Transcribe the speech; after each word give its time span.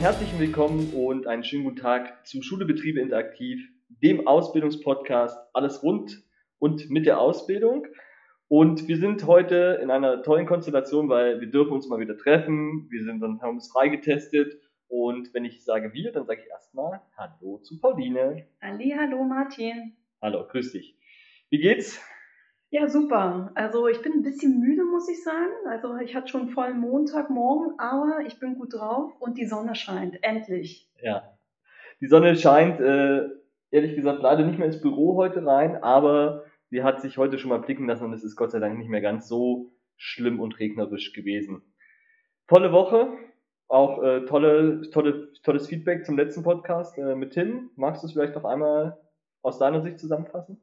herzlichen 0.00 0.38
Willkommen 0.38 0.94
und 0.94 1.26
einen 1.26 1.44
schönen 1.44 1.64
guten 1.64 1.76
Tag 1.76 2.26
zu 2.26 2.40
Schule 2.40 2.64
Betriebe 2.64 3.00
Interaktiv, 3.00 3.68
dem 3.90 4.26
Ausbildungspodcast 4.26 5.38
Alles 5.52 5.82
rund 5.82 6.22
und 6.58 6.88
mit 6.88 7.04
der 7.04 7.20
Ausbildung. 7.20 7.86
Und 8.48 8.88
wir 8.88 8.96
sind 8.96 9.26
heute 9.26 9.78
in 9.82 9.90
einer 9.90 10.22
tollen 10.22 10.46
Konstellation, 10.46 11.10
weil 11.10 11.42
wir 11.42 11.50
dürfen 11.50 11.72
uns 11.72 11.86
mal 11.86 12.00
wieder 12.00 12.16
treffen. 12.16 12.88
Wir 12.90 13.04
sind 13.04 13.20
dann, 13.20 13.42
haben 13.42 13.56
uns 13.56 13.70
freigetestet. 13.70 14.58
Und 14.88 15.34
wenn 15.34 15.44
ich 15.44 15.64
sage 15.64 15.92
wir, 15.92 16.12
dann 16.12 16.24
sage 16.24 16.40
ich 16.44 16.48
erstmal 16.48 17.02
Hallo 17.18 17.58
zu 17.58 17.78
Pauline. 17.78 18.46
Ali, 18.60 18.94
hallo 18.98 19.22
Martin. 19.24 19.98
Hallo, 20.22 20.46
grüß 20.48 20.72
dich. 20.72 20.96
Wie 21.50 21.58
geht's? 21.58 22.00
Ja, 22.72 22.88
super. 22.88 23.50
Also 23.56 23.88
ich 23.88 24.00
bin 24.00 24.12
ein 24.12 24.22
bisschen 24.22 24.60
müde, 24.60 24.84
muss 24.84 25.08
ich 25.08 25.24
sagen. 25.24 25.52
Also 25.68 25.96
ich 25.96 26.14
hatte 26.14 26.28
schon 26.28 26.50
vollen 26.50 26.78
Montagmorgen, 26.78 27.78
aber 27.78 28.20
ich 28.26 28.38
bin 28.38 28.54
gut 28.54 28.74
drauf 28.74 29.12
und 29.18 29.38
die 29.38 29.46
Sonne 29.46 29.74
scheint. 29.74 30.22
Endlich. 30.22 30.88
Ja. 31.02 31.36
Die 32.00 32.06
Sonne 32.06 32.36
scheint, 32.36 32.80
äh, 32.80 33.28
ehrlich 33.72 33.96
gesagt, 33.96 34.22
leider 34.22 34.46
nicht 34.46 34.58
mehr 34.58 34.68
ins 34.68 34.80
Büro 34.80 35.16
heute 35.16 35.44
rein, 35.44 35.82
aber 35.82 36.44
sie 36.70 36.84
hat 36.84 37.02
sich 37.02 37.18
heute 37.18 37.38
schon 37.38 37.50
mal 37.50 37.60
blicken 37.60 37.88
lassen 37.88 38.04
und 38.04 38.12
es 38.12 38.22
ist 38.22 38.36
Gott 38.36 38.52
sei 38.52 38.60
Dank 38.60 38.78
nicht 38.78 38.88
mehr 38.88 39.00
ganz 39.00 39.26
so 39.26 39.72
schlimm 39.96 40.38
und 40.38 40.60
regnerisch 40.60 41.12
gewesen. 41.12 41.62
Tolle 42.46 42.70
Woche, 42.70 43.08
auch 43.66 44.00
äh, 44.02 44.24
tolle, 44.26 44.88
tolle, 44.92 45.32
tolles 45.42 45.66
Feedback 45.66 46.06
zum 46.06 46.16
letzten 46.16 46.44
Podcast 46.44 46.96
äh, 46.98 47.16
mit 47.16 47.32
Tim. 47.32 47.70
Magst 47.74 48.02
du 48.02 48.06
es 48.06 48.12
vielleicht 48.12 48.36
noch 48.36 48.44
einmal 48.44 48.96
aus 49.42 49.58
deiner 49.58 49.82
Sicht 49.82 49.98
zusammenfassen? 49.98 50.60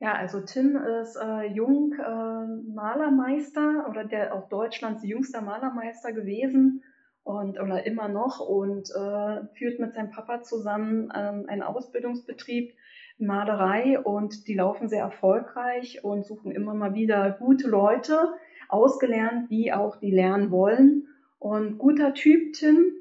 Ja, 0.00 0.12
also 0.14 0.40
Tim 0.40 0.76
ist 0.76 1.16
äh, 1.16 1.46
jung 1.46 1.92
äh, 1.94 2.72
Malermeister 2.72 3.86
oder 3.90 4.04
der 4.04 4.32
auch 4.32 4.48
Deutschlands 4.48 5.02
jüngster 5.04 5.40
Malermeister 5.40 6.12
gewesen 6.12 6.84
und 7.24 7.58
oder 7.58 7.84
immer 7.84 8.08
noch 8.08 8.38
und 8.38 8.90
äh, 8.90 9.46
führt 9.54 9.80
mit 9.80 9.94
seinem 9.94 10.10
Papa 10.10 10.42
zusammen 10.42 11.12
ähm, 11.14 11.46
einen 11.48 11.62
Ausbildungsbetrieb 11.62 12.74
Malerei 13.18 13.98
und 13.98 14.46
die 14.46 14.54
laufen 14.54 14.88
sehr 14.88 15.02
erfolgreich 15.02 16.04
und 16.04 16.24
suchen 16.24 16.52
immer 16.52 16.74
mal 16.74 16.94
wieder 16.94 17.32
gute 17.32 17.68
Leute, 17.68 18.34
ausgelernt, 18.68 19.50
die 19.50 19.72
auch 19.72 19.96
die 19.96 20.12
lernen 20.12 20.52
wollen. 20.52 21.08
Und 21.40 21.78
guter 21.78 22.14
Typ, 22.14 22.52
Tim, 22.52 22.92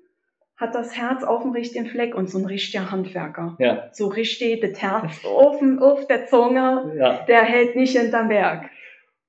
hat 0.58 0.74
das 0.74 0.98
Herz 0.98 1.24
auf 1.24 1.44
dem 1.44 1.52
richtigen 1.52 1.86
Fleck 1.86 2.16
und 2.16 2.30
so 2.30 2.40
ein 2.40 2.46
richtiger 2.46 2.92
Handwerker. 2.92 3.56
Ja. 3.60 3.90
So 3.92 4.08
richtig 4.08 4.60
das 4.62 4.82
Herz 4.82 5.24
auf, 5.24 5.62
auf 5.80 6.08
der 6.08 6.26
Zunge, 6.26 6.94
Ja. 6.98 7.24
der 7.28 7.44
hält 7.44 7.76
nicht 7.76 7.98
hinterm 7.98 8.28
Berg. 8.30 8.70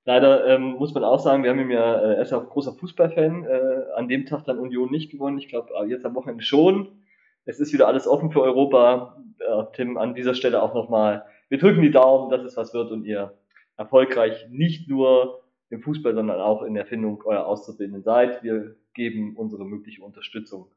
Leider 0.05 0.47
ähm, 0.47 0.73
muss 0.79 0.95
man 0.95 1.05
auch 1.05 1.19
sagen, 1.21 1.43
wir 1.43 1.51
haben 1.51 1.61
ihm 1.61 1.71
ja, 1.71 2.01
äh, 2.01 2.15
er 2.15 2.23
ist 2.23 2.33
ja 2.33 2.39
auch 2.39 2.49
großer 2.49 2.73
Fußballfan, 2.73 3.45
äh, 3.45 3.61
an 3.95 4.09
dem 4.09 4.25
Tag 4.25 4.45
dann 4.47 4.59
Union 4.59 4.91
nicht 4.91 5.13
gewonnen. 5.13 5.37
Ich 5.37 5.49
glaube, 5.49 5.69
jetzt 5.87 6.07
am 6.07 6.15
Wochenende 6.15 6.43
schon. 6.43 7.03
Es 7.45 7.61
ist 7.61 7.75
wieder 7.75 7.87
alles 7.89 8.09
offen 8.09 8.31
für 8.31 8.41
Europa. 8.41 9.23
Äh, 9.39 9.65
Tim, 9.75 9.99
an 9.99 10.15
dieser 10.15 10.33
Stelle 10.33 10.63
auch 10.63 10.73
nochmal, 10.73 11.27
wir 11.51 11.59
drücken 11.59 11.83
die 11.83 11.91
Daumen, 11.91 12.31
dass 12.31 12.43
es 12.43 12.57
was 12.57 12.73
wird 12.73 12.91
und 12.91 13.05
ihr 13.05 13.35
erfolgreich 13.77 14.47
nicht 14.51 14.89
nur 14.89 15.43
im 15.69 15.83
Fußball, 15.83 16.15
sondern 16.15 16.41
auch 16.41 16.63
in 16.63 16.73
der 16.73 16.87
Findung 16.87 17.23
eurer 17.25 17.47
Auszubildenden 17.47 18.03
seid. 18.03 18.43
Wir 18.43 18.77
geben 18.95 19.37
unsere 19.37 19.67
mögliche 19.67 20.03
Unterstützung 20.03 20.71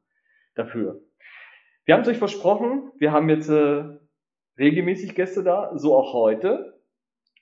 dafür. 0.54 1.00
Wir 1.84 1.94
haben 1.94 2.02
es 2.02 2.08
euch 2.08 2.18
versprochen, 2.18 2.92
wir 2.98 3.12
haben 3.12 3.28
jetzt 3.28 3.48
äh, 3.48 3.84
regelmäßig 4.58 5.14
Gäste 5.14 5.42
da, 5.42 5.72
so 5.76 5.96
auch 5.96 6.12
heute. 6.12 6.80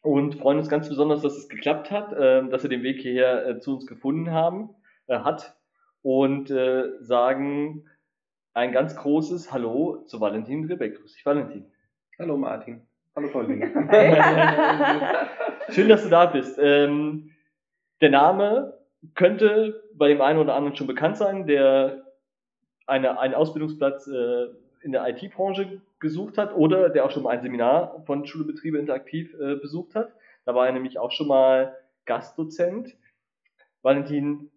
Und 0.02 0.36
freuen 0.36 0.56
uns 0.56 0.70
ganz 0.70 0.88
besonders, 0.88 1.20
dass 1.20 1.36
es 1.36 1.48
geklappt 1.50 1.90
hat, 1.90 2.12
äh, 2.14 2.48
dass 2.48 2.64
ihr 2.64 2.70
den 2.70 2.82
Weg 2.82 3.00
hierher 3.02 3.46
äh, 3.46 3.58
zu 3.60 3.74
uns 3.74 3.86
gefunden 3.86 4.30
haben, 4.30 4.70
äh, 5.08 5.18
hat. 5.18 5.56
Und 6.02 6.50
äh, 6.50 6.84
sagen 7.00 7.84
ein 8.54 8.72
ganz 8.72 8.96
großes 8.96 9.52
Hallo 9.52 10.04
zu 10.06 10.20
Valentin 10.20 10.64
Rebeck. 10.64 10.98
Grüß 10.98 11.12
dich, 11.12 11.26
Valentin. 11.26 11.70
Hallo 12.18 12.38
Martin. 12.38 12.86
Hallo 13.14 13.28
Pauline. 13.28 13.66
Schön, 15.70 15.88
dass 15.88 16.02
du 16.02 16.08
da 16.08 16.26
bist. 16.26 16.58
Ähm, 16.58 17.32
der 18.00 18.10
Name 18.10 18.78
könnte 19.14 19.82
bei 19.94 20.08
dem 20.08 20.22
einen 20.22 20.38
oder 20.38 20.54
anderen 20.54 20.76
schon 20.76 20.86
bekannt 20.86 21.18
sein, 21.18 21.46
der 21.46 22.02
eine, 22.86 23.18
einen 23.18 23.34
Ausbildungsplatz 23.34 24.06
äh, 24.08 24.46
in 24.82 24.92
der 24.92 25.06
IT-Branche 25.08 25.80
gesucht 25.98 26.38
hat 26.38 26.54
oder 26.54 26.88
der 26.88 27.04
auch 27.04 27.10
schon 27.10 27.22
mal 27.22 27.30
ein 27.30 27.42
Seminar 27.42 28.02
von 28.06 28.26
Schule 28.26 28.44
Betriebe 28.44 28.78
Interaktiv 28.78 29.34
äh, 29.34 29.56
besucht 29.56 29.94
hat. 29.94 30.12
Da 30.44 30.54
war 30.54 30.66
er 30.66 30.72
nämlich 30.72 30.98
auch 30.98 31.12
schon 31.12 31.28
mal 31.28 31.76
Gastdozent. 32.06 32.96
Valentin, 33.82 34.50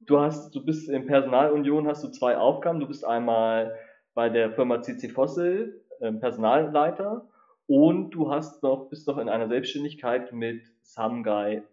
du 0.00 0.18
hast, 0.20 0.54
du 0.54 0.64
bist 0.64 0.88
in 0.88 1.06
Personalunion, 1.06 1.86
hast 1.86 2.02
du 2.02 2.08
zwei 2.08 2.38
Aufgaben. 2.38 2.80
Du 2.80 2.86
bist 2.86 3.04
einmal 3.04 3.78
bei 4.14 4.28
der 4.30 4.52
Firma 4.52 4.80
CC 4.82 5.08
Fossil 5.08 5.84
äh, 6.00 6.12
Personalleiter 6.12 7.28
und 7.66 8.10
du 8.10 8.30
hast 8.30 8.62
noch, 8.62 8.88
bist 8.88 9.06
noch 9.06 9.18
in 9.18 9.28
einer 9.28 9.48
Selbstständigkeit 9.48 10.32
mit 10.32 10.62
samguy.org. 10.82 11.66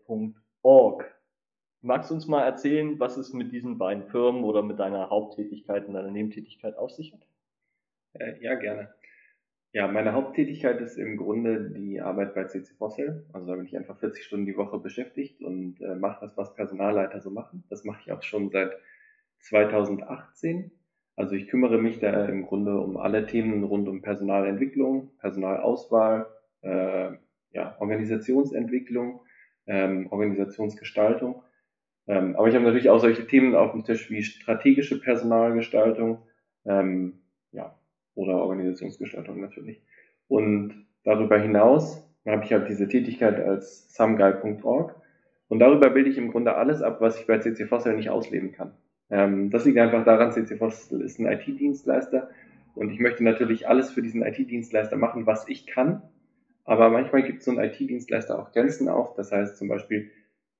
Magst 1.85 2.09
du 2.09 2.15
uns 2.15 2.27
mal 2.27 2.43
erzählen, 2.43 2.97
was 2.97 3.17
es 3.17 3.33
mit 3.33 3.51
diesen 3.51 3.77
beiden 3.77 4.05
Firmen 4.05 4.45
oder 4.45 4.63
mit 4.63 4.79
deiner 4.79 5.09
Haupttätigkeit 5.09 5.85
und 5.85 5.95
deiner 5.95 6.11
Nebentätigkeit 6.11 6.77
auf 6.77 6.91
sich 6.91 7.11
hat? 7.11 7.27
Äh, 8.13 8.41
ja, 8.41 8.55
gerne. 8.55 8.93
Ja, 9.73 9.89
meine 9.89 10.13
Haupttätigkeit 10.13 10.79
ist 10.79 10.97
im 10.97 11.17
Grunde 11.17 11.71
die 11.71 11.99
Arbeit 11.99 12.35
bei 12.35 12.45
CC 12.45 12.73
Fossil. 12.75 13.25
Also 13.33 13.47
da 13.47 13.55
bin 13.55 13.65
ich 13.65 13.75
einfach 13.75 13.99
40 13.99 14.23
Stunden 14.23 14.45
die 14.45 14.55
Woche 14.55 14.79
beschäftigt 14.79 15.41
und 15.41 15.81
äh, 15.81 15.95
mache 15.95 16.21
das, 16.21 16.37
was 16.37 16.53
Personalleiter 16.53 17.19
so 17.19 17.31
machen. 17.31 17.65
Das 17.69 17.83
mache 17.83 17.99
ich 18.05 18.13
auch 18.13 18.23
schon 18.23 18.49
seit 18.49 18.71
2018. 19.39 20.71
Also 21.17 21.35
ich 21.35 21.49
kümmere 21.49 21.79
mich 21.79 21.99
da 21.99 22.25
im 22.27 22.45
Grunde 22.45 22.79
um 22.79 22.95
alle 22.95 23.25
Themen 23.25 23.61
rund 23.65 23.89
um 23.89 24.01
Personalentwicklung, 24.01 25.17
Personalauswahl, 25.17 26.27
äh, 26.61 27.11
ja, 27.51 27.75
Organisationsentwicklung, 27.79 29.19
ähm, 29.67 30.07
Organisationsgestaltung. 30.11 31.43
Ähm, 32.07 32.35
aber 32.35 32.47
ich 32.47 32.55
habe 32.55 32.65
natürlich 32.65 32.89
auch 32.89 32.99
solche 32.99 33.25
Themen 33.27 33.55
auf 33.55 33.71
dem 33.71 33.83
Tisch 33.83 34.09
wie 34.09 34.23
strategische 34.23 34.99
Personalgestaltung, 34.99 36.19
ähm, 36.65 37.19
ja, 37.51 37.77
oder 38.15 38.35
Organisationsgestaltung 38.37 39.39
natürlich. 39.39 39.81
Und 40.27 40.85
darüber 41.03 41.39
hinaus 41.39 42.07
habe 42.25 42.43
ich 42.43 42.51
halt 42.51 42.69
diese 42.69 42.87
Tätigkeit 42.87 43.39
als 43.39 43.93
someguy.org 43.93 44.95
und 45.47 45.59
darüber 45.59 45.89
bilde 45.89 46.09
ich 46.09 46.17
im 46.17 46.31
Grunde 46.31 46.55
alles 46.55 46.81
ab, 46.81 46.99
was 46.99 47.19
ich 47.19 47.27
bei 47.27 47.39
CC 47.39 47.65
Fossil 47.65 47.93
nicht 47.93 48.09
ausleben 48.09 48.51
kann. 48.51 48.73
Ähm, 49.09 49.49
das 49.49 49.65
liegt 49.65 49.77
einfach 49.77 50.03
daran, 50.05 50.31
CC 50.31 50.57
Fossil 50.57 51.01
ist 51.01 51.19
ein 51.19 51.27
IT-Dienstleister 51.27 52.29
und 52.75 52.89
ich 52.91 52.99
möchte 52.99 53.23
natürlich 53.23 53.67
alles 53.67 53.91
für 53.91 54.01
diesen 54.01 54.23
IT-Dienstleister 54.23 54.97
machen, 54.97 55.25
was 55.25 55.47
ich 55.47 55.67
kann. 55.67 56.01
Aber 56.65 56.89
manchmal 56.89 57.23
gibt 57.23 57.43
so 57.43 57.51
ein 57.51 57.59
IT-Dienstleister 57.59 58.39
auch 58.39 58.51
Grenzen 58.51 58.87
auf. 58.87 59.15
Das 59.15 59.31
heißt 59.31 59.57
zum 59.57 59.67
Beispiel, 59.67 60.11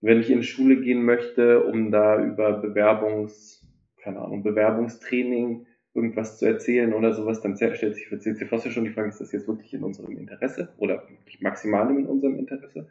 wenn 0.03 0.19
ich 0.19 0.30
in 0.30 0.41
die 0.41 0.46
Schule 0.46 0.81
gehen 0.81 1.06
möchte, 1.06 1.64
um 1.64 1.90
da 1.90 2.22
über 2.22 2.58
Bewerbungs, 2.58 3.66
keine 4.02 4.19
Ahnung, 4.19 4.44
Bewerbungstraining 4.44 5.66
irgendwas 5.94 6.40
zu 6.40 6.46
erzählen 6.46 6.94
oder 6.94 7.14
sowas, 7.14 7.40
dann 7.40 7.56
stellt 7.56 7.96
sich 7.96 8.08
für 8.08 8.19
CC 8.19 8.46
Fossil 8.46 8.72
schon 8.72 8.84
die 8.84 8.90
Frage, 8.90 9.08
ist 9.08 9.22
das 9.22 9.31
jetzt 9.31 9.47
wirklich 9.47 9.74
in 9.74 9.81
unserem 9.81 10.18
Interesse 10.18 10.74
oder 10.78 11.08
wirklich 11.08 11.40
maximal 11.40 11.90
in 11.90 12.06
unserem 12.06 12.38
Interesse? 12.38 12.90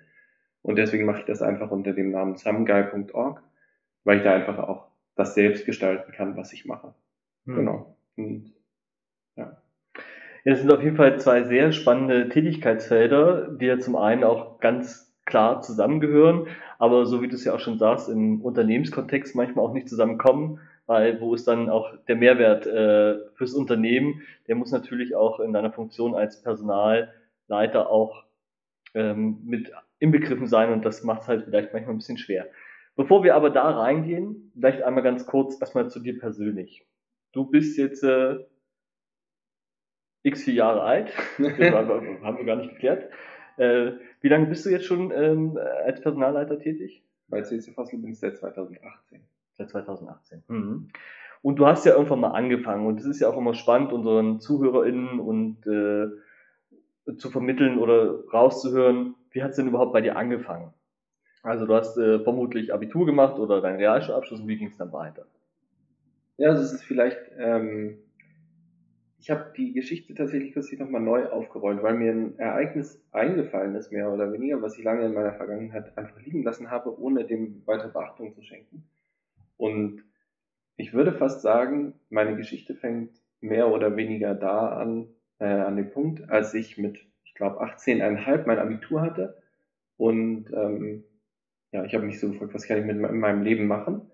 Und 0.63 0.77
deswegen 0.77 1.05
mache 1.05 1.21
ich 1.21 1.27
das 1.27 1.43
einfach 1.43 1.71
unter 1.71 1.93
dem 1.93 2.13
Namen 2.13 2.37
someguy.org, 2.37 3.43
weil 4.05 4.17
ich 4.17 4.23
da 4.25 4.35
einfach 4.35 4.59
auch 4.59 4.87
das 5.15 5.35
selbst 5.35 5.67
gestalten 5.67 6.13
kann, 6.13 6.39
was 6.39 6.55
ich 6.55 6.65
mache. 6.65 6.95
Hm. 7.45 7.57
Genau. 7.57 7.97
Und, 8.17 8.55
ja. 9.37 9.59
Ja, 10.45 10.53
das 10.53 10.61
sind 10.61 10.73
auf 10.73 10.83
jeden 10.83 10.97
Fall 10.97 11.21
zwei 11.21 11.45
sehr 11.45 11.73
spannende 11.73 12.31
Tätigkeitsfelder, 12.31 13.49
die 13.53 13.67
ja 13.67 13.79
zum 13.79 13.97
einen 13.97 14.25
auch 14.25 14.61
ganz 14.61 15.12
klar 15.25 15.63
zusammengehören, 15.63 16.49
aber 16.79 17.07
so 17.07 17.23
wie 17.23 17.29
du 17.29 17.35
es 17.35 17.45
ja 17.45 17.55
auch 17.55 17.61
schon 17.61 17.79
sagst, 17.79 18.09
im 18.09 18.41
Unternehmenskontext 18.41 19.35
manchmal 19.37 19.65
auch 19.65 19.73
nicht 19.73 19.89
zusammenkommen, 19.89 20.61
weil 20.87 21.21
wo 21.21 21.35
ist 21.35 21.47
dann 21.47 21.71
auch 21.71 21.95
der 22.09 22.17
Mehrwert 22.17 22.67
äh, 22.67 23.19
fürs 23.35 23.55
Unternehmen, 23.55 24.23
der 24.49 24.57
muss 24.57 24.73
natürlich 24.73 25.15
auch 25.15 25.41
in 25.41 25.53
deiner 25.53 25.73
Funktion 25.73 26.15
als 26.15 26.43
Personalleiter 26.43 27.89
auch 27.89 28.25
ähm, 28.95 29.39
mit 29.45 29.73
inbegriffen 30.01 30.49
sein 30.49 30.73
und 30.73 30.85
das 30.85 31.05
macht 31.05 31.23
es 31.23 31.29
halt 31.29 31.45
vielleicht 31.45 31.73
manchmal 31.73 31.95
ein 31.95 31.99
bisschen 31.99 32.19
schwer. 32.19 32.49
Bevor 32.97 33.25
wir 33.25 33.37
aber 33.37 33.51
da 33.51 33.71
reingehen, 33.71 34.53
vielleicht 34.55 34.83
einmal 34.83 35.03
ganz 35.03 35.27
kurz 35.27 35.59
erstmal 35.61 35.89
zu 35.89 36.01
dir 36.01 36.19
persönlich. 36.19 36.85
Du 37.33 37.47
bist 37.47 37.79
jetzt 37.79 38.03
äh, 38.03 38.39
x 40.25 40.43
vier 40.45 40.55
Jahre 40.55 40.83
alt, 40.83 41.13
haben 41.39 42.39
wir 42.39 42.45
gar 42.45 42.57
nicht 42.57 42.71
geklärt. 42.71 43.09
Äh, 43.57 43.93
wie 44.23 44.29
lange 44.29 44.47
bist 44.47 44.65
du 44.65 44.71
jetzt 44.71 44.87
schon 44.87 45.11
ähm, 45.11 45.59
als 45.85 46.01
Personalleiter 46.01 46.59
tätig? 46.59 47.03
Bei 47.29 47.43
CC 47.43 47.73
Fossil 47.73 47.99
bin 47.99 48.13
ich 48.13 48.19
seit 48.19 48.37
2018. 48.37 49.21
Seit 49.53 49.71
2018. 49.71 50.43
Mhm. 50.49 50.89
Und 51.43 51.57
du 51.57 51.67
hast 51.67 51.85
ja 51.85 51.93
irgendwann 51.93 52.21
mal 52.21 52.31
angefangen 52.31 52.87
und 52.87 53.01
es 53.01 53.07
ist 53.07 53.21
ja 53.21 53.29
auch 53.29 53.37
immer 53.37 53.55
spannend, 53.55 53.93
unseren 53.93 54.41
ZuhörerInnen 54.41 55.19
und 55.19 55.67
äh, 55.67 57.17
zu 57.17 57.31
vermitteln 57.31 57.79
oder 57.79 58.21
rauszuhören, 58.33 59.17
wie 59.33 59.43
hat 59.43 59.51
es 59.51 59.57
denn 59.57 59.67
überhaupt 59.67 59.93
bei 59.93 60.01
dir 60.01 60.17
angefangen? 60.17 60.73
Also 61.43 61.67
du 61.67 61.75
hast 61.75 61.99
äh, 61.99 62.21
vermutlich 62.21 62.73
Abitur 62.73 63.07
gemacht 63.07 63.41
oder 63.41 63.61
deinen 63.61 63.79
Realschulabschluss 63.79 64.41
und 64.41 64.47
wie 64.47 64.57
ging 64.57 64.69
es 64.69 64.77
dann 64.77 64.93
weiter? 64.93 65.27
Ja, 66.37 66.51
also 66.51 66.63
es 66.63 66.73
ist 66.73 66.85
vielleicht, 66.85 67.19
ähm, 67.39 67.99
ich 69.23 69.31
habe 69.31 69.53
die 69.57 69.73
Geschichte 69.73 70.15
tatsächlich 70.15 70.53
kürzlich 70.53 70.81
nochmal 70.81 71.01
neu 71.01 71.29
aufgerollt, 71.29 71.81
weil 71.81 71.95
mir 71.95 72.11
ein 72.11 72.39
Ereignis 72.41 73.01
eingefallen 73.13 73.77
ist, 73.77 73.93
mehr 73.93 74.13
oder 74.13 74.33
weniger, 74.33 74.61
was 74.61 74.77
ich 74.77 74.83
lange 74.83 75.07
in 75.07 75.15
meiner 75.15 75.35
Vergangenheit 75.35 75.97
einfach 75.97 76.21
liegen 76.23 76.43
lassen 76.43 76.73
habe, 76.73 77.01
ohne 77.01 77.25
dem 77.25 77.65
weiter 77.65 77.87
Beachtung 77.87 78.35
zu 78.35 78.43
schenken. 78.43 78.83
Und 79.57 80.03
ich 80.77 80.93
würde 80.93 81.13
fast 81.13 81.41
sagen, 81.41 81.95
meine 82.11 82.37
Geschichte 82.37 82.75
fängt 82.75 83.13
mehr 83.41 83.69
oder 83.69 83.97
weniger 83.97 84.35
da 84.35 84.71
an, 84.71 85.07
äh, 85.39 85.45
an 85.45 85.77
dem 85.77 85.91
Punkt, 85.93 86.29
als 86.29 86.53
ich 86.55 86.77
mit, 86.77 86.99
ich 87.23 87.35
glaube, 87.35 87.63
18,5 87.63 88.45
mein 88.47 88.59
Abitur 88.59 89.03
hatte. 89.03 89.41
Und 89.99 90.53
ähm, 90.53 91.05
ja, 91.71 91.85
ich 91.85 91.95
habe 91.95 92.07
mich 92.07 92.19
so 92.19 92.29
gefragt, 92.29 92.55
was 92.55 92.67
kann 92.67 92.79
ich 92.79 92.85
mit 92.85 92.99
meinem 92.99 93.45
Leben 93.45 93.69
machen? 93.69 94.11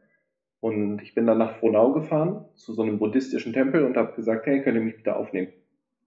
Und 0.60 1.00
ich 1.02 1.14
bin 1.14 1.26
dann 1.26 1.38
nach 1.38 1.56
Frohnau 1.58 1.92
gefahren, 1.92 2.44
zu 2.54 2.72
so 2.72 2.82
einem 2.82 2.98
buddhistischen 2.98 3.52
Tempel 3.52 3.84
und 3.84 3.96
habe 3.96 4.14
gesagt, 4.14 4.46
hey, 4.46 4.62
könnt 4.62 4.76
ihr 4.76 4.82
mich 4.82 4.96
bitte 4.96 5.14
aufnehmen? 5.14 5.52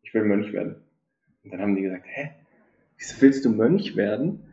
Ich 0.04 0.14
will 0.14 0.24
Mönch 0.24 0.52
werden. 0.52 0.76
Und 1.44 1.54
dann 1.54 1.62
haben 1.62 1.76
die 1.76 1.84
gesagt, 1.84 2.06
hä, 2.06 2.32
wieso 2.98 3.22
willst 3.22 3.46
du 3.46 3.50
Mönch 3.50 3.96
werden? 3.96 4.44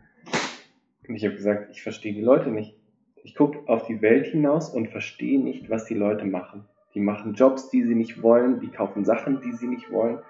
Und 1.09 1.17
ich 1.17 1.25
habe 1.25 1.35
gesagt, 1.35 1.71
ich 1.73 1.83
verstehe 1.83 2.15
die 2.15 2.21
Leute 2.21 2.51
nicht. 2.51 2.77
Ich 3.25 3.35
gucke 3.35 3.69
auf 3.69 3.87
die 3.87 4.01
Welt 4.01 4.27
hinaus 4.27 4.71
und 4.71 4.89
verstehe 4.89 5.41
nicht, 5.43 5.69
was 5.69 5.87
die 5.87 5.95
Leute 5.95 6.27
machen. 6.27 6.65
Die 6.95 7.01
machen 7.01 7.35
Jobs, 7.35 7.71
die 7.71 7.83
sie 7.83 7.95
nicht 7.95 8.23
wollen, 8.23 8.61
die 8.61 8.69
kaufen 8.69 9.05
Sachen, 9.05 9.41
die 9.41 9.53
sie 9.53 9.67
nicht 9.67 9.91
wollen. 9.91 10.21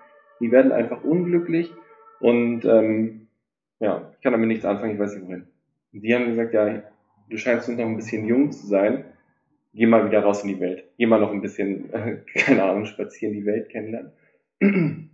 Die 0.41 0.51
werden 0.51 0.73
einfach 0.73 1.05
unglücklich 1.05 1.73
und 2.21 2.65
ähm, 2.65 3.29
ja, 3.81 4.11
ich 4.15 4.21
kann 4.23 4.33
damit 4.33 4.49
nichts 4.49 4.65
anfangen, 4.65 4.95
ich 4.95 4.99
weiß 4.99 5.15
nicht 5.15 5.27
wohin. 5.27 5.47
Und 5.93 6.01
die 6.01 6.15
haben 6.15 6.27
gesagt, 6.27 6.55
ja, 6.55 6.83
du 7.29 7.37
scheinst 7.37 7.69
noch 7.69 7.79
ein 7.79 7.97
bisschen 7.97 8.27
jung 8.27 8.51
zu 8.51 8.67
sein 8.67 9.05
geh 9.73 9.87
mal 9.87 10.07
wieder 10.07 10.21
raus 10.21 10.43
in 10.43 10.49
die 10.49 10.61
Welt. 10.61 10.85
Geh 10.97 11.07
mal 11.07 11.21
noch 11.21 11.33
ein 11.33 11.43
bisschen, 11.43 11.93
äh, 11.93 12.23
keine 12.35 12.65
Ahnung, 12.65 12.85
spazieren, 12.85 13.35
die 13.35 13.47
Welt 13.47 13.69
kennenlernen. 13.71 14.13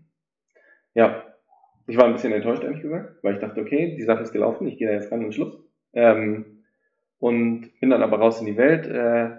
ja, 0.94 1.24
ich 1.86 1.96
war 1.96 2.06
ein 2.06 2.14
bisschen 2.14 2.32
enttäuscht, 2.32 2.64
ehrlich 2.64 2.82
gesagt, 2.82 3.22
weil 3.22 3.34
ich 3.34 3.40
dachte, 3.40 3.60
okay, 3.60 3.94
die 3.96 4.04
Sache 4.04 4.22
ist 4.22 4.32
gelaufen, 4.32 4.66
ich 4.66 4.78
gehe 4.78 4.88
da 4.88 4.94
jetzt 4.94 5.12
ran 5.12 5.24
und 5.24 5.34
Schluss. 5.34 5.58
Ähm, 5.92 6.62
und 7.18 7.70
bin 7.80 7.90
dann 7.90 8.02
aber 8.02 8.18
raus 8.18 8.40
in 8.40 8.46
die 8.46 8.56
Welt, 8.56 8.86
äh, 8.86 9.30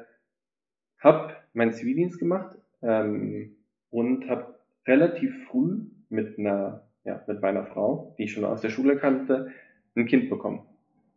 hab 1.00 1.44
meinen 1.53 1.73
Zivildienst 1.73 2.19
gemacht 2.19 2.56
ähm, 2.81 3.57
und 3.89 4.27
habe 4.29 4.59
relativ 4.88 5.45
früh 5.47 5.81
mit 6.09 6.38
einer, 6.39 6.88
ja, 7.03 7.23
mit 7.27 7.41
meiner 7.41 7.65
Frau, 7.65 8.15
die 8.17 8.23
ich 8.23 8.33
schon 8.33 8.45
aus 8.45 8.62
der 8.62 8.69
Schule 8.69 8.97
kannte, 8.97 9.51
ein 9.95 10.06
Kind 10.06 10.29
bekommen. 10.29 10.65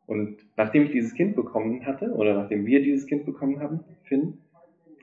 Und 0.09 0.39
nachdem 0.57 0.85
ich 0.85 0.91
dieses 0.93 1.13
Kind 1.13 1.37
bekommen 1.37 1.85
hatte, 1.85 2.13
oder 2.13 2.33
nachdem 2.33 2.65
wir 2.65 2.83
dieses 2.83 3.07
Kind 3.07 3.27
bekommen 3.27 3.61
haben, 3.61 3.81
Finn, 4.05 4.39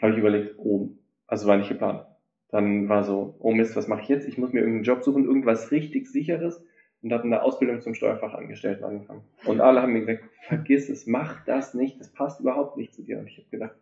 habe 0.01 0.13
ich 0.13 0.17
überlegt, 0.17 0.55
oh, 0.57 0.89
also 1.27 1.47
war 1.47 1.57
nicht 1.57 1.69
geplant. 1.69 2.07
Dann 2.49 2.89
war 2.89 3.03
so, 3.03 3.35
oh 3.37 3.51
Mist, 3.51 3.75
was 3.75 3.87
mache 3.87 4.01
ich 4.01 4.07
jetzt? 4.07 4.27
Ich 4.27 4.39
muss 4.39 4.51
mir 4.51 4.61
irgendeinen 4.61 4.83
Job 4.83 5.03
suchen, 5.03 5.25
irgendwas 5.25 5.69
richtig 5.69 6.07
sicheres 6.07 6.65
und 7.03 7.13
habe 7.13 7.25
eine 7.25 7.43
Ausbildung 7.43 7.81
zum 7.81 7.93
Steuerfachangestellten 7.93 8.83
angefangen. 8.83 9.21
Und 9.45 9.61
alle 9.61 9.83
haben 9.83 9.93
mir 9.93 9.99
gesagt, 9.99 10.23
vergiss 10.41 10.89
es, 10.89 11.05
mach 11.05 11.45
das 11.45 11.75
nicht, 11.75 11.99
das 11.99 12.11
passt 12.11 12.39
überhaupt 12.39 12.75
nicht 12.75 12.91
zu 12.91 13.03
dir. 13.03 13.19
Und 13.19 13.27
ich 13.27 13.37
habe 13.37 13.49
gedacht, 13.51 13.75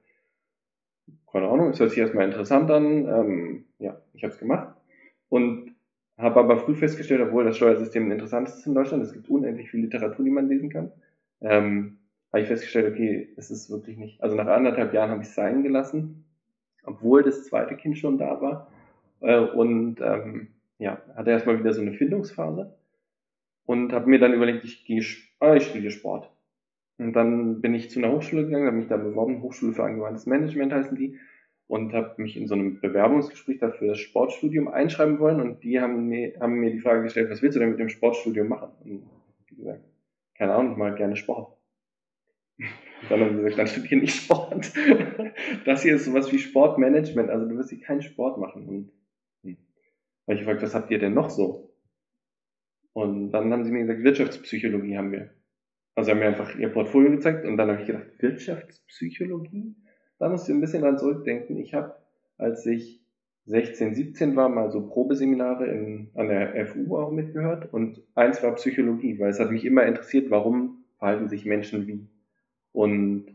keine 1.32 1.48
Ahnung, 1.48 1.70
es 1.70 1.80
hört 1.80 1.92
sich 1.92 2.00
erstmal 2.00 2.26
interessant 2.26 2.70
an. 2.70 3.08
Ähm, 3.08 3.66
ja, 3.80 3.98
ich 4.14 4.26
habe 4.26 4.34
es 4.34 4.40
gemacht 4.40 4.76
und 5.30 5.74
habe 6.18 6.42
aber 6.42 6.58
früh 6.58 6.76
festgestellt, 6.76 7.22
obwohl 7.22 7.46
das 7.46 7.56
Steuersystem 7.56 8.12
interessant 8.12 8.50
ist 8.50 8.68
in 8.68 8.76
Deutschland, 8.76 9.04
es 9.04 9.14
gibt 9.14 9.30
unendlich 9.30 9.72
viel 9.72 9.80
Literatur, 9.80 10.26
die 10.26 10.32
man 10.32 10.50
lesen 10.50 10.70
kann, 10.70 10.92
ähm, 11.44 12.00
habe 12.32 12.42
ich 12.42 12.48
festgestellt, 12.48 12.92
okay, 12.92 13.30
es 13.38 13.52
ist 13.52 13.70
wirklich 13.70 13.98
nicht. 13.98 14.22
Also 14.22 14.36
nach 14.36 14.48
anderthalb 14.48 14.94
Jahren 14.94 15.12
habe 15.12 15.22
ich 15.22 15.30
es 15.30 15.36
sein 15.36 15.62
gelassen, 15.62 16.26
obwohl 16.84 17.24
das 17.24 17.46
zweite 17.46 17.76
Kind 17.76 17.98
schon 17.98 18.18
da 18.18 18.42
war. 18.42 18.72
Äh, 19.22 19.40
und 19.40 20.02
ähm, 20.02 20.48
ja, 20.80 21.02
hatte 21.16 21.30
erstmal 21.30 21.60
wieder 21.60 21.74
so 21.74 21.82
eine 21.82 21.94
Findungsphase 21.94 22.76
und 23.66 23.94
habe 23.94 24.10
mir 24.10 24.20
dann 24.20 24.34
überlegt, 24.34 24.64
ich 24.64 24.86
gehe, 24.86 25.04
ah, 25.40 25.56
ich 25.56 25.68
studiere 25.68 25.92
Sport. 25.92 26.30
Und 26.98 27.14
dann 27.14 27.62
bin 27.62 27.74
ich 27.74 27.90
zu 27.90 28.00
einer 28.00 28.12
Hochschule 28.12 28.46
gegangen, 28.46 28.68
habe 28.68 28.78
mich 28.78 28.88
da 28.88 28.98
beworben, 28.98 29.42
Hochschule 29.42 29.74
für 29.74 29.84
angewandtes 29.84 30.26
Management 30.26 30.74
heißen 30.74 30.98
die, 30.98 31.18
und 31.68 31.94
habe 31.94 32.22
mich 32.22 32.38
in 32.38 32.48
so 32.48 32.56
einem 32.56 32.80
Bewerbungsgespräch 32.80 33.60
dafür 33.60 33.90
das 33.90 34.00
Sportstudium 34.00 34.68
einschreiben 34.68 35.20
wollen 35.20 35.42
und 35.42 35.64
die 35.64 35.80
haben 35.80 36.08
mir, 36.08 36.34
haben 36.40 36.60
mir 36.60 36.72
die 36.72 36.80
Frage 36.80 37.04
gestellt, 37.04 37.32
was 37.32 37.42
willst 37.42 37.56
du 37.56 37.60
denn 37.60 37.72
mit 37.72 37.80
dem 37.80 37.90
Sportstudium 37.90 38.48
machen? 38.48 38.70
Und 38.84 39.04
wie 39.48 39.56
gesagt, 39.56 39.84
keine 40.44 40.56
Ahnung, 40.56 40.74
ich 40.74 40.78
mag 40.78 40.98
gerne 40.98 41.16
Sport. 41.16 41.58
Dann 43.10 43.22
haben 43.22 43.38
sie 43.38 43.44
gesagt, 43.44 43.60
dann 43.60 43.68
studiere 43.68 44.02
nicht 44.02 44.24
Sport. 44.24 44.74
Das 45.66 45.84
hier 45.84 45.96
ist 45.96 46.06
sowas 46.06 46.32
wie 46.32 46.40
Sportmanagement, 46.40 47.30
also 47.30 47.48
du 47.48 47.58
wirst 47.58 47.70
hier 47.70 47.80
keinen 47.80 48.02
Sport 48.02 48.38
machen. 48.38 48.68
Und 48.68 48.92
hm. 49.44 49.58
habe 50.28 50.34
ich 50.34 50.40
gefragt, 50.40 50.62
was 50.62 50.76
habt 50.76 50.92
ihr 50.92 51.00
denn 51.00 51.14
noch 51.14 51.30
so? 51.30 51.74
Und 52.92 53.32
dann 53.32 53.52
haben 53.54 53.64
sie 53.64 53.72
mir 53.72 53.82
gesagt, 53.82 54.04
Wirtschaftspsychologie 54.04 54.98
haben 54.98 55.12
wir. 55.14 55.34
Also 55.96 56.12
haben 56.12 56.20
mir 56.20 56.28
einfach 56.28 56.58
ihr 56.58 56.70
Portfolio 56.70 57.12
gezeigt 57.12 57.46
und 57.46 57.56
dann 57.58 57.70
habe 57.70 57.82
ich 57.82 57.88
gedacht, 57.88 58.08
Wirtschaftspsychologie? 58.20 59.76
Da 60.20 60.30
musst 60.30 60.48
du 60.48 60.54
ein 60.54 60.62
bisschen 60.62 60.82
dran 60.82 60.98
zurückdenken. 60.98 61.58
Ich 61.58 61.74
habe, 61.74 61.96
als 62.38 62.66
ich 62.66 63.03
16, 63.46 63.94
17 63.94 64.36
war, 64.36 64.48
mal 64.48 64.72
so 64.72 64.88
Probeseminare 64.88 65.68
in, 65.68 66.10
an 66.16 66.30
der 66.30 66.66
FU 66.68 66.98
auch 66.98 67.12
mitgehört 67.12 67.74
und 67.74 68.02
eins 68.16 68.42
war 68.42 68.56
Psychologie, 68.56 69.20
weil 69.20 69.30
es 69.30 69.40
hat 69.40 69.52
mich 69.52 69.66
immer 69.66 69.86
interessiert, 69.86 70.32
warum 70.32 70.84
verhalten 70.98 71.28
sich 71.28 71.46
Menschen 71.46 71.86
wie. 71.88 72.08
Und 72.72 73.26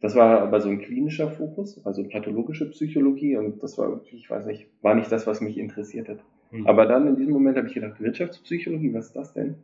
das 0.00 0.16
war 0.16 0.40
aber 0.42 0.60
so 0.60 0.68
ein 0.68 0.80
klinischer 0.80 1.30
Fokus, 1.30 1.84
also 1.86 2.06
pathologische 2.08 2.70
Psychologie 2.70 3.36
und 3.36 3.62
das 3.62 3.78
war 3.78 3.88
wirklich, 3.90 4.14
ich 4.14 4.30
weiß 4.30 4.46
nicht, 4.46 4.68
war 4.82 4.94
nicht 4.94 5.10
das, 5.12 5.26
was 5.26 5.40
mich 5.40 5.58
interessiert 5.58 6.08
hat. 6.08 6.18
Mhm. 6.50 6.66
Aber 6.66 6.86
dann 6.86 7.06
in 7.06 7.16
diesem 7.16 7.32
Moment 7.32 7.56
habe 7.56 7.68
ich 7.68 7.74
gedacht, 7.74 8.00
Wirtschaftspsychologie, 8.00 8.92
was 8.94 9.06
ist 9.06 9.16
das 9.16 9.32
denn? 9.32 9.56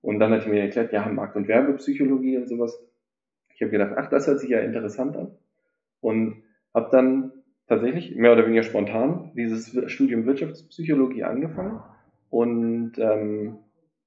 Und 0.00 0.20
dann 0.20 0.32
hat 0.32 0.42
ich 0.42 0.48
mir 0.48 0.60
erklärt, 0.60 0.92
ja, 0.92 1.06
Markt- 1.08 1.36
und 1.36 1.48
Werbepsychologie 1.48 2.36
und 2.36 2.48
sowas. 2.48 2.78
Ich 3.54 3.62
habe 3.62 3.70
gedacht, 3.70 3.94
ach, 3.96 4.08
das 4.08 4.26
hört 4.26 4.40
sich 4.40 4.50
ja 4.50 4.60
interessant 4.60 5.16
an. 5.16 5.30
Und 6.00 6.42
habe 6.74 6.88
dann 6.90 7.32
tatsächlich 7.66 8.14
mehr 8.14 8.32
oder 8.32 8.46
weniger 8.46 8.62
spontan 8.62 9.32
dieses 9.34 9.76
Studium 9.90 10.26
Wirtschaftspsychologie 10.26 11.24
angefangen. 11.24 11.80
Und 12.30 12.98
ähm, 12.98 13.58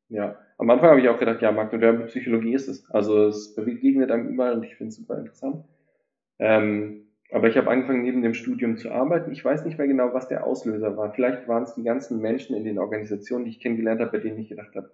ja, 0.09 0.37
am 0.57 0.69
Anfang 0.69 0.89
habe 0.89 1.01
ich 1.01 1.09
auch 1.09 1.19
gedacht, 1.19 1.41
ja, 1.41 1.51
Markt- 1.51 1.73
und 1.73 1.81
Werbepsychologie 1.81 2.53
ist 2.53 2.67
es. 2.67 2.89
Also 2.91 3.27
es 3.27 3.55
begegnet 3.55 4.11
einem 4.11 4.29
überall 4.29 4.53
und 4.53 4.63
ich 4.63 4.75
finde 4.75 4.89
es 4.89 4.97
super 4.97 5.17
interessant. 5.17 5.65
Ähm, 6.39 7.07
aber 7.31 7.49
ich 7.49 7.57
habe 7.57 7.69
angefangen, 7.69 8.03
neben 8.03 8.21
dem 8.21 8.33
Studium 8.33 8.77
zu 8.77 8.91
arbeiten. 8.91 9.31
Ich 9.31 9.43
weiß 9.43 9.65
nicht 9.65 9.77
mehr 9.77 9.87
genau, 9.87 10.13
was 10.13 10.29
der 10.29 10.45
Auslöser 10.45 10.95
war. 10.95 11.11
Vielleicht 11.13 11.47
waren 11.47 11.63
es 11.63 11.75
die 11.75 11.83
ganzen 11.83 12.21
Menschen 12.21 12.55
in 12.55 12.63
den 12.63 12.79
Organisationen, 12.79 13.45
die 13.45 13.51
ich 13.51 13.59
kennengelernt 13.59 13.99
habe, 13.99 14.11
bei 14.11 14.19
denen 14.19 14.39
ich 14.39 14.49
gedacht 14.49 14.75
habe, 14.75 14.91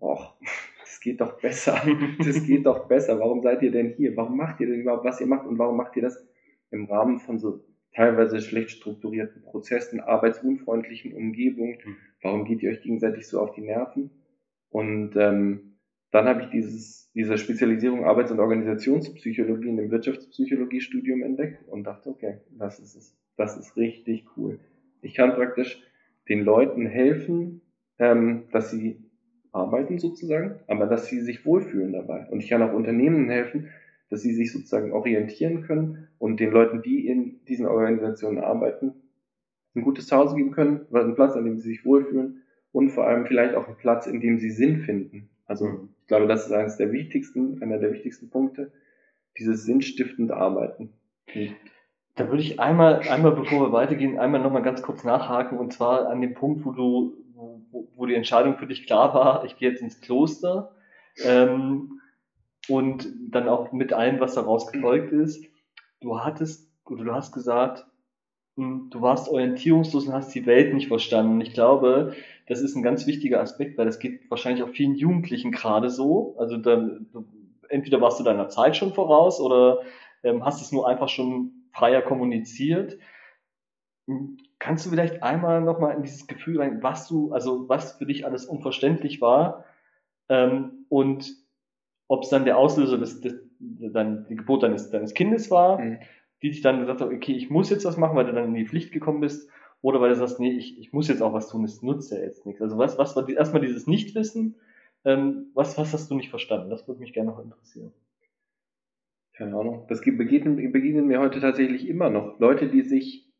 och, 0.00 0.34
das 0.80 1.00
geht 1.00 1.20
doch 1.20 1.40
besser. 1.40 1.80
Das 2.18 2.44
geht 2.44 2.64
doch 2.64 2.88
besser. 2.88 3.18
Warum 3.20 3.42
seid 3.42 3.62
ihr 3.62 3.70
denn 3.70 3.90
hier? 3.90 4.16
Warum 4.16 4.36
macht 4.36 4.60
ihr 4.60 4.66
denn 4.66 4.80
überhaupt, 4.80 5.04
was 5.04 5.20
ihr 5.20 5.26
macht? 5.26 5.46
Und 5.46 5.58
warum 5.58 5.76
macht 5.76 5.96
ihr 5.96 6.02
das 6.02 6.26
im 6.70 6.86
Rahmen 6.86 7.20
von 7.20 7.38
so 7.38 7.62
teilweise 7.94 8.40
schlecht 8.40 8.70
strukturierten 8.70 9.42
Prozessen, 9.42 10.00
arbeitsunfreundlichen 10.00 11.14
Umgebungen? 11.14 11.78
Hm. 11.82 11.96
Warum 12.22 12.44
geht 12.44 12.62
ihr 12.62 12.70
euch 12.70 12.82
gegenseitig 12.82 13.26
so 13.26 13.40
auf 13.40 13.52
die 13.52 13.62
Nerven? 13.62 14.10
Und 14.70 15.16
ähm, 15.16 15.76
dann 16.10 16.26
habe 16.26 16.42
ich 16.42 16.50
dieses, 16.50 17.10
diese 17.14 17.38
Spezialisierung 17.38 18.04
Arbeits- 18.04 18.30
und 18.30 18.40
Organisationspsychologie 18.40 19.68
in 19.68 19.76
dem 19.76 19.90
Wirtschaftspsychologiestudium 19.90 21.22
entdeckt 21.22 21.66
und 21.68 21.84
dachte, 21.84 22.10
okay, 22.10 22.40
das 22.50 22.78
ist 22.78 22.94
es. 22.94 23.16
Das 23.36 23.56
ist 23.56 23.76
richtig 23.76 24.24
cool. 24.36 24.60
Ich 25.00 25.14
kann 25.14 25.34
praktisch 25.34 25.82
den 26.28 26.44
Leuten 26.44 26.86
helfen, 26.86 27.62
ähm, 27.98 28.44
dass 28.52 28.70
sie 28.70 28.98
arbeiten 29.52 29.98
sozusagen, 29.98 30.60
aber 30.66 30.86
dass 30.86 31.06
sie 31.06 31.20
sich 31.20 31.44
wohlfühlen 31.44 31.92
dabei. 31.92 32.26
Und 32.30 32.40
ich 32.40 32.48
kann 32.48 32.62
auch 32.62 32.72
Unternehmen 32.72 33.28
helfen, 33.28 33.68
dass 34.12 34.20
sie 34.20 34.34
sich 34.34 34.52
sozusagen 34.52 34.92
orientieren 34.92 35.62
können 35.62 36.08
und 36.18 36.38
den 36.38 36.50
Leuten, 36.50 36.82
die 36.82 37.06
in 37.06 37.42
diesen 37.46 37.64
Organisationen 37.64 38.40
arbeiten, 38.44 38.92
ein 39.74 39.80
gutes 39.80 40.06
Zuhause 40.06 40.36
geben 40.36 40.50
können, 40.50 40.86
einen 40.92 41.14
Platz, 41.14 41.34
an 41.34 41.46
dem 41.46 41.56
sie 41.56 41.70
sich 41.70 41.86
wohlfühlen 41.86 42.42
und 42.72 42.90
vor 42.90 43.06
allem 43.06 43.24
vielleicht 43.24 43.54
auch 43.54 43.66
einen 43.66 43.78
Platz, 43.78 44.06
in 44.06 44.20
dem 44.20 44.38
sie 44.38 44.50
Sinn 44.50 44.80
finden. 44.80 45.30
Also 45.46 45.88
ich 46.02 46.08
glaube, 46.08 46.26
das 46.26 46.44
ist 46.44 46.52
eines 46.52 46.76
der 46.76 46.92
wichtigsten, 46.92 47.62
einer 47.62 47.78
der 47.78 47.90
wichtigsten 47.90 48.28
Punkte, 48.28 48.70
dieses 49.38 49.64
sinnstiftende 49.64 50.36
Arbeiten. 50.36 50.92
Da 52.14 52.28
würde 52.28 52.42
ich 52.42 52.60
einmal, 52.60 53.00
einmal 53.08 53.32
bevor 53.32 53.62
wir 53.62 53.72
weitergehen, 53.72 54.18
einmal 54.18 54.42
nochmal 54.42 54.62
ganz 54.62 54.82
kurz 54.82 55.04
nachhaken 55.04 55.56
und 55.56 55.72
zwar 55.72 56.10
an 56.10 56.20
dem 56.20 56.34
Punkt, 56.34 56.66
wo 56.66 56.72
du 56.72 57.16
wo, 57.34 57.88
wo 57.96 58.04
die 58.04 58.14
Entscheidung 58.14 58.58
für 58.58 58.66
dich 58.66 58.84
klar 58.84 59.14
war, 59.14 59.46
ich 59.46 59.56
gehe 59.56 59.70
jetzt 59.70 59.80
ins 59.80 60.02
Kloster 60.02 60.76
ähm, 61.24 62.01
und 62.72 63.06
dann 63.28 63.48
auch 63.48 63.70
mit 63.72 63.92
allem, 63.92 64.18
was 64.18 64.34
daraus 64.34 64.72
gefolgt 64.72 65.12
ist. 65.12 65.44
Du 66.00 66.20
hattest 66.20 66.70
oder 66.86 67.04
du 67.04 67.12
hast 67.12 67.32
gesagt, 67.32 67.86
hm, 68.56 68.88
du 68.90 69.02
warst 69.02 69.28
orientierungslos 69.28 70.06
und 70.06 70.14
hast 70.14 70.34
die 70.34 70.46
Welt 70.46 70.72
nicht 70.72 70.88
verstanden. 70.88 71.42
Ich 71.42 71.52
glaube, 71.52 72.14
das 72.46 72.62
ist 72.62 72.74
ein 72.74 72.82
ganz 72.82 73.06
wichtiger 73.06 73.40
Aspekt, 73.40 73.76
weil 73.76 73.84
das 73.84 73.98
geht 73.98 74.30
wahrscheinlich 74.30 74.62
auch 74.62 74.70
vielen 74.70 74.94
Jugendlichen 74.94 75.52
gerade 75.52 75.90
so. 75.90 76.34
Also 76.38 76.56
dann, 76.56 77.08
entweder 77.68 78.00
warst 78.00 78.18
du 78.18 78.24
deiner 78.24 78.48
Zeit 78.48 78.74
schon 78.74 78.94
voraus 78.94 79.38
oder 79.38 79.80
ähm, 80.22 80.42
hast 80.42 80.62
es 80.62 80.72
nur 80.72 80.88
einfach 80.88 81.10
schon 81.10 81.68
freier 81.72 82.00
kommuniziert. 82.00 82.96
Hm, 84.08 84.38
kannst 84.58 84.86
du 84.86 84.90
vielleicht 84.90 85.22
einmal 85.22 85.60
nochmal 85.60 85.94
in 85.94 86.02
dieses 86.02 86.26
Gefühl 86.26 86.58
rein, 86.58 86.82
was 86.82 87.06
du, 87.06 87.32
also 87.34 87.68
was 87.68 87.92
für 87.92 88.06
dich 88.06 88.24
alles 88.24 88.46
unverständlich 88.46 89.20
war 89.20 89.66
ähm, 90.30 90.86
und 90.88 91.41
ob 92.12 92.24
es 92.24 92.28
dann 92.28 92.44
der 92.44 92.58
Auslöser 92.58 92.98
des, 92.98 93.22
des 93.22 93.40
dann 93.58 94.26
die 94.28 94.36
Geburt 94.36 94.62
deines, 94.62 94.90
deines 94.90 95.14
Kindes 95.14 95.50
war, 95.50 95.78
mhm. 95.78 95.98
die 96.42 96.50
dich 96.50 96.60
dann 96.60 96.80
gesagt 96.80 97.00
hat, 97.00 97.08
okay, 97.10 97.32
ich 97.32 97.48
muss 97.48 97.70
jetzt 97.70 97.86
was 97.86 97.96
machen, 97.96 98.14
weil 98.16 98.26
du 98.26 98.34
dann 98.34 98.48
in 98.48 98.54
die 98.54 98.66
Pflicht 98.66 98.92
gekommen 98.92 99.20
bist, 99.20 99.48
oder 99.80 99.98
weil 99.98 100.10
du 100.10 100.16
sagst, 100.16 100.38
nee, 100.38 100.50
ich, 100.50 100.78
ich 100.78 100.92
muss 100.92 101.08
jetzt 101.08 101.22
auch 101.22 101.32
was 101.32 101.48
tun, 101.48 101.64
es 101.64 101.80
nutzt 101.80 102.12
ja 102.12 102.18
jetzt 102.18 102.44
nichts. 102.44 102.60
Also 102.60 102.76
was, 102.76 102.98
was 102.98 103.16
war 103.16 103.24
die, 103.24 103.32
erstmal 103.32 103.62
dieses 103.62 103.86
Nichtwissen, 103.86 104.56
ähm, 105.06 105.46
was, 105.54 105.78
was 105.78 105.94
hast 105.94 106.10
du 106.10 106.14
nicht 106.14 106.28
verstanden? 106.28 106.68
Das 106.68 106.86
würde 106.86 107.00
mich 107.00 107.14
gerne 107.14 107.30
noch 107.30 107.42
interessieren. 107.42 107.94
Keine 109.32 109.56
Ahnung. 109.56 109.86
Das 109.88 110.02
begegnen, 110.02 110.56
begegnen 110.70 111.06
mir 111.06 111.18
heute 111.18 111.40
tatsächlich 111.40 111.88
immer 111.88 112.10
noch. 112.10 112.38
Leute, 112.38 112.68
die 112.68 112.82
sich 112.82 113.32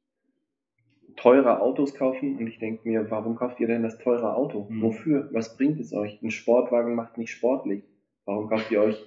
teure 1.16 1.60
Autos 1.60 1.92
kaufen 1.94 2.38
und 2.38 2.46
ich 2.46 2.58
denke 2.58 2.88
mir, 2.88 3.10
warum 3.10 3.36
kauft 3.36 3.60
ihr 3.60 3.66
denn 3.66 3.82
das 3.82 3.98
teure 3.98 4.34
Auto? 4.34 4.66
Hm. 4.66 4.80
Wofür? 4.80 5.28
Was 5.32 5.58
bringt 5.58 5.78
es 5.78 5.92
euch? 5.92 6.22
Ein 6.22 6.30
Sportwagen 6.30 6.94
macht 6.94 7.18
nicht 7.18 7.32
sportlich. 7.32 7.84
Warum 8.24 8.48
kauft 8.48 8.70
ihr 8.70 8.80
euch 8.80 9.04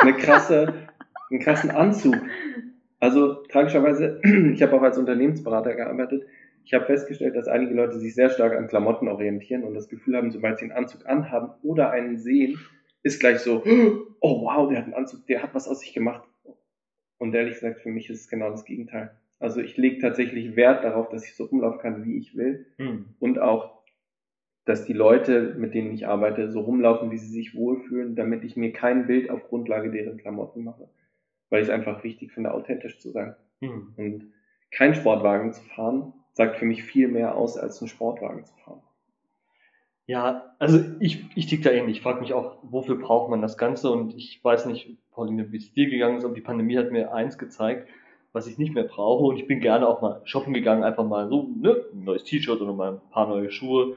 eine 0.00 0.14
krasse, 0.14 0.88
einen 1.30 1.40
krassen 1.40 1.70
Anzug? 1.70 2.16
Also 3.00 3.34
tragischerweise, 3.44 4.20
ich 4.52 4.62
habe 4.62 4.74
auch 4.74 4.82
als 4.82 4.98
Unternehmensberater 4.98 5.74
gearbeitet. 5.74 6.26
Ich 6.64 6.74
habe 6.74 6.86
festgestellt, 6.86 7.36
dass 7.36 7.48
einige 7.48 7.74
Leute 7.74 7.98
sich 7.98 8.14
sehr 8.14 8.30
stark 8.30 8.54
an 8.54 8.68
Klamotten 8.68 9.08
orientieren 9.08 9.64
und 9.64 9.74
das 9.74 9.88
Gefühl 9.88 10.16
haben, 10.16 10.30
sobald 10.30 10.58
sie 10.58 10.64
einen 10.64 10.72
Anzug 10.72 11.06
anhaben 11.06 11.50
oder 11.62 11.90
einen 11.90 12.18
sehen, 12.18 12.58
ist 13.02 13.20
gleich 13.20 13.38
so, 13.38 13.62
oh 14.20 14.42
wow, 14.42 14.68
der 14.68 14.78
hat 14.78 14.84
einen 14.84 14.94
Anzug, 14.94 15.26
der 15.26 15.42
hat 15.42 15.54
was 15.54 15.68
aus 15.68 15.80
sich 15.80 15.94
gemacht. 15.94 16.28
Und 17.18 17.34
ehrlich 17.34 17.54
gesagt, 17.54 17.80
für 17.80 17.90
mich 17.90 18.10
ist 18.10 18.20
es 18.20 18.28
genau 18.28 18.50
das 18.50 18.64
Gegenteil. 18.64 19.12
Also 19.40 19.60
ich 19.60 19.76
lege 19.76 20.00
tatsächlich 20.00 20.56
Wert 20.56 20.84
darauf, 20.84 21.08
dass 21.08 21.24
ich 21.24 21.36
so 21.36 21.44
rumlaufen 21.44 21.80
kann, 21.80 22.04
wie 22.04 22.18
ich 22.18 22.36
will. 22.36 22.66
Hm. 22.76 23.14
Und 23.18 23.38
auch, 23.38 23.77
dass 24.68 24.84
die 24.84 24.92
Leute, 24.92 25.54
mit 25.56 25.72
denen 25.72 25.94
ich 25.94 26.06
arbeite, 26.06 26.50
so 26.50 26.60
rumlaufen, 26.60 27.10
wie 27.10 27.16
sie 27.16 27.30
sich 27.30 27.54
wohlfühlen, 27.54 28.14
damit 28.14 28.44
ich 28.44 28.54
mir 28.54 28.70
kein 28.70 29.06
Bild 29.06 29.30
auf 29.30 29.48
Grundlage 29.48 29.90
deren 29.90 30.18
Klamotten 30.18 30.62
mache. 30.62 30.90
Weil 31.48 31.62
ich 31.62 31.68
es 31.68 31.74
einfach 31.74 32.04
wichtig 32.04 32.32
finde, 32.32 32.52
authentisch 32.52 32.98
zu 33.00 33.10
sein. 33.10 33.34
Hm. 33.60 33.94
Und 33.96 34.32
kein 34.70 34.94
Sportwagen 34.94 35.54
zu 35.54 35.62
fahren, 35.62 36.12
sagt 36.32 36.56
für 36.56 36.66
mich 36.66 36.82
viel 36.82 37.08
mehr 37.08 37.34
aus, 37.34 37.56
als 37.56 37.80
einen 37.80 37.88
Sportwagen 37.88 38.44
zu 38.44 38.54
fahren. 38.56 38.82
Ja, 40.04 40.54
also 40.58 40.80
ich, 41.00 41.24
ich 41.34 41.46
tick 41.46 41.62
da 41.62 41.70
ähnlich. 41.70 41.96
Ich 41.96 42.02
frage 42.02 42.20
mich 42.20 42.34
auch, 42.34 42.58
wofür 42.62 42.98
braucht 42.98 43.30
man 43.30 43.40
das 43.40 43.56
Ganze? 43.56 43.90
Und 43.90 44.14
ich 44.16 44.44
weiß 44.44 44.66
nicht, 44.66 44.98
Pauline, 45.12 45.50
wie 45.50 45.56
es 45.56 45.72
dir 45.72 45.88
gegangen 45.88 46.18
ist, 46.18 46.26
aber 46.26 46.34
die 46.34 46.42
Pandemie 46.42 46.76
hat 46.76 46.92
mir 46.92 47.14
eins 47.14 47.38
gezeigt, 47.38 47.88
was 48.32 48.46
ich 48.46 48.58
nicht 48.58 48.74
mehr 48.74 48.84
brauche. 48.84 49.24
Und 49.24 49.38
ich 49.38 49.46
bin 49.46 49.60
gerne 49.60 49.88
auch 49.88 50.02
mal 50.02 50.20
shoppen 50.24 50.52
gegangen, 50.52 50.84
einfach 50.84 51.06
mal 51.06 51.26
so, 51.30 51.48
ne, 51.56 51.86
ein 51.94 52.04
neues 52.04 52.24
T-Shirt 52.24 52.60
oder 52.60 52.74
mal 52.74 52.92
ein 52.92 53.10
paar 53.10 53.26
neue 53.28 53.50
Schuhe. 53.50 53.96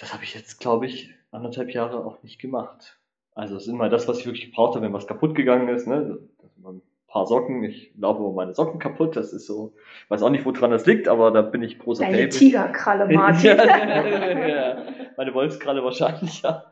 Das 0.00 0.14
habe 0.14 0.24
ich 0.24 0.34
jetzt, 0.34 0.58
glaube 0.60 0.86
ich, 0.86 1.14
anderthalb 1.30 1.70
Jahre 1.70 2.04
auch 2.04 2.22
nicht 2.22 2.40
gemacht. 2.40 2.98
Also 3.34 3.56
es 3.56 3.64
ist 3.64 3.68
immer 3.68 3.88
das, 3.88 4.08
was 4.08 4.18
ich 4.18 4.26
wirklich 4.26 4.46
gebraucht 4.46 4.74
habe, 4.74 4.84
wenn 4.84 4.92
was 4.92 5.06
kaputt 5.06 5.34
gegangen 5.34 5.68
ist, 5.68 5.86
ne? 5.86 6.18
ein 6.64 6.82
paar 7.06 7.26
Socken, 7.26 7.62
ich 7.64 7.92
laufe 7.96 8.20
über 8.20 8.32
meine 8.32 8.54
Socken 8.54 8.80
kaputt, 8.80 9.16
das 9.16 9.32
ist 9.32 9.46
so, 9.46 9.74
weiß 10.08 10.22
auch 10.22 10.30
nicht, 10.30 10.44
woran 10.44 10.70
das 10.70 10.86
liegt, 10.86 11.08
aber 11.08 11.30
da 11.30 11.42
bin 11.42 11.62
ich 11.62 11.78
großer 11.78 12.04
Deine 12.04 12.16
Baby. 12.16 12.30
Tigerkralle, 12.30 13.06
Martin. 13.14 13.56
ja, 13.56 14.84
meine 15.16 15.34
Wolfskralle 15.34 15.84
wahrscheinlich, 15.84 16.42
ja. 16.42 16.64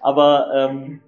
Aber 0.00 0.50
ähm, 0.54 1.00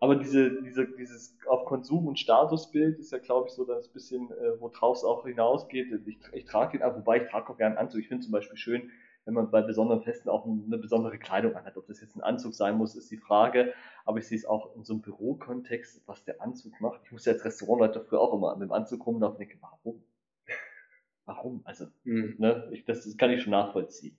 aber 0.00 0.16
diese, 0.16 0.62
diese, 0.62 0.86
dieses 0.86 1.36
auf 1.46 1.66
Konsum- 1.66 2.06
und 2.06 2.18
Statusbild 2.18 2.98
ist 2.98 3.12
ja, 3.12 3.18
glaube 3.18 3.48
ich, 3.48 3.54
so 3.54 3.66
das 3.66 3.88
bisschen, 3.88 4.30
äh, 4.30 4.58
worauf 4.58 4.96
es 4.96 5.04
auch 5.04 5.26
hinausgeht. 5.26 5.88
Ich, 6.06 6.18
ich 6.32 6.44
trage 6.46 6.78
den, 6.78 6.94
wobei 6.96 7.18
ich 7.18 7.28
trage 7.28 7.52
auch 7.52 7.58
gerne 7.58 7.76
Anzug. 7.76 8.00
Ich 8.00 8.08
finde 8.08 8.24
zum 8.24 8.32
Beispiel 8.32 8.56
schön, 8.56 8.90
wenn 9.24 9.34
man 9.34 9.50
bei 9.50 9.62
besonderen 9.62 10.02
Festen 10.02 10.28
auch 10.28 10.46
eine 10.46 10.78
besondere 10.78 11.18
Kleidung 11.18 11.54
anhat. 11.54 11.76
Ob 11.76 11.86
das 11.86 12.00
jetzt 12.00 12.16
ein 12.16 12.22
Anzug 12.22 12.54
sein 12.54 12.76
muss, 12.76 12.96
ist 12.96 13.10
die 13.10 13.18
Frage. 13.18 13.72
Aber 14.04 14.18
ich 14.18 14.26
sehe 14.26 14.38
es 14.38 14.44
auch 14.44 14.74
in 14.74 14.84
so 14.84 14.94
einem 14.94 15.02
Bürokontext, 15.02 16.02
was 16.06 16.24
der 16.24 16.40
Anzug 16.40 16.80
macht. 16.80 17.00
Ich 17.04 17.12
muss 17.12 17.24
ja 17.24 17.32
als 17.32 17.44
Restaurantleiter 17.44 18.00
früher 18.00 18.20
auch 18.20 18.34
immer 18.34 18.56
mit 18.56 18.68
dem 18.68 18.72
Anzug 18.72 19.06
rumlaufen 19.06 19.36
und 19.36 19.40
denke, 19.40 19.58
warum? 19.60 20.02
Warum? 21.26 21.60
Also, 21.64 21.86
mhm. 22.04 22.34
ne, 22.38 22.68
ich, 22.72 22.84
das, 22.84 23.04
das 23.04 23.16
kann 23.16 23.30
ich 23.30 23.42
schon 23.42 23.52
nachvollziehen. 23.52 24.16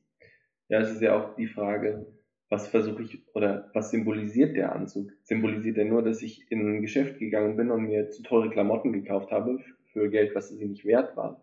Ja, 0.69 0.79
es 0.79 0.91
ist 0.91 1.01
ja 1.01 1.19
auch 1.19 1.35
die 1.35 1.47
Frage, 1.47 2.05
was 2.51 2.67
versuche 2.67 3.03
ich 3.03 3.23
oder 3.33 3.69
was 3.73 3.91
symbolisiert 3.91 4.55
der 4.55 4.73
Anzug? 4.73 5.11
Symbolisiert 5.23 5.77
er 5.77 5.85
nur, 5.85 6.03
dass 6.03 6.21
ich 6.21 6.49
in 6.51 6.77
ein 6.77 6.81
Geschäft 6.81 7.17
gegangen 7.17 7.57
bin 7.57 7.71
und 7.71 7.83
mir 7.83 8.09
zu 8.09 8.23
teure 8.23 8.49
Klamotten 8.49 8.93
gekauft 8.93 9.31
habe 9.31 9.59
für 9.91 10.09
Geld, 10.09 10.35
was 10.35 10.49
sie 10.49 10.65
nicht 10.65 10.85
wert 10.85 11.17
war? 11.17 11.41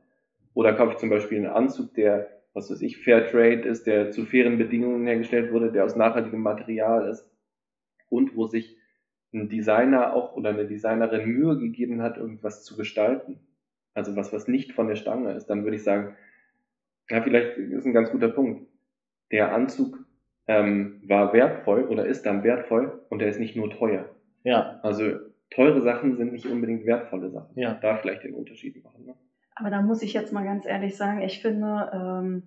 Oder 0.54 0.74
kaufe 0.74 0.92
ich 0.92 0.98
zum 0.98 1.08
Beispiel 1.08 1.38
einen 1.38 1.46
Anzug, 1.46 1.94
der, 1.94 2.37
was 2.54 2.70
weiß 2.70 2.80
ich, 2.82 2.98
Fair 2.98 3.26
Trade 3.26 3.62
ist, 3.62 3.86
der 3.86 4.10
zu 4.10 4.24
fairen 4.24 4.58
Bedingungen 4.58 5.06
hergestellt 5.06 5.52
wurde, 5.52 5.70
der 5.70 5.84
aus 5.84 5.96
nachhaltigem 5.96 6.40
Material 6.40 7.08
ist 7.08 7.30
und 8.08 8.36
wo 8.36 8.46
sich 8.46 8.76
ein 9.32 9.48
Designer 9.48 10.14
auch 10.14 10.34
oder 10.34 10.50
eine 10.50 10.66
Designerin 10.66 11.28
Mühe 11.28 11.58
gegeben 11.58 12.02
hat, 12.02 12.16
irgendwas 12.16 12.64
zu 12.64 12.76
gestalten. 12.76 13.40
Also 13.94 14.16
was, 14.16 14.32
was 14.32 14.48
nicht 14.48 14.72
von 14.72 14.88
der 14.88 14.96
Stange 14.96 15.32
ist, 15.32 15.46
dann 15.46 15.64
würde 15.64 15.76
ich 15.76 15.82
sagen, 15.82 16.16
ja, 17.10 17.22
vielleicht 17.22 17.56
ist 17.58 17.86
ein 17.86 17.92
ganz 17.92 18.10
guter 18.10 18.28
Punkt. 18.28 18.66
Der 19.30 19.52
Anzug 19.52 19.98
ähm, 20.46 21.02
war 21.04 21.32
wertvoll 21.32 21.84
oder 21.84 22.06
ist 22.06 22.24
dann 22.24 22.42
wertvoll 22.42 23.02
und 23.10 23.20
er 23.20 23.28
ist 23.28 23.38
nicht 23.38 23.56
nur 23.56 23.70
teuer. 23.70 24.08
Ja. 24.44 24.80
Also 24.82 25.18
teure 25.50 25.82
Sachen 25.82 26.16
sind 26.16 26.32
nicht 26.32 26.46
unbedingt 26.46 26.86
wertvolle 26.86 27.30
Sachen. 27.30 27.58
Ja. 27.58 27.74
Da 27.74 27.96
vielleicht 27.96 28.24
den 28.24 28.34
Unterschied 28.34 28.82
machen. 28.82 29.04
Ne? 29.06 29.14
Aber 29.58 29.70
da 29.70 29.82
muss 29.82 30.02
ich 30.02 30.12
jetzt 30.12 30.32
mal 30.32 30.44
ganz 30.44 30.66
ehrlich 30.66 30.96
sagen, 30.96 31.20
ich 31.22 31.42
finde, 31.42 31.90
ähm, 31.92 32.42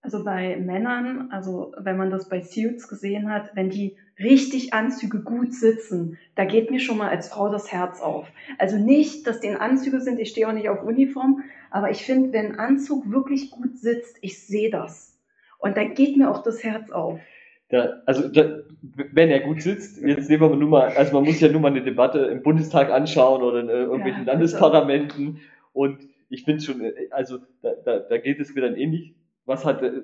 also 0.00 0.22
bei 0.22 0.56
Männern, 0.56 1.30
also 1.32 1.72
wenn 1.78 1.96
man 1.96 2.10
das 2.10 2.28
bei 2.28 2.42
Suits 2.42 2.88
gesehen 2.88 3.30
hat, 3.30 3.56
wenn 3.56 3.70
die 3.70 3.96
richtig 4.18 4.72
Anzüge 4.72 5.22
gut 5.22 5.52
sitzen, 5.52 6.18
da 6.36 6.44
geht 6.44 6.70
mir 6.70 6.78
schon 6.78 6.98
mal 6.98 7.08
als 7.08 7.28
Frau 7.28 7.50
das 7.50 7.72
Herz 7.72 8.00
auf. 8.00 8.28
Also 8.58 8.76
nicht, 8.76 9.26
dass 9.26 9.40
die 9.40 9.48
in 9.48 9.56
Anzüge 9.56 10.00
sind, 10.00 10.20
ich 10.20 10.28
stehe 10.28 10.46
auch 10.46 10.52
nicht 10.52 10.68
auf 10.68 10.84
Uniform, 10.84 11.42
aber 11.70 11.90
ich 11.90 12.04
finde, 12.04 12.32
wenn 12.32 12.52
ein 12.52 12.58
Anzug 12.58 13.10
wirklich 13.10 13.50
gut 13.50 13.78
sitzt, 13.78 14.18
ich 14.20 14.46
sehe 14.46 14.70
das. 14.70 15.18
Und 15.58 15.76
da 15.76 15.84
geht 15.84 16.16
mir 16.16 16.30
auch 16.30 16.42
das 16.42 16.62
Herz 16.62 16.90
auf. 16.90 17.18
Da, 17.70 18.02
also 18.04 18.28
da, 18.28 18.60
wenn 19.12 19.30
er 19.30 19.40
gut 19.40 19.62
sitzt, 19.62 20.00
jetzt 20.02 20.28
nehmen 20.28 20.42
wir 20.42 20.54
nur 20.54 20.68
mal, 20.68 20.88
also 20.90 21.14
man 21.14 21.24
muss 21.24 21.40
ja 21.40 21.48
nur 21.48 21.62
mal 21.62 21.70
eine 21.70 21.82
Debatte 21.82 22.18
im 22.26 22.42
Bundestag 22.42 22.90
anschauen 22.90 23.42
oder 23.42 23.60
in 23.60 23.68
äh, 23.70 23.84
irgendwelchen 23.84 24.26
ja, 24.26 24.32
Landesparlamenten 24.32 25.40
und 25.72 26.06
ich 26.28 26.44
finde 26.44 26.62
schon, 26.62 26.80
äh, 26.80 27.08
also 27.10 27.38
da, 27.62 27.74
da, 27.84 27.98
da 28.00 28.18
geht 28.18 28.40
es 28.40 28.54
mir 28.54 28.62
dann 28.62 28.76
ähnlich, 28.76 29.14
was 29.44 29.64
hat, 29.64 29.82
äh, 29.82 30.02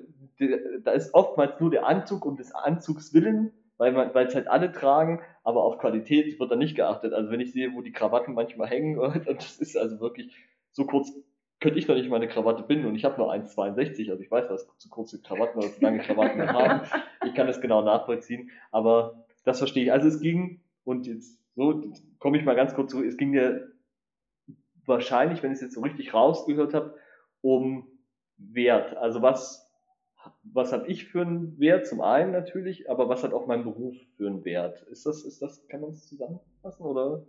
da 0.83 0.91
ist 0.91 1.13
oftmals 1.13 1.59
nur 1.59 1.71
der 1.71 1.85
Anzug 1.85 2.25
um 2.25 2.37
des 2.37 2.53
Anzugs 2.53 3.13
willen, 3.13 3.51
weil 3.77 3.91
man, 3.91 4.13
weil 4.13 4.27
es 4.27 4.35
halt 4.35 4.47
alle 4.47 4.71
tragen, 4.71 5.21
aber 5.43 5.63
auf 5.63 5.79
Qualität 5.79 6.39
wird 6.39 6.51
da 6.51 6.55
nicht 6.55 6.75
geachtet. 6.75 7.13
Also 7.13 7.31
wenn 7.31 7.39
ich 7.39 7.51
sehe, 7.51 7.73
wo 7.73 7.81
die 7.81 7.91
Krawatten 7.91 8.33
manchmal 8.33 8.67
hängen, 8.67 8.97
und 8.99 9.27
das 9.27 9.57
ist 9.57 9.77
also 9.77 9.99
wirklich 9.99 10.35
so 10.71 10.85
kurz 10.85 11.11
könnte 11.61 11.77
ich 11.77 11.87
noch 11.87 11.95
nicht 11.95 12.09
meine 12.09 12.27
Krawatte 12.27 12.63
binden 12.63 12.87
und 12.87 12.95
ich 12.95 13.05
habe 13.05 13.17
nur 13.17 13.31
1,62, 13.31 14.09
also 14.09 14.21
ich 14.21 14.31
weiß, 14.31 14.49
was 14.49 14.67
zu 14.77 14.89
kurze 14.89 15.21
Krawatten 15.21 15.59
oder 15.59 15.71
zu 15.71 15.79
lange 15.79 15.99
Krawatten 15.99 16.41
haben. 16.53 16.81
Ich 17.23 17.35
kann 17.35 17.45
das 17.45 17.61
genau 17.61 17.83
nachvollziehen, 17.83 18.49
aber 18.71 19.25
das 19.45 19.59
verstehe 19.59 19.83
ich. 19.83 19.91
Also 19.91 20.07
es 20.07 20.19
ging, 20.19 20.59
und 20.83 21.05
jetzt 21.05 21.39
so 21.55 21.83
komme 22.17 22.39
ich 22.39 22.45
mal 22.45 22.55
ganz 22.55 22.73
kurz 22.73 22.91
zurück, 22.91 23.05
es 23.05 23.15
ging 23.15 23.29
mir 23.29 23.70
wahrscheinlich, 24.91 25.41
wenn 25.41 25.51
ich 25.51 25.55
es 25.55 25.61
jetzt 25.61 25.73
so 25.73 25.81
richtig 25.81 26.13
rausgehört 26.13 26.73
habe, 26.73 26.95
um 27.41 27.87
Wert. 28.37 28.95
Also 28.97 29.21
was, 29.21 29.71
was 30.43 30.71
habe 30.71 30.87
ich 30.87 31.05
für 31.05 31.21
einen 31.21 31.59
Wert? 31.59 31.87
Zum 31.87 32.01
einen 32.01 32.31
natürlich, 32.31 32.89
aber 32.89 33.09
was 33.09 33.23
hat 33.23 33.33
auch 33.33 33.47
mein 33.47 33.63
Beruf 33.63 33.95
für 34.17 34.27
einen 34.27 34.45
Wert? 34.45 34.81
Ist 34.91 35.05
das, 35.05 35.23
ist 35.23 35.41
das, 35.41 35.67
kann 35.67 35.81
man 35.81 35.91
es 35.91 36.07
zusammenfassen 36.07 36.85
oder? 36.85 37.25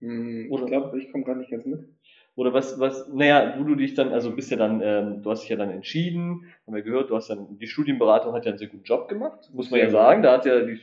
Hm, 0.00 0.52
ich 0.52 0.66
glaube, 0.66 0.98
ich 0.98 1.10
komme 1.10 1.24
gar 1.24 1.36
nicht 1.36 1.50
ganz 1.50 1.64
mit. 1.64 1.88
Oder 2.34 2.52
was, 2.52 2.78
was, 2.78 3.08
naja, 3.08 3.54
wo 3.58 3.64
du 3.64 3.74
dich 3.76 3.94
dann, 3.94 4.12
also 4.12 4.30
bist 4.36 4.50
ja 4.50 4.58
dann, 4.58 4.82
ähm, 4.82 5.22
du 5.22 5.30
hast 5.30 5.40
dich 5.42 5.48
ja 5.48 5.56
dann 5.56 5.70
entschieden, 5.70 6.44
haben 6.66 6.74
wir 6.74 6.82
gehört, 6.82 7.08
du 7.08 7.16
hast 7.16 7.30
dann, 7.30 7.56
die 7.58 7.66
Studienberatung 7.66 8.34
hat 8.34 8.44
ja 8.44 8.50
einen 8.50 8.58
sehr 8.58 8.68
guten 8.68 8.84
Job 8.84 9.08
gemacht, 9.08 9.50
muss 9.54 9.70
man 9.70 9.80
ja 9.80 9.88
sagen, 9.88 10.22
da 10.22 10.32
hat 10.32 10.44
ja 10.44 10.60
die, 10.60 10.78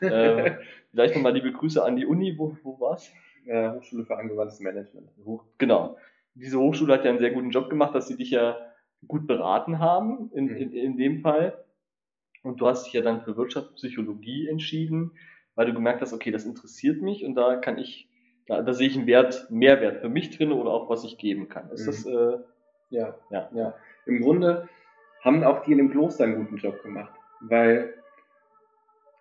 äh, 0.06 0.56
vielleicht 0.92 1.16
nochmal 1.16 1.34
liebe 1.34 1.50
Grüße 1.50 1.82
an 1.82 1.96
die 1.96 2.06
Uni, 2.06 2.38
wo, 2.38 2.56
wo 2.62 2.78
war's? 2.78 3.12
Äh, 3.46 3.70
Hochschule 3.72 4.04
für 4.04 4.16
angewandtes 4.16 4.60
Management. 4.60 5.08
Hoch, 5.24 5.44
genau. 5.58 5.96
Diese 6.34 6.58
Hochschule 6.58 6.94
hat 6.94 7.04
ja 7.04 7.10
einen 7.10 7.20
sehr 7.20 7.30
guten 7.30 7.50
Job 7.50 7.70
gemacht, 7.70 7.94
dass 7.94 8.08
sie 8.08 8.16
dich 8.16 8.30
ja 8.30 8.56
gut 9.06 9.26
beraten 9.26 9.78
haben, 9.78 10.30
in, 10.34 10.48
in, 10.48 10.72
in 10.72 10.96
dem 10.96 11.20
Fall. 11.20 11.64
Und 12.42 12.60
du 12.60 12.66
hast 12.66 12.84
dich 12.84 12.92
ja 12.92 13.02
dann 13.02 13.22
für 13.22 13.36
Wirtschaftspsychologie 13.36 14.48
entschieden, 14.48 15.12
weil 15.54 15.66
du 15.66 15.74
gemerkt 15.74 16.00
hast, 16.00 16.12
okay, 16.12 16.30
das 16.30 16.44
interessiert 16.44 17.00
mich 17.00 17.24
und 17.24 17.34
da 17.34 17.56
kann 17.56 17.78
ich 17.78 18.08
da, 18.46 18.62
da 18.62 18.72
sehe 18.74 18.88
ich 18.88 18.96
einen 18.96 19.06
Wert, 19.06 19.46
Mehrwert 19.50 20.00
für 20.00 20.08
mich 20.08 20.36
drin 20.36 20.52
oder 20.52 20.70
auch 20.70 20.90
was 20.90 21.04
ich 21.04 21.18
geben 21.18 21.48
kann. 21.48 21.70
Ist 21.70 21.82
mhm. 21.82 21.86
das, 21.86 22.06
äh, 22.06 22.38
ja, 22.90 23.14
ja, 23.30 23.48
ja. 23.54 23.74
Im 24.06 24.20
Grunde 24.20 24.68
haben 25.22 25.42
auch 25.44 25.62
die 25.62 25.72
in 25.72 25.78
dem 25.78 25.90
Kloster 25.90 26.24
einen 26.24 26.36
guten 26.36 26.58
Job 26.58 26.82
gemacht, 26.82 27.12
weil 27.40 27.94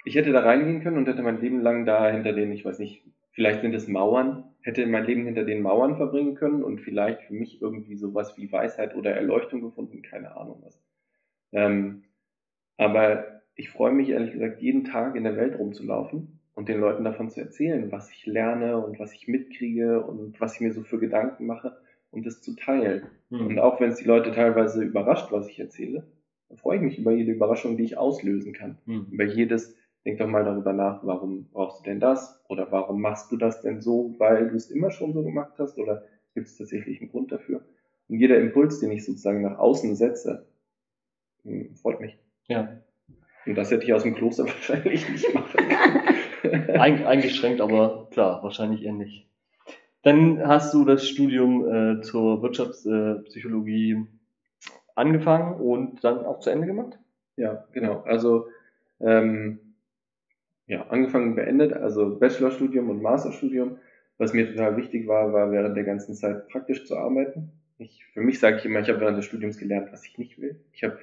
ich 0.03 0.15
hätte 0.15 0.33
da 0.33 0.41
reingehen 0.41 0.83
können 0.83 0.97
und 0.97 1.07
hätte 1.07 1.23
mein 1.23 1.39
Leben 1.39 1.61
lang 1.61 1.85
da 1.85 2.09
hinter 2.09 2.33
den, 2.33 2.51
ich 2.51 2.65
weiß 2.65 2.79
nicht, 2.79 3.03
Vielleicht 3.33 3.61
sind 3.61 3.73
es 3.73 3.87
Mauern, 3.87 4.45
hätte 4.61 4.85
mein 4.87 5.05
Leben 5.05 5.25
hinter 5.25 5.43
den 5.43 5.61
Mauern 5.61 5.97
verbringen 5.97 6.35
können 6.35 6.63
und 6.63 6.79
vielleicht 6.79 7.23
für 7.23 7.33
mich 7.33 7.61
irgendwie 7.61 7.95
sowas 7.95 8.37
wie 8.37 8.51
Weisheit 8.51 8.95
oder 8.95 9.11
Erleuchtung 9.11 9.61
gefunden, 9.61 10.01
keine 10.01 10.37
Ahnung 10.37 10.61
was. 10.63 10.79
Ähm, 11.51 12.03
aber 12.77 13.41
ich 13.55 13.69
freue 13.69 13.91
mich 13.91 14.09
ehrlich 14.09 14.31
gesagt 14.31 14.61
jeden 14.61 14.83
Tag 14.83 15.15
in 15.15 15.23
der 15.23 15.35
Welt 15.35 15.57
rumzulaufen 15.57 16.39
und 16.55 16.69
den 16.69 16.79
Leuten 16.79 17.03
davon 17.03 17.29
zu 17.29 17.39
erzählen, 17.39 17.91
was 17.91 18.11
ich 18.11 18.25
lerne 18.25 18.77
und 18.77 18.99
was 18.99 19.13
ich 19.13 19.27
mitkriege 19.27 20.03
und 20.03 20.39
was 20.39 20.55
ich 20.55 20.61
mir 20.61 20.71
so 20.71 20.83
für 20.83 20.99
Gedanken 20.99 21.45
mache 21.45 21.77
und 22.11 22.25
das 22.25 22.41
zu 22.41 22.55
teilen. 22.55 23.07
Mhm. 23.29 23.47
Und 23.47 23.59
auch 23.59 23.79
wenn 23.79 23.89
es 23.89 23.97
die 23.97 24.05
Leute 24.05 24.31
teilweise 24.31 24.83
überrascht, 24.83 25.31
was 25.31 25.49
ich 25.49 25.59
erzähle, 25.59 26.05
dann 26.49 26.57
freue 26.57 26.77
ich 26.77 26.83
mich 26.83 26.99
über 26.99 27.11
jede 27.11 27.31
Überraschung, 27.31 27.77
die 27.77 27.83
ich 27.83 27.97
auslösen 27.97 28.53
kann. 28.53 28.77
Mhm. 28.85 29.07
Über 29.11 29.23
jedes, 29.23 29.75
denk 30.05 30.19
doch 30.19 30.27
mal 30.27 30.43
darüber 30.43 30.73
nach, 30.73 30.99
warum 31.03 31.49
brauchst 31.51 31.79
du 31.79 31.83
denn 31.85 31.99
das? 31.99 32.41
Oder 32.47 32.71
warum 32.71 33.01
machst 33.01 33.31
du 33.31 33.37
das 33.37 33.61
denn 33.61 33.81
so, 33.81 34.15
weil 34.17 34.49
du 34.49 34.55
es 34.55 34.69
immer 34.69 34.91
schon 34.91 35.13
so 35.13 35.23
gemacht 35.23 35.53
hast? 35.57 35.77
Oder 35.77 36.03
gibt 36.33 36.47
es 36.47 36.57
tatsächlich 36.57 37.01
einen 37.01 37.11
Grund 37.11 37.31
dafür? 37.31 37.63
Und 38.09 38.19
jeder 38.19 38.37
Impuls, 38.39 38.79
den 38.79 38.91
ich 38.91 39.05
sozusagen 39.05 39.41
nach 39.41 39.57
außen 39.57 39.95
setze, 39.95 40.45
hm, 41.43 41.75
freut 41.75 41.99
mich. 41.99 42.17
Ja. 42.47 42.79
Und 43.45 43.55
das 43.55 43.71
hätte 43.71 43.83
ich 43.83 43.93
aus 43.93 44.03
dem 44.03 44.15
Kloster 44.15 44.43
wahrscheinlich 44.45 45.09
nicht 45.09 45.33
machen 45.33 45.67
können. 45.67 46.69
Eingeschränkt, 46.77 47.61
aber 47.61 48.07
klar, 48.11 48.43
wahrscheinlich 48.43 48.83
eher 48.83 48.93
nicht. 48.93 49.27
Dann 50.01 50.45
hast 50.45 50.73
du 50.73 50.83
das 50.83 51.07
Studium 51.07 51.65
äh, 51.65 52.01
zur 52.01 52.41
Wirtschaftspsychologie 52.41 53.91
äh, 53.91 54.05
angefangen 54.95 55.61
und 55.61 56.03
dann 56.03 56.25
auch 56.25 56.39
zu 56.39 56.49
Ende 56.49 56.67
gemacht? 56.67 56.99
Ja, 57.37 57.65
genau. 57.71 58.01
Also 58.01 58.47
ähm, 58.99 59.72
ja, 60.73 60.87
angefangen, 60.89 61.35
beendet, 61.35 61.73
also 61.73 62.17
Bachelorstudium 62.17 62.89
und 62.89 63.01
Masterstudium. 63.01 63.77
Was 64.17 64.33
mir 64.33 64.49
total 64.49 64.75
wichtig 64.75 65.07
war, 65.07 65.31
war 65.31 65.51
während 65.51 65.77
der 65.77 65.83
ganzen 65.83 66.15
Zeit 66.15 66.47
praktisch 66.49 66.85
zu 66.85 66.97
arbeiten. 66.97 67.51
Ich, 67.77 68.05
für 68.13 68.21
mich 68.21 68.39
sage 68.39 68.57
ich 68.57 68.65
immer, 68.65 68.79
ich 68.79 68.89
habe 68.89 68.99
während 68.99 69.17
des 69.17 69.25
Studiums 69.25 69.57
gelernt, 69.57 69.91
was 69.91 70.05
ich 70.05 70.17
nicht 70.17 70.39
will. 70.41 70.59
Ich 70.71 70.83
habe 70.83 70.97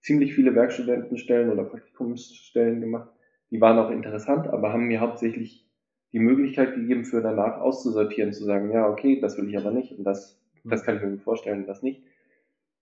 ziemlich 0.00 0.34
viele 0.34 0.54
Werkstudentenstellen 0.54 1.50
oder 1.50 1.64
Praktikumsstellen 1.64 2.80
gemacht. 2.80 3.10
Die 3.50 3.60
waren 3.60 3.78
auch 3.78 3.90
interessant, 3.90 4.46
aber 4.46 4.72
haben 4.72 4.86
mir 4.86 5.00
hauptsächlich 5.00 5.66
die 6.12 6.20
Möglichkeit 6.20 6.74
gegeben, 6.74 7.04
für 7.04 7.20
danach 7.20 7.60
auszusortieren, 7.60 8.32
zu 8.32 8.44
sagen, 8.44 8.70
ja, 8.70 8.88
okay, 8.88 9.20
das 9.20 9.38
will 9.38 9.48
ich 9.48 9.56
aber 9.56 9.72
nicht 9.72 9.96
und 9.96 10.04
das, 10.04 10.40
das 10.64 10.84
kann 10.84 10.96
ich 10.96 11.02
mir 11.02 11.18
vorstellen, 11.18 11.66
das 11.66 11.82
nicht. 11.82 12.02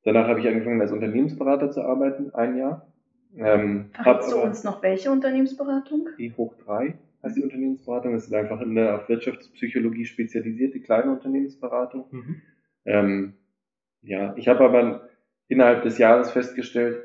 Danach 0.05 0.29
habe 0.29 0.41
ich 0.41 0.49
angefangen, 0.49 0.81
als 0.81 0.93
Unternehmensberater 0.93 1.71
zu 1.71 1.83
arbeiten, 1.83 2.35
ein 2.35 2.57
Jahr. 2.57 2.88
Ähm, 3.37 3.91
Verrätst 3.93 4.33
du 4.33 4.39
uns 4.39 4.65
noch 4.65 4.83
welche 4.83 5.11
Unternehmensberatung? 5.11 6.09
E 6.19 6.33
hoch 6.37 6.55
3 6.65 6.99
heißt 7.23 7.37
die 7.37 7.43
Unternehmensberatung. 7.43 8.13
Das 8.15 8.27
ist 8.27 8.35
einfach 8.35 8.61
eine 8.61 8.95
auf 8.95 9.09
Wirtschaftspsychologie 9.09 10.05
spezialisierte 10.05 10.81
kleine 10.81 11.13
Unternehmensberatung. 11.13 12.07
Mhm. 12.11 12.43
Ähm, 12.85 13.35
ja, 14.03 14.35
ich 14.37 14.49
habe 14.49 14.65
aber 14.65 15.09
innerhalb 15.49 15.83
des 15.83 15.99
Jahres 15.99 16.31
festgestellt, 16.31 17.03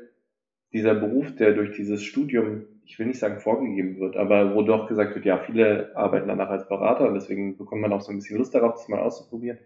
dieser 0.72 0.94
Beruf, 0.94 1.34
der 1.36 1.52
durch 1.52 1.76
dieses 1.76 2.02
Studium, 2.02 2.64
ich 2.84 2.98
will 2.98 3.06
nicht 3.06 3.18
sagen 3.18 3.40
vorgegeben 3.40 3.98
wird, 4.00 4.16
aber 4.16 4.54
wo 4.54 4.62
doch 4.62 4.88
gesagt 4.88 5.14
wird, 5.14 5.24
ja, 5.24 5.38
viele 5.38 5.96
arbeiten 5.96 6.28
danach 6.28 6.50
als 6.50 6.68
Berater 6.68 7.06
und 7.06 7.14
deswegen 7.14 7.56
bekommt 7.56 7.82
man 7.82 7.92
auch 7.92 8.00
so 8.00 8.10
ein 8.10 8.16
bisschen 8.16 8.38
Lust 8.38 8.54
darauf, 8.54 8.74
das 8.74 8.88
mal 8.88 9.00
auszuprobieren. 9.00 9.58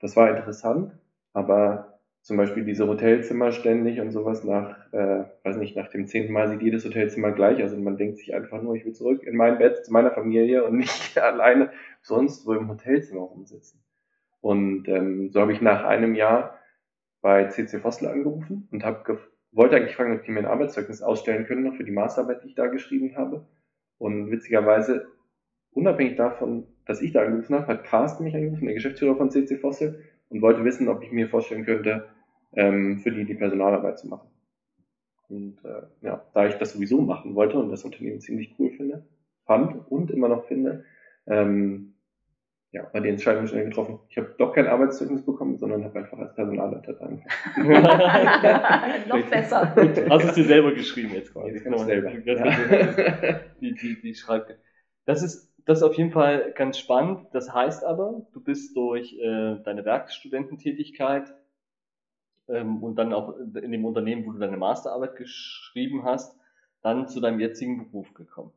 Das 0.00 0.16
war 0.16 0.34
interessant, 0.34 0.92
aber 1.32 1.91
zum 2.22 2.36
Beispiel 2.36 2.64
diese 2.64 2.86
Hotelzimmer 2.86 3.50
ständig 3.50 4.00
und 4.00 4.12
sowas 4.12 4.44
nach, 4.44 4.92
äh, 4.92 5.24
weiß 5.42 5.56
nicht, 5.56 5.76
nach 5.76 5.88
dem 5.88 6.06
zehnten 6.06 6.32
Mal 6.32 6.48
sieht 6.48 6.62
jedes 6.62 6.84
Hotelzimmer 6.84 7.32
gleich. 7.32 7.60
Also 7.60 7.76
man 7.76 7.96
denkt 7.96 8.18
sich 8.18 8.34
einfach 8.34 8.62
nur, 8.62 8.76
ich 8.76 8.84
will 8.84 8.92
zurück 8.92 9.24
in 9.24 9.36
mein 9.36 9.58
Bett 9.58 9.84
zu 9.84 9.92
meiner 9.92 10.12
Familie 10.12 10.64
und 10.64 10.76
nicht 10.78 11.18
alleine 11.18 11.70
sonst 12.00 12.46
wo 12.46 12.52
im 12.54 12.68
Hotelzimmer 12.68 13.22
rumsitzen. 13.22 13.80
Und 14.40 14.88
ähm, 14.88 15.30
so 15.30 15.40
habe 15.40 15.52
ich 15.52 15.60
nach 15.60 15.84
einem 15.84 16.14
Jahr 16.14 16.58
bei 17.20 17.44
CC 17.46 17.78
Fossel 17.78 18.08
angerufen 18.08 18.68
und 18.70 18.84
habe 18.84 19.18
wollte 19.52 19.76
eigentlich 19.76 19.96
fragen, 19.96 20.16
ob 20.16 20.24
die 20.24 20.30
mir 20.30 20.40
ein 20.40 20.46
Arbeitszeugnis 20.46 21.02
ausstellen 21.02 21.46
können, 21.46 21.64
noch 21.64 21.76
für 21.76 21.84
die 21.84 21.92
Masterarbeit, 21.92 22.42
die 22.42 22.48
ich 22.48 22.54
da 22.54 22.66
geschrieben 22.68 23.16
habe. 23.16 23.46
Und 23.98 24.30
witzigerweise, 24.30 25.06
unabhängig 25.72 26.16
davon, 26.16 26.66
dass 26.86 27.02
ich 27.02 27.12
da 27.12 27.22
angerufen 27.22 27.54
habe, 27.54 27.66
hat 27.66 27.84
Carsten 27.84 28.24
mich 28.24 28.34
angerufen, 28.34 28.64
der 28.64 28.74
Geschäftsführer 28.74 29.16
von 29.16 29.30
CC 29.30 29.58
Fossil, 29.58 30.02
und 30.32 30.42
wollte 30.42 30.64
wissen, 30.64 30.88
ob 30.88 31.02
ich 31.02 31.12
mir 31.12 31.28
vorstellen 31.28 31.64
könnte, 31.64 32.08
ähm, 32.54 32.98
für 33.00 33.12
die 33.12 33.24
die 33.24 33.34
Personalarbeit 33.34 33.98
zu 33.98 34.08
machen. 34.08 34.28
Und 35.28 35.64
äh, 35.64 35.82
ja, 36.02 36.24
da 36.34 36.46
ich 36.46 36.54
das 36.54 36.72
sowieso 36.72 37.00
machen 37.00 37.34
wollte 37.34 37.58
und 37.58 37.70
das 37.70 37.84
Unternehmen 37.84 38.20
ziemlich 38.20 38.54
cool 38.58 38.70
finde, 38.70 39.06
fand 39.44 39.90
und 39.90 40.10
immer 40.10 40.28
noch 40.28 40.44
finde, 40.46 40.84
ähm, 41.26 41.94
ja, 42.72 42.88
war 42.92 43.02
die 43.02 43.10
Entscheidung 43.10 43.46
schnell 43.46 43.66
getroffen. 43.66 43.98
Ich 44.08 44.16
habe 44.16 44.34
doch 44.38 44.54
kein 44.54 44.66
Arbeitszeugnis 44.66 45.22
bekommen, 45.24 45.58
sondern 45.58 45.84
habe 45.84 45.98
einfach 45.98 46.18
als 46.18 46.34
Personalleiter 46.34 46.98
angefangen. 47.02 47.28
noch 49.08 49.30
besser. 49.30 49.74
Hast 50.08 50.24
du 50.24 50.28
es 50.28 50.34
dir 50.34 50.44
selber 50.44 50.72
geschrieben 50.72 51.12
jetzt 51.12 51.32
quasi? 51.34 51.50
Jetzt 51.50 51.64
genau. 51.64 51.78
selber. 51.78 52.10
Ja. 52.10 53.40
Die, 53.60 53.74
die, 53.74 54.00
die 54.00 54.14
schreibt. 54.14 54.56
Das 55.04 55.22
ist, 55.22 55.51
das 55.64 55.78
ist 55.78 55.84
auf 55.84 55.94
jeden 55.94 56.10
Fall 56.10 56.52
ganz 56.52 56.78
spannend. 56.78 57.28
Das 57.32 57.52
heißt 57.52 57.84
aber, 57.84 58.26
du 58.32 58.40
bist 58.40 58.76
durch 58.76 59.12
äh, 59.18 59.56
deine 59.62 59.84
Werkstudententätigkeit 59.84 61.34
ähm, 62.48 62.82
und 62.82 62.96
dann 62.96 63.12
auch 63.12 63.36
in 63.38 63.72
dem 63.72 63.84
Unternehmen, 63.84 64.26
wo 64.26 64.32
du 64.32 64.38
deine 64.38 64.56
Masterarbeit 64.56 65.16
geschrieben 65.16 66.04
hast, 66.04 66.36
dann 66.82 67.08
zu 67.08 67.20
deinem 67.20 67.40
jetzigen 67.40 67.90
Beruf 67.90 68.12
gekommen. 68.14 68.52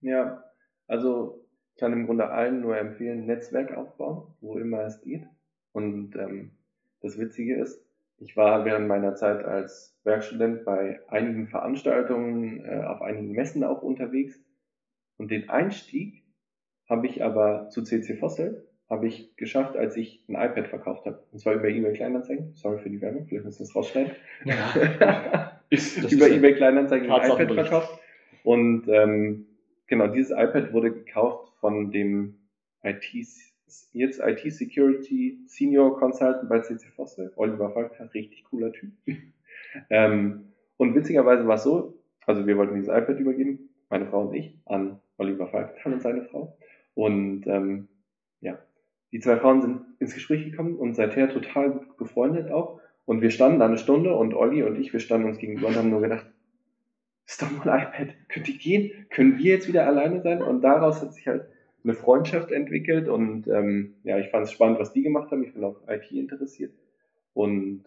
Ja, 0.00 0.44
also 0.86 1.44
ich 1.74 1.80
kann 1.80 1.92
im 1.92 2.06
Grunde 2.06 2.28
allen 2.28 2.60
nur 2.60 2.76
empfehlen, 2.76 3.26
Netzwerkaufbau, 3.26 4.34
wo 4.40 4.58
immer 4.58 4.82
es 4.82 5.00
geht. 5.00 5.26
Und 5.72 6.14
ähm, 6.16 6.52
das 7.00 7.18
Witzige 7.18 7.56
ist, 7.56 7.82
ich 8.18 8.36
war 8.36 8.64
während 8.64 8.86
meiner 8.86 9.14
Zeit 9.14 9.44
als 9.44 9.98
Werkstudent 10.04 10.64
bei 10.64 11.00
einigen 11.08 11.48
Veranstaltungen, 11.48 12.64
äh, 12.64 12.84
auf 12.84 13.02
einigen 13.02 13.32
Messen 13.32 13.64
auch 13.64 13.82
unterwegs. 13.82 14.38
Und 15.22 15.30
den 15.30 15.48
Einstieg 15.48 16.24
habe 16.90 17.06
ich 17.06 17.22
aber 17.22 17.68
zu 17.68 17.84
CC 17.84 18.16
Fossil 18.16 18.66
habe 18.90 19.06
ich 19.06 19.36
geschafft, 19.36 19.76
als 19.76 19.96
ich 19.96 20.24
ein 20.28 20.34
iPad 20.34 20.66
verkauft 20.66 21.06
habe. 21.06 21.22
Und 21.30 21.38
zwar 21.38 21.54
über 21.54 21.68
eBay 21.68 21.92
Kleinanzeigen. 21.92 22.52
Sorry 22.54 22.80
für 22.80 22.90
die 22.90 23.00
Werbung, 23.00 23.24
vielleicht 23.28 23.44
müssen 23.44 23.60
wir 23.60 23.66
es 23.66 23.76
rausschneiden. 23.76 24.12
Ja. 24.44 25.60
über 26.10 26.28
eBay 26.28 26.56
Kleinanzeigen 26.56 27.08
ein 27.08 27.30
iPad 27.30 27.52
verkauft. 27.54 28.00
Und 28.42 28.88
ähm, 28.88 29.46
genau, 29.86 30.08
dieses 30.08 30.32
iPad 30.32 30.72
wurde 30.72 30.92
gekauft 30.92 31.52
von 31.60 31.92
dem 31.92 32.40
IT, 32.82 33.04
jetzt 33.92 34.20
IT 34.20 34.52
Security 34.52 35.38
Senior 35.46 36.00
Consultant 36.00 36.48
bei 36.48 36.58
CC 36.62 36.88
Foster, 36.96 37.30
Oliver 37.36 37.70
Falk, 37.70 37.92
richtig 38.12 38.42
cooler 38.50 38.72
Typ. 38.72 38.90
ähm, 39.88 40.52
und 40.78 40.96
witzigerweise 40.96 41.46
war 41.46 41.54
es 41.54 41.62
so, 41.62 42.02
also 42.26 42.44
wir 42.44 42.58
wollten 42.58 42.74
dieses 42.74 42.88
iPad 42.88 43.20
übergeben, 43.20 43.68
meine 43.88 44.06
Frau 44.06 44.22
und 44.22 44.34
ich, 44.34 44.58
an 44.64 45.01
Oliver 45.18 45.46
Falk 45.46 45.74
und 45.84 46.02
seine 46.02 46.24
Frau. 46.24 46.56
Und 46.94 47.46
ähm, 47.46 47.88
ja, 48.40 48.58
die 49.12 49.20
zwei 49.20 49.36
Frauen 49.36 49.62
sind 49.62 49.80
ins 49.98 50.14
Gespräch 50.14 50.44
gekommen 50.44 50.76
und 50.76 50.94
seither 50.94 51.28
total 51.28 51.86
befreundet 51.98 52.50
auch. 52.50 52.80
Und 53.04 53.20
wir 53.20 53.30
standen 53.30 53.58
da 53.58 53.66
eine 53.66 53.78
Stunde 53.78 54.14
und 54.14 54.34
Olli 54.34 54.62
und 54.62 54.78
ich, 54.78 54.92
wir 54.92 55.00
standen 55.00 55.28
uns 55.28 55.38
gegenüber 55.38 55.68
und 55.68 55.76
haben 55.76 55.90
nur 55.90 56.00
gedacht, 56.00 56.26
ist 57.26 57.42
doch 57.42 57.50
nur 57.50 57.66
ein 57.66 57.88
iPad. 57.88 58.14
Könnt 58.28 58.48
ihr 58.48 58.58
gehen? 58.58 59.06
Können 59.10 59.38
wir 59.38 59.52
jetzt 59.52 59.68
wieder 59.68 59.86
alleine 59.86 60.22
sein? 60.22 60.42
Und 60.42 60.62
daraus 60.62 61.02
hat 61.02 61.14
sich 61.14 61.26
halt 61.26 61.46
eine 61.84 61.94
Freundschaft 61.94 62.52
entwickelt 62.52 63.08
und 63.08 63.48
ähm, 63.48 63.94
ja, 64.04 64.18
ich 64.18 64.28
fand 64.28 64.44
es 64.44 64.52
spannend, 64.52 64.78
was 64.78 64.92
die 64.92 65.02
gemacht 65.02 65.30
haben. 65.30 65.42
Ich 65.42 65.52
bin 65.52 65.64
auch 65.64 65.76
IT 65.88 66.10
interessiert. 66.12 66.72
Und 67.34 67.84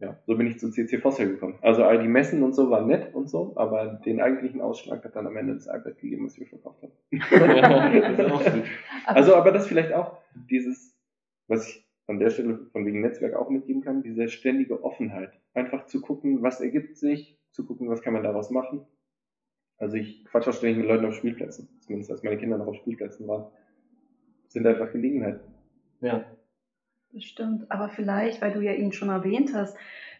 ja, 0.00 0.18
so 0.26 0.36
bin 0.36 0.46
ich 0.46 0.58
zu 0.58 0.70
CC 0.70 0.98
Fossil 0.98 1.28
gekommen. 1.28 1.58
Also 1.60 1.84
all 1.84 2.00
die 2.00 2.08
Messen 2.08 2.42
und 2.42 2.54
so 2.54 2.70
waren 2.70 2.86
nett 2.86 3.14
und 3.14 3.28
so, 3.28 3.52
aber 3.56 4.00
den 4.04 4.20
eigentlichen 4.20 4.60
Ausschlag 4.60 5.04
hat 5.04 5.16
dann 5.16 5.26
am 5.26 5.36
Ende 5.36 5.54
das 5.54 5.66
iPad 5.66 5.98
gegeben, 5.98 6.26
was 6.26 6.38
wir 6.38 6.46
verkauft 6.46 6.82
haben. 6.82 6.92
ja. 7.10 8.62
Also, 9.06 9.34
aber 9.34 9.52
das 9.52 9.66
vielleicht 9.66 9.92
auch 9.92 10.18
dieses, 10.50 10.94
was 11.46 11.68
ich 11.68 11.88
an 12.06 12.18
der 12.18 12.30
Stelle 12.30 12.58
von 12.72 12.86
wegen 12.86 13.00
Netzwerk 13.00 13.34
auch 13.34 13.50
mitgeben 13.50 13.82
kann, 13.82 14.02
diese 14.02 14.28
ständige 14.28 14.82
Offenheit. 14.84 15.38
Einfach 15.54 15.86
zu 15.86 16.00
gucken, 16.00 16.42
was 16.42 16.60
ergibt 16.60 16.96
sich, 16.96 17.38
zu 17.52 17.66
gucken, 17.66 17.88
was 17.88 18.02
kann 18.02 18.12
man 18.12 18.22
daraus 18.22 18.50
machen. 18.50 18.86
Also 19.78 19.96
ich 19.96 20.24
quatsch 20.24 20.48
auch 20.48 20.52
ständig 20.52 20.78
mit 20.78 20.88
Leuten 20.88 21.06
auf 21.06 21.14
Spielplätzen, 21.14 21.68
zumindest 21.80 22.10
als 22.10 22.22
meine 22.22 22.38
Kinder 22.38 22.58
noch 22.58 22.66
auf 22.66 22.76
Spielplätzen 22.76 23.26
waren. 23.28 23.50
Das 24.44 24.52
sind 24.54 24.66
einfach 24.66 24.92
Gelegenheiten. 24.92 25.40
Ja. 26.00 26.24
Das 27.12 27.24
stimmt. 27.24 27.70
Aber 27.70 27.88
vielleicht, 27.88 28.42
weil 28.42 28.52
du 28.52 28.60
ja 28.60 28.72
ihn 28.72 28.92
schon 28.92 29.08
erwähnt 29.08 29.52
hast, 29.54 29.76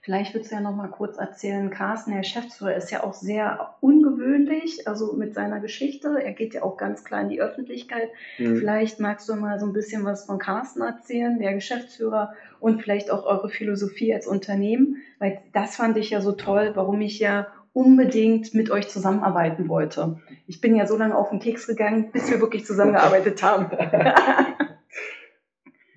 Vielleicht 0.08 0.32
würdest 0.32 0.52
du 0.52 0.56
ja 0.56 0.60
noch 0.62 0.74
mal 0.74 0.88
kurz 0.88 1.18
erzählen, 1.18 1.70
Carsten, 1.70 2.12
der 2.12 2.20
Geschäftsführer, 2.20 2.74
ist 2.74 2.90
ja 2.90 3.02
auch 3.02 3.14
sehr 3.14 3.74
ungewöhnlich, 3.80 4.86
also 4.86 5.12
mit 5.12 5.34
seiner 5.34 5.60
Geschichte. 5.60 6.22
Er 6.22 6.32
geht 6.32 6.54
ja 6.54 6.62
auch 6.62 6.76
ganz 6.76 7.04
klar 7.04 7.20
in 7.22 7.28
die 7.28 7.42
Öffentlichkeit. 7.42 8.08
Mhm. 8.38 8.58
Vielleicht 8.58 9.00
magst 9.00 9.28
du 9.28 9.34
mal 9.34 9.58
so 9.58 9.66
ein 9.66 9.72
bisschen 9.72 10.04
was 10.04 10.24
von 10.24 10.38
Carsten 10.38 10.82
erzählen, 10.82 11.38
der 11.38 11.54
Geschäftsführer, 11.54 12.32
und 12.60 12.82
vielleicht 12.82 13.10
auch 13.10 13.24
eure 13.24 13.50
Philosophie 13.50 14.12
als 14.14 14.26
Unternehmen, 14.26 14.96
weil 15.18 15.42
das 15.52 15.76
fand 15.76 15.96
ich 15.96 16.10
ja 16.10 16.20
so 16.20 16.32
toll, 16.32 16.72
warum 16.74 17.00
ich 17.00 17.18
ja 17.18 17.48
unbedingt 17.72 18.54
mit 18.54 18.70
euch 18.70 18.88
zusammenarbeiten 18.88 19.68
wollte. 19.68 20.20
Ich 20.46 20.60
bin 20.60 20.74
ja 20.74 20.86
so 20.86 20.96
lange 20.96 21.16
auf 21.16 21.30
den 21.30 21.38
Keks 21.38 21.66
gegangen, 21.66 22.10
bis 22.12 22.30
wir 22.30 22.40
wirklich 22.40 22.64
zusammengearbeitet 22.64 23.42
haben. 23.42 23.70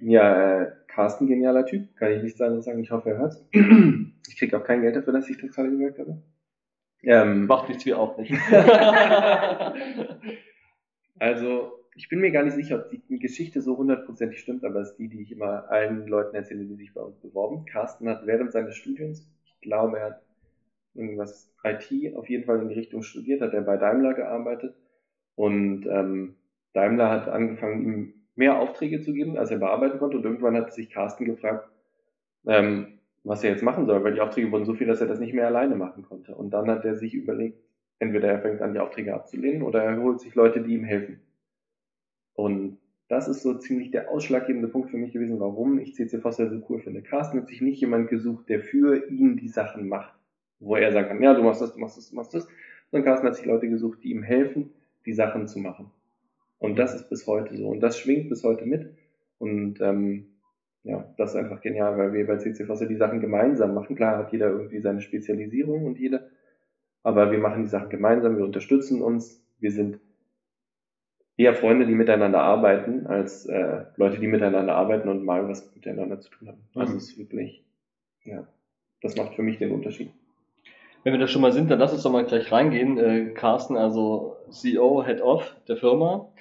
ja, 0.01 0.61
äh, 0.61 0.71
Carsten, 0.91 1.27
genialer 1.27 1.65
Typ, 1.65 1.95
kann 1.95 2.11
ich 2.11 2.21
nichts 2.21 2.41
anderes 2.41 2.65
sagen. 2.65 2.79
Ich 2.79 2.91
hoffe, 2.91 3.11
er 3.11 3.17
hört's. 3.17 3.43
Ich 4.27 4.37
kriege 4.37 4.57
auch 4.57 4.63
kein 4.63 4.81
Geld 4.81 4.95
dafür, 4.95 5.13
dass 5.13 5.29
ich 5.29 5.37
das 5.37 5.51
gerade 5.51 5.69
gesagt 5.69 5.99
habe. 5.99 6.23
Ähm, 7.03 7.47
Macht 7.47 7.67
nichts, 7.67 7.85
wir 7.85 7.99
auch 7.99 8.17
nicht. 8.17 8.31
also, 11.19 11.73
ich 11.95 12.07
bin 12.07 12.21
mir 12.21 12.31
gar 12.31 12.43
nicht 12.43 12.55
sicher, 12.55 12.77
ob 12.77 12.89
die 12.89 13.19
Geschichte 13.19 13.61
so 13.61 13.77
hundertprozentig 13.77 14.39
stimmt, 14.39 14.63
aber 14.63 14.79
es 14.79 14.91
ist 14.91 14.97
die, 14.97 15.09
die 15.09 15.21
ich 15.21 15.31
immer 15.33 15.69
allen 15.69 16.07
Leuten 16.07 16.35
erzähle, 16.35 16.63
die 16.65 16.75
sich 16.75 16.93
bei 16.93 17.01
uns 17.01 17.19
beworben. 17.19 17.65
Carsten 17.65 18.07
hat 18.07 18.25
während 18.25 18.51
seines 18.53 18.75
Studiums, 18.75 19.27
ich 19.45 19.59
glaube, 19.61 19.99
er 19.99 20.05
hat 20.05 20.21
irgendwas 20.93 21.53
IT 21.63 22.15
auf 22.15 22.29
jeden 22.29 22.45
Fall 22.45 22.61
in 22.61 22.69
die 22.69 22.75
Richtung 22.75 23.03
studiert, 23.03 23.41
hat 23.41 23.53
er 23.53 23.61
bei 23.61 23.77
Daimler 23.77 24.13
gearbeitet 24.13 24.75
und 25.35 25.85
ähm, 25.87 26.35
Daimler 26.73 27.09
hat 27.09 27.27
angefangen, 27.27 27.85
ihm 27.85 28.20
mehr 28.41 28.59
Aufträge 28.59 29.01
zu 29.01 29.13
geben, 29.13 29.37
als 29.37 29.51
er 29.51 29.59
bearbeiten 29.59 29.99
konnte 29.99 30.17
und 30.17 30.25
irgendwann 30.25 30.57
hat 30.57 30.73
sich 30.73 30.89
Carsten 30.89 31.25
gefragt, 31.25 31.69
ähm, 32.47 32.99
was 33.23 33.43
er 33.43 33.51
jetzt 33.51 33.61
machen 33.61 33.85
soll, 33.85 34.03
weil 34.03 34.15
die 34.15 34.21
Aufträge 34.21 34.51
wurden 34.51 34.65
so 34.65 34.73
viel, 34.73 34.87
dass 34.87 34.99
er 34.99 35.07
das 35.07 35.19
nicht 35.19 35.33
mehr 35.33 35.45
alleine 35.45 35.75
machen 35.75 36.03
konnte. 36.03 36.33
Und 36.33 36.49
dann 36.49 36.67
hat 36.67 36.83
er 36.83 36.95
sich 36.95 37.13
überlegt, 37.13 37.59
entweder 37.99 38.29
er 38.29 38.39
fängt 38.39 38.61
an, 38.61 38.73
die 38.73 38.79
Aufträge 38.79 39.13
abzulehnen 39.13 39.61
oder 39.61 39.83
er 39.83 40.01
holt 40.01 40.19
sich 40.19 40.33
Leute, 40.33 40.61
die 40.61 40.73
ihm 40.73 40.83
helfen. 40.83 41.21
Und 42.33 42.79
das 43.09 43.27
ist 43.27 43.43
so 43.43 43.53
ziemlich 43.53 43.91
der 43.91 44.09
ausschlaggebende 44.09 44.69
Punkt 44.69 44.89
für 44.89 44.97
mich 44.97 45.13
gewesen, 45.13 45.39
warum 45.39 45.77
ich 45.77 45.93
CC 45.93 46.19
Foster 46.19 46.49
so 46.49 46.63
cool 46.67 46.79
finde. 46.79 47.03
Carsten 47.03 47.39
hat 47.39 47.47
sich 47.47 47.61
nicht 47.61 47.79
jemand 47.79 48.09
gesucht, 48.09 48.49
der 48.49 48.61
für 48.61 49.07
ihn 49.07 49.37
die 49.37 49.49
Sachen 49.49 49.87
macht, 49.87 50.15
wo 50.59 50.75
er 50.75 50.91
sagen 50.91 51.09
kann, 51.09 51.21
ja, 51.21 51.35
du 51.35 51.43
machst 51.43 51.61
das, 51.61 51.73
du 51.73 51.79
machst 51.79 51.97
das, 51.97 52.09
du 52.09 52.15
machst 52.15 52.33
das, 52.33 52.47
sondern 52.89 53.05
Carsten 53.05 53.27
hat 53.27 53.35
sich 53.35 53.45
Leute 53.45 53.69
gesucht, 53.69 53.99
die 54.03 54.09
ihm 54.11 54.23
helfen, 54.23 54.71
die 55.05 55.13
Sachen 55.13 55.47
zu 55.47 55.59
machen. 55.59 55.91
Und 56.61 56.77
das 56.77 56.93
ist 56.93 57.09
bis 57.09 57.25
heute 57.25 57.57
so. 57.57 57.67
Und 57.67 57.79
das 57.79 57.97
schwingt 57.97 58.29
bis 58.29 58.43
heute 58.43 58.67
mit. 58.67 58.95
Und 59.39 59.81
ähm, 59.81 60.27
ja, 60.83 61.11
das 61.17 61.31
ist 61.31 61.35
einfach 61.35 61.59
genial, 61.61 61.97
weil 61.97 62.13
wir 62.13 62.27
bei 62.27 62.37
CC 62.37 62.65
Foster 62.65 62.85
die 62.85 62.95
Sachen 62.95 63.19
gemeinsam 63.19 63.73
machen. 63.73 63.95
Klar 63.95 64.19
hat 64.19 64.31
jeder 64.31 64.49
irgendwie 64.49 64.79
seine 64.79 65.01
Spezialisierung 65.01 65.85
und 65.85 65.97
jeder, 65.97 66.27
aber 67.01 67.31
wir 67.31 67.39
machen 67.39 67.63
die 67.63 67.69
Sachen 67.69 67.89
gemeinsam, 67.89 68.37
wir 68.37 68.45
unterstützen 68.45 69.01
uns, 69.01 69.43
wir 69.59 69.71
sind 69.71 69.99
eher 71.35 71.55
Freunde, 71.55 71.87
die 71.87 71.95
miteinander 71.95 72.41
arbeiten, 72.41 73.07
als 73.07 73.47
äh, 73.47 73.85
Leute, 73.95 74.19
die 74.19 74.27
miteinander 74.27 74.75
arbeiten 74.75 75.09
und 75.09 75.25
mal 75.25 75.49
was 75.49 75.73
miteinander 75.73 76.19
zu 76.19 76.29
tun 76.29 76.49
haben. 76.49 76.61
Also 76.75 76.93
mhm. 76.93 76.97
es 76.97 77.09
ist 77.09 77.17
wirklich, 77.17 77.65
ja, 78.23 78.47
das 79.01 79.15
macht 79.17 79.33
für 79.33 79.41
mich 79.41 79.57
den 79.57 79.71
Unterschied. 79.71 80.11
Wenn 81.03 81.13
wir 81.13 81.19
da 81.19 81.27
schon 81.27 81.41
mal 81.41 81.51
sind, 81.51 81.71
dann 81.71 81.79
lass 81.79 81.93
uns 81.93 82.03
doch 82.03 82.11
mal 82.11 82.25
gleich 82.25 82.51
reingehen. 82.51 82.99
Äh, 82.99 83.33
Carsten, 83.33 83.75
also 83.75 84.35
CEO, 84.51 85.03
Head 85.05 85.21
of 85.21 85.55
der 85.67 85.77
Firma. 85.77 86.31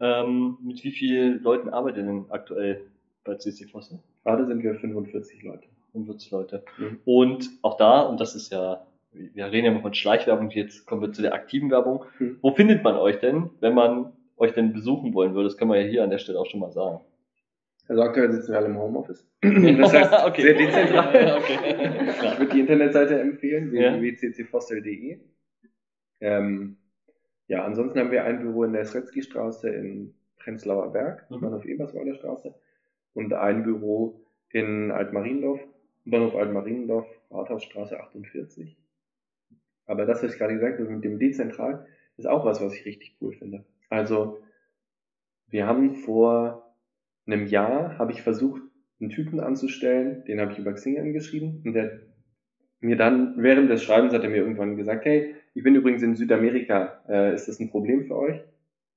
Ähm, 0.00 0.58
mit 0.62 0.82
wie 0.84 0.92
vielen 0.92 1.42
Leuten 1.42 1.68
arbeitet 1.68 1.98
ihr 1.98 2.06
denn 2.06 2.26
aktuell 2.30 2.82
bei 3.24 3.34
CC 3.36 3.66
Fosse? 3.66 3.98
Gerade 4.24 4.46
sind 4.46 4.62
wir 4.62 4.74
45 4.74 5.42
Leute. 5.42 5.68
45 5.92 6.30
Leute. 6.30 6.64
Mhm. 6.78 7.00
Und 7.04 7.50
auch 7.62 7.76
da, 7.76 8.02
und 8.02 8.20
das 8.20 8.34
ist 8.34 8.52
ja, 8.52 8.86
wir 9.12 9.46
reden 9.46 9.66
ja 9.66 9.72
immer 9.72 9.82
von 9.82 9.94
Schleichwerbung, 9.94 10.50
jetzt 10.50 10.86
kommen 10.86 11.02
wir 11.02 11.12
zu 11.12 11.22
der 11.22 11.34
aktiven 11.34 11.70
Werbung. 11.70 12.04
Mhm. 12.18 12.38
Wo 12.42 12.52
findet 12.52 12.84
man 12.84 12.96
euch 12.96 13.18
denn, 13.18 13.50
wenn 13.60 13.74
man 13.74 14.12
euch 14.36 14.52
denn 14.52 14.72
besuchen 14.72 15.14
wollen 15.14 15.34
würde? 15.34 15.48
Das 15.48 15.56
können 15.56 15.70
wir 15.70 15.80
ja 15.80 15.88
hier 15.88 16.04
an 16.04 16.10
der 16.10 16.18
Stelle 16.18 16.38
auch 16.38 16.46
schon 16.46 16.60
mal 16.60 16.70
sagen. 16.70 17.00
Also 17.88 18.02
aktuell 18.02 18.30
sitzen 18.30 18.52
wir 18.52 18.58
alle 18.58 18.66
im 18.66 18.78
Homeoffice. 18.78 19.26
Das 19.42 19.94
heißt, 19.94 20.12
okay. 20.26 20.42
sehr 20.42 20.54
dezentral. 20.54 21.38
okay. 21.38 22.02
Ich 22.08 22.38
würde 22.38 22.52
die 22.52 22.60
Internetseite 22.60 23.18
empfehlen, 23.18 23.72
www.ccfossil.de. 23.72 25.18
Ähm, 26.20 26.76
ja, 27.48 27.64
ansonsten 27.64 27.98
haben 27.98 28.10
wir 28.10 28.24
ein 28.24 28.40
Büro 28.40 28.64
in 28.64 28.74
der 28.74 28.84
Sretzky-Straße 28.84 29.70
in 29.70 30.14
Prenzlauer 30.36 30.92
Berg, 30.92 31.28
mhm. 31.30 31.40
Bahnhof 31.40 31.64
Eberswalder 31.64 32.14
Straße, 32.14 32.54
und 33.14 33.32
ein 33.32 33.64
Büro 33.64 34.20
in 34.50 34.90
Altmariendorf, 34.90 35.60
Bahnhof 36.04 36.34
Altmariendorf, 36.36 37.06
Rathausstraße 37.30 37.98
48. 38.00 38.76
Aber 39.86 40.04
das, 40.04 40.22
was 40.22 40.32
ich 40.32 40.38
gerade 40.38 40.54
gesagt 40.54 40.78
habe 40.78 40.90
mit 40.90 41.04
dem 41.04 41.18
Dezentral, 41.18 41.86
ist 42.18 42.26
auch 42.26 42.44
was, 42.44 42.60
was 42.60 42.74
ich 42.74 42.84
richtig 42.84 43.16
cool 43.20 43.32
finde. 43.32 43.64
Also, 43.88 44.42
wir 45.48 45.66
haben 45.66 45.94
vor 45.94 46.74
einem 47.26 47.46
Jahr 47.46 47.98
habe 47.98 48.12
ich 48.12 48.22
versucht, 48.22 48.60
einen 49.00 49.10
Typen 49.10 49.40
anzustellen, 49.40 50.24
den 50.24 50.40
habe 50.40 50.52
ich 50.52 50.58
über 50.58 50.72
Xing 50.72 50.98
angeschrieben 50.98 51.62
und 51.64 51.72
der 51.72 52.00
mir 52.80 52.96
dann 52.96 53.34
während 53.42 53.70
des 53.70 53.82
Schreibens 53.82 54.14
hat 54.14 54.22
er 54.22 54.30
mir 54.30 54.36
irgendwann 54.36 54.76
gesagt, 54.76 55.04
hey, 55.04 55.34
ich 55.54 55.62
bin 55.62 55.74
übrigens 55.74 56.02
in 56.02 56.16
Südamerika, 56.16 57.02
äh, 57.08 57.34
ist 57.34 57.48
das 57.48 57.58
ein 57.58 57.70
Problem 57.70 58.06
für 58.06 58.16
euch? 58.16 58.40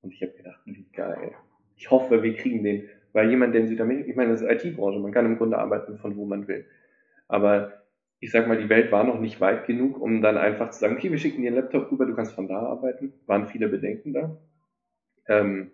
Und 0.02 0.14
ich 0.14 0.22
habe 0.22 0.34
gedacht, 0.34 0.60
wie 0.66 0.86
geil. 0.94 1.32
Ich 1.78 1.90
hoffe, 1.90 2.22
wir 2.22 2.36
kriegen 2.36 2.64
den, 2.64 2.90
weil 3.14 3.30
jemand, 3.30 3.54
der 3.54 3.62
in 3.62 3.68
Südamerika, 3.68 4.10
ich 4.10 4.16
meine, 4.16 4.32
das 4.32 4.42
ist 4.42 4.66
IT-Branche, 4.66 5.00
man 5.00 5.12
kann 5.12 5.26
im 5.26 5.38
Grunde 5.38 5.58
arbeiten 5.58 5.98
von 5.98 6.16
wo 6.16 6.26
man 6.26 6.48
will. 6.48 6.66
Aber 7.28 7.82
ich 8.20 8.32
sag 8.32 8.48
mal, 8.48 8.58
die 8.58 8.70
Welt 8.70 8.92
war 8.92 9.04
noch 9.04 9.20
nicht 9.20 9.42
weit 9.42 9.66
genug, 9.66 10.00
um 10.00 10.22
dann 10.22 10.38
einfach 10.38 10.70
zu 10.70 10.80
sagen, 10.80 10.96
okay, 10.96 11.10
wir 11.10 11.18
schicken 11.18 11.42
dir 11.42 11.48
einen 11.48 11.56
Laptop 11.56 11.92
rüber, 11.92 12.06
du 12.06 12.14
kannst 12.14 12.34
von 12.34 12.48
da 12.48 12.60
arbeiten. 12.60 13.14
Waren 13.26 13.48
viele 13.48 13.68
Bedenken 13.68 14.14
da. 14.14 14.38
Ähm, 15.28 15.72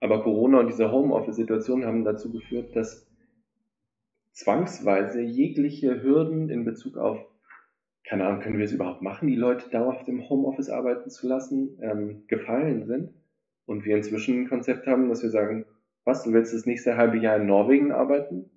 aber 0.00 0.22
Corona 0.22 0.60
und 0.60 0.68
diese 0.68 0.92
Homeoffice-Situation 0.92 1.84
haben 1.84 2.04
dazu 2.04 2.30
geführt, 2.30 2.76
dass 2.76 3.08
zwangsweise 4.30 5.20
jegliche 5.20 6.00
Hürden 6.02 6.50
in 6.50 6.64
Bezug 6.64 6.96
auf, 6.96 7.18
keine 8.08 8.26
Ahnung, 8.26 8.40
können 8.40 8.56
wir 8.56 8.64
es 8.64 8.72
überhaupt 8.72 9.02
machen, 9.02 9.28
die 9.28 9.36
Leute 9.36 9.68
dauerhaft 9.68 10.08
im 10.08 10.28
Homeoffice 10.30 10.70
arbeiten 10.70 11.10
zu 11.10 11.28
lassen, 11.28 11.78
ähm, 11.82 12.22
gefallen 12.26 12.86
sind. 12.86 13.12
Und 13.66 13.84
wir 13.84 13.96
inzwischen 13.96 14.40
ein 14.40 14.48
Konzept 14.48 14.86
haben, 14.86 15.10
dass 15.10 15.22
wir 15.22 15.28
sagen, 15.28 15.66
was, 16.04 16.24
du 16.24 16.32
willst 16.32 16.54
das 16.54 16.64
nächste 16.64 16.96
halbe 16.96 17.18
Jahr 17.18 17.36
in 17.36 17.46
Norwegen 17.46 17.92
arbeiten? 17.92 18.48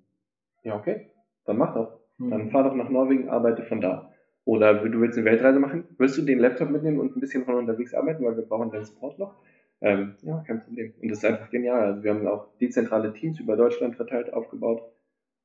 Ja, 0.62 0.74
okay, 0.74 1.10
dann 1.44 1.58
mach 1.58 1.74
doch. 1.74 2.00
Mhm. 2.16 2.30
Dann 2.30 2.50
fahr 2.50 2.64
doch 2.64 2.74
nach 2.74 2.88
Norwegen, 2.88 3.28
arbeite 3.28 3.62
von 3.64 3.82
da. 3.82 4.10
Oder 4.46 4.72
du 4.72 5.00
willst 5.00 5.18
eine 5.18 5.26
Weltreise 5.26 5.60
machen? 5.60 5.84
Willst 5.98 6.16
du 6.16 6.22
den 6.22 6.38
Laptop 6.38 6.70
mitnehmen 6.70 6.98
und 6.98 7.14
ein 7.14 7.20
bisschen 7.20 7.44
von 7.44 7.56
unterwegs 7.56 7.92
arbeiten, 7.92 8.24
weil 8.24 8.36
wir 8.36 8.44
brauchen 8.44 8.70
deinen 8.70 8.86
Support 8.86 9.18
noch? 9.18 9.34
Ähm, 9.82 10.14
ja, 10.22 10.42
kein 10.46 10.60
Problem. 10.62 10.94
Und 11.02 11.10
das 11.10 11.18
ist 11.18 11.24
einfach 11.26 11.50
genial. 11.50 11.82
Also 11.84 12.02
wir 12.02 12.14
haben 12.14 12.26
auch 12.26 12.48
dezentrale 12.58 13.12
Teams 13.12 13.38
über 13.38 13.56
Deutschland 13.56 13.96
verteilt 13.96 14.32
aufgebaut 14.32 14.82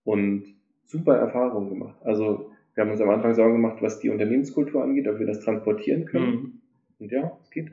und 0.06 0.46
super 0.86 1.18
Erfahrungen 1.18 1.70
gemacht. 1.70 1.98
Also 2.06 2.52
wir 2.78 2.84
haben 2.84 2.92
uns 2.92 3.02
am 3.02 3.10
Anfang 3.10 3.34
Sorgen 3.34 3.54
gemacht, 3.54 3.82
was 3.82 4.00
die 4.00 4.12
Unternehmenskultur 4.12 4.84
angeht, 4.84 5.08
ob 5.08 5.18
wir 5.18 5.26
das 5.26 5.44
transportieren 5.44 6.06
können. 6.06 6.32
Mhm. 6.32 6.62
Und 7.00 7.12
ja, 7.12 7.36
es 7.42 7.50
geht. 7.50 7.72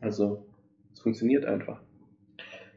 Also 0.00 0.46
es 0.92 1.00
funktioniert 1.00 1.44
einfach. 1.44 1.82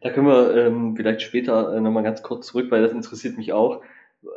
Da 0.02 0.10
können 0.10 0.28
wir 0.28 0.54
ähm, 0.56 0.95
vielleicht 0.97 1.21
später 1.21 1.73
äh, 1.73 1.80
nochmal 1.80 2.04
ganz 2.04 2.21
kurz 2.21 2.47
zurück, 2.47 2.69
weil 2.69 2.82
das 2.82 2.91
interessiert 2.91 3.38
mich 3.38 3.54
auch, 3.54 3.82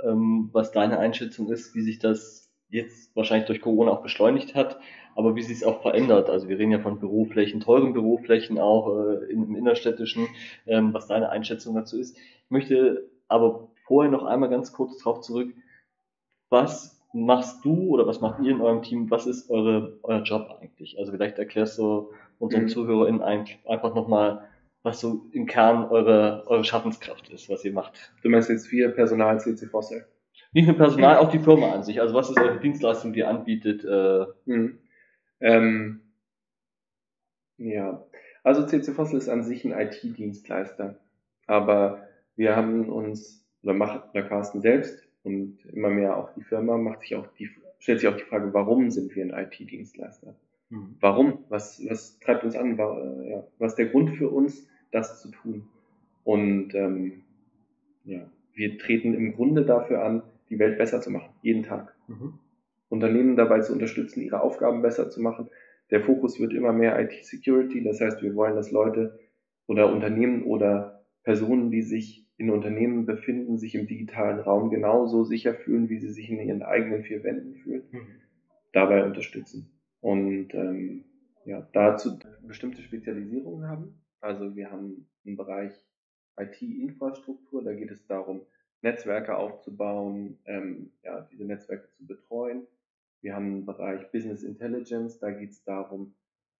ähm, 0.05 0.51
was 0.53 0.71
deine 0.71 1.01
Einschätzung 1.01 1.51
ist, 1.51 1.75
wie 1.75 1.83
sich 1.83 1.99
das 1.99 2.49
jetzt 2.69 3.15
wahrscheinlich 3.17 3.47
durch 3.47 3.61
Corona 3.61 3.91
auch 3.91 4.03
beschleunigt 4.03 4.55
hat 4.55 4.79
aber 5.17 5.35
wie 5.35 5.43
sich 5.43 5.57
es 5.57 5.65
auch 5.65 5.81
verändert. 5.81 6.29
Also 6.29 6.49
wir 6.49 6.59
reden 6.59 6.73
ja 6.73 6.79
von 6.79 7.01
Büroflächen, 7.01 7.61
teuren 7.61 7.95
Büroflächen 7.95 8.59
auch 8.59 8.95
äh, 8.99 9.33
im 9.33 9.57
innerstädtischen, 9.57 10.29
ähm, 10.67 10.93
was 10.93 11.07
deine 11.07 11.31
Einschätzung 11.31 11.75
dazu 11.75 11.99
ist. 11.99 12.17
Ich 12.17 12.51
möchte 12.51 13.11
aber 13.27 13.69
vorher 13.87 14.12
noch 14.12 14.25
einmal 14.25 14.51
ganz 14.51 14.73
kurz 14.75 14.99
darauf 14.99 15.23
zurück, 15.23 15.55
was 16.51 16.96
machst 17.12 17.64
du 17.64 17.88
oder 17.88 18.07
was 18.07 18.21
macht 18.21 18.42
ihr 18.42 18.51
in 18.51 18.61
eurem 18.61 18.83
Team, 18.83 19.11
was 19.11 19.27
ist 19.27 19.51
eure, 19.51 19.99
euer 20.03 20.23
Job 20.23 20.59
eigentlich? 20.61 20.99
Also 20.99 21.12
vielleicht 21.12 21.38
erklärst 21.38 21.79
du 21.79 22.12
unseren 22.38 22.64
mhm. 22.64 22.69
ZuhörerInnen 22.69 23.23
einfach 23.23 23.95
nochmal, 23.95 24.49
was 24.83 25.01
so 25.01 25.27
im 25.33 25.47
Kern 25.47 25.85
eure, 25.87 26.45
eure 26.47 26.64
Schaffenskraft 26.64 27.29
ist, 27.31 27.49
was 27.49 27.64
ihr 27.64 27.73
macht. 27.73 28.12
Du 28.23 28.29
meinst 28.29 28.51
jetzt 28.51 28.69
vier 28.69 28.90
Personal 28.90 29.40
CC 29.40 29.66
Fossil? 29.66 30.05
Nicht 30.53 30.66
nur 30.66 30.77
Personal, 30.77 31.16
auch 31.16 31.31
die 31.31 31.38
Firma 31.38 31.73
an 31.73 31.83
sich. 31.83 32.01
Also 32.01 32.14
was 32.14 32.31
ist 32.31 32.38
eure 32.38 32.61
Dienstleistung, 32.61 33.12
die 33.12 33.21
ihr 33.21 33.29
anbietet? 33.29 33.85
Äh, 33.85 34.27
mhm. 34.45 34.79
Ähm, 35.40 36.01
ja, 37.59 38.05
also 38.42 38.66
CC 38.66 38.92
Fossil 38.92 39.19
ist 39.19 39.29
an 39.29 39.42
sich 39.42 39.64
ein 39.64 39.73
IT-Dienstleister, 39.73 41.01
aber 41.47 42.07
wir 42.37 42.55
haben 42.55 42.90
uns, 42.90 43.45
oder 43.62 43.73
macht 43.73 44.14
der 44.14 44.29
Carsten 44.29 44.61
selbst 44.61 45.06
und 45.27 45.59
immer 45.73 45.91
mehr 45.91 46.17
auch 46.17 46.33
die 46.35 46.43
Firma, 46.43 46.79
macht 46.79 47.01
sich 47.01 47.17
auch 47.17 47.27
die, 47.37 47.51
stellt 47.81 47.99
sich 47.99 48.09
auch 48.09 48.17
die 48.17 48.23
Frage, 48.23 48.55
warum 48.55 48.91
sind 48.91 49.15
wir 49.17 49.25
ein 49.25 49.47
IT-Dienstleister? 49.47 50.37
Mhm. 50.71 50.97
Warum? 51.01 51.45
Was, 51.49 51.83
was 51.89 52.21
treibt 52.21 52.45
uns 52.45 52.55
an? 52.55 52.79
War, 52.79 53.03
äh, 53.03 53.31
ja, 53.31 53.45
was 53.59 53.73
ist 53.73 53.79
der 53.79 53.87
Grund 53.87 54.17
für 54.17 54.31
uns, 54.31 54.69
das 54.93 55.21
zu 55.21 55.33
tun? 55.33 55.69
Und 56.23 56.75
ähm, 56.77 57.25
ja, 58.05 58.31
wir 58.55 58.79
treten 58.79 59.15
im 59.15 59.35
Grunde 59.35 59.65
dafür 59.65 60.05
an, 60.05 60.23
die 60.49 60.61
Welt 60.61 60.79
besser 60.79 61.01
zu 61.01 61.11
machen, 61.11 61.31
jeden 61.43 61.65
Tag. 61.65 61.97
Mhm. 62.07 62.35
Unternehmen 62.89 63.35
dabei 63.35 63.61
zu 63.61 63.73
unterstützen, 63.73 64.23
ihre 64.23 64.41
Aufgaben 64.41 64.81
besser 64.81 65.11
zu 65.11 65.21
machen. 65.21 65.51
Der 65.91 66.03
Fokus 66.03 66.39
wird 66.39 66.53
immer 66.53 66.73
mehr 66.73 67.01
IT-Security. 67.01 67.83
Das 67.83 68.01
heißt, 68.01 68.23
wir 68.23 68.37
wollen, 68.37 68.55
dass 68.55 68.71
Leute 68.71 69.19
oder 69.67 69.93
Unternehmen 69.93 70.45
oder 70.45 71.05
Personen, 71.25 71.73
die 71.73 71.83
sich 71.83 72.26
in 72.38 72.51
Unternehmen 72.51 73.07
befinden, 73.07 73.59
sich 73.59 73.75
im 73.75 73.87
digitalen 73.87 74.40
Raum 74.40 74.70
genauso 74.70 75.25
sicher 75.25 75.55
fühlen, 75.55 75.88
wie 75.88 75.99
sie 75.99 76.11
sich 76.11 76.31
in 76.31 76.40
ihren 76.40 76.62
eigenen 76.62 77.03
vier 77.03 77.25
Wänden 77.25 77.55
fühlen. 77.55 77.83
Mhm. 77.90 78.07
Dabei 78.72 79.05
unterstützen. 79.05 79.70
und 80.01 80.53
ähm, 80.55 81.05
ja, 81.46 81.66
dazu 81.72 82.18
bestimmte 82.42 82.83
Spezialisierungen 82.83 83.68
haben. 83.68 84.03
Also 84.20 84.57
wir 84.57 84.70
haben 84.70 85.09
einen 85.25 85.37
Bereich 85.37 85.72
IT-Infrastruktur, 86.38 87.62
da 87.64 87.72
geht 87.72 87.90
es 87.90 88.05
darum, 88.07 88.42
Netzwerke 88.83 89.37
aufzubauen, 89.37 90.38
ähm, 90.44 90.92
ja, 91.03 91.27
diese 91.33 91.44
Netzwerke 91.44 91.88
zu 91.92 92.07
betreuen. 92.07 92.66
Wir 93.22 93.35
haben 93.35 93.46
einen 93.46 93.66
Bereich 93.66 94.11
Business 94.12 94.42
Intelligence, 94.42 95.18
da 95.18 95.31
geht 95.31 95.51
es 95.51 95.64
darum, 95.64 96.14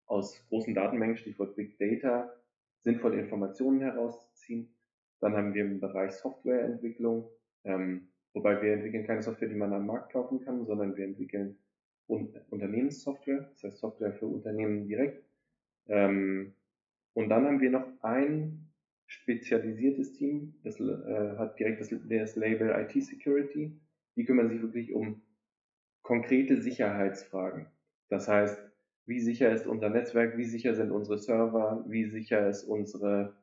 aus 0.07 0.43
großen 0.49 0.73
Datenmengen, 0.73 1.17
Stichwort 1.17 1.55
Big 1.55 1.77
Data, 1.77 2.33
sinnvolle 2.81 3.19
Informationen 3.19 3.81
herauszuziehen. 3.81 4.73
Dann 5.19 5.35
haben 5.35 5.53
wir 5.53 5.65
im 5.65 5.79
Bereich 5.79 6.11
Softwareentwicklung, 6.13 7.29
ähm, 7.63 8.09
wobei 8.33 8.61
wir 8.61 8.73
entwickeln 8.73 9.05
keine 9.05 9.21
Software, 9.21 9.49
die 9.49 9.55
man 9.55 9.73
am 9.73 9.87
Markt 9.87 10.13
kaufen 10.13 10.41
kann, 10.41 10.65
sondern 10.65 10.95
wir 10.95 11.05
entwickeln 11.05 11.57
Unternehmenssoftware, 12.07 13.49
das 13.53 13.63
heißt 13.63 13.79
Software 13.79 14.13
für 14.13 14.27
Unternehmen 14.27 14.87
direkt. 14.87 15.23
Ähm, 15.87 16.53
und 17.13 17.29
dann 17.29 17.45
haben 17.45 17.61
wir 17.61 17.71
noch 17.71 17.87
ein 18.01 18.67
spezialisiertes 19.07 20.13
Team, 20.13 20.53
das 20.63 20.79
äh, 20.79 21.37
hat 21.37 21.57
direkt 21.59 21.81
das, 21.81 21.93
das 22.09 22.35
Label 22.35 22.69
IT 22.69 23.03
Security. 23.03 23.79
Die 24.15 24.25
kümmern 24.25 24.49
sich 24.49 24.61
wirklich 24.61 24.93
um 24.93 25.21
konkrete 26.01 26.61
Sicherheitsfragen. 26.61 27.67
Das 28.09 28.27
heißt, 28.27 28.57
wie 29.05 29.19
sicher 29.19 29.51
ist 29.51 29.67
unser 29.67 29.89
Netzwerk, 29.89 30.37
wie 30.37 30.45
sicher 30.45 30.75
sind 30.75 30.91
unsere 30.91 31.17
Server, 31.17 31.85
wie 31.87 32.05
sicher 32.05 32.47
ist 32.47 32.63
unsere 32.63 33.35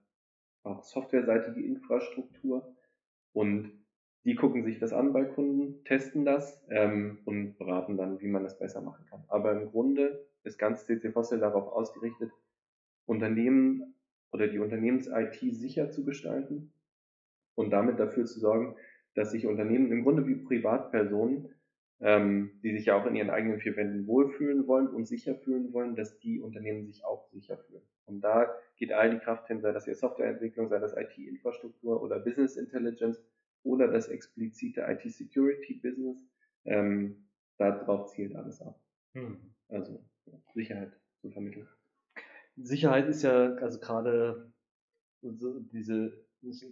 auch 0.65 0.83
softwareseitige 0.83 1.63
Infrastruktur. 1.65 2.75
Und 3.33 3.73
die 4.25 4.35
gucken 4.35 4.65
sich 4.65 4.79
das 4.79 4.93
an 4.93 5.13
bei 5.13 5.25
Kunden, 5.25 5.85
testen 5.85 6.25
das 6.25 6.63
ähm, 6.71 7.19
und 7.25 7.59
beraten 7.59 7.97
dann, 7.97 8.21
wie 8.21 8.29
man 8.29 8.43
das 8.43 8.59
besser 8.59 8.81
machen 8.81 9.05
kann. 9.07 9.25
Aber 9.29 9.53
im 9.53 9.71
Grunde 9.71 10.27
ist 10.45 10.59
ganz 10.59 10.87
CC 10.87 11.13
Fossil 11.13 11.39
darauf 11.39 11.69
ausgerichtet, 11.69 12.33
Unternehmen 13.07 13.95
oder 14.33 14.49
die 14.49 14.59
Unternehmens-IT 14.59 15.37
sicher 15.55 15.91
zu 15.91 16.05
gestalten 16.05 16.73
und 17.55 17.71
damit 17.71 18.01
dafür 18.01 18.25
zu 18.25 18.41
sorgen, 18.41 18.77
dass 19.15 19.31
sich 19.31 19.47
Unternehmen 19.47 19.93
im 19.93 20.03
Grunde 20.03 20.27
wie 20.27 20.35
Privatpersonen, 20.35 21.55
ähm, 22.05 22.61
die 22.63 22.73
sich 22.73 22.85
ja 22.87 22.97
auch 23.01 23.07
in 23.07 23.17
ihren 23.17 23.31
eigenen 23.31 23.59
vier 23.59 23.77
Wänden 23.77 24.07
wohlfühlen 24.07 24.67
wollen 24.67 24.89
und 24.89 25.07
sicher 25.07 25.35
fühlen 25.35 25.73
wollen, 25.73 25.97
dass 25.97 26.19
die 26.19 26.39
Unternehmen 26.39 26.85
sich 26.85 27.03
auch 27.03 27.27
sicher 27.31 27.57
fühlen. 27.57 27.83
Und 28.05 28.21
da 28.21 28.55
geht 28.77 28.93
all 28.93 29.11
die 29.11 29.19
Kraft 29.19 29.47
hin, 29.47 29.63
sei 29.63 29.73
das 29.73 29.87
jetzt 29.87 30.01
Softwareentwicklung, 30.01 30.69
sei 30.69 30.79
das 30.79 30.95
IT-Infrastruktur 30.95 32.03
oder 32.03 32.21
Business 32.21 32.57
Intelligence 32.57 33.25
oder 33.63 33.89
das 33.89 34.09
explizite 34.09 34.83
IT-Security-Business. 34.83 36.19
Ähm, 36.67 37.27
darauf 37.57 38.11
zielt 38.13 38.37
alles 38.37 38.61
ab. 38.61 38.79
Hm. 39.15 39.39
Also 39.69 40.05
Sicherheit 40.53 40.93
zu 41.23 41.31
vermitteln. 41.31 41.67
Sicherheit 42.57 43.09
ist 43.09 43.23
ja, 43.23 43.55
also 43.55 43.81
gerade 43.81 44.53
diese 45.23 46.24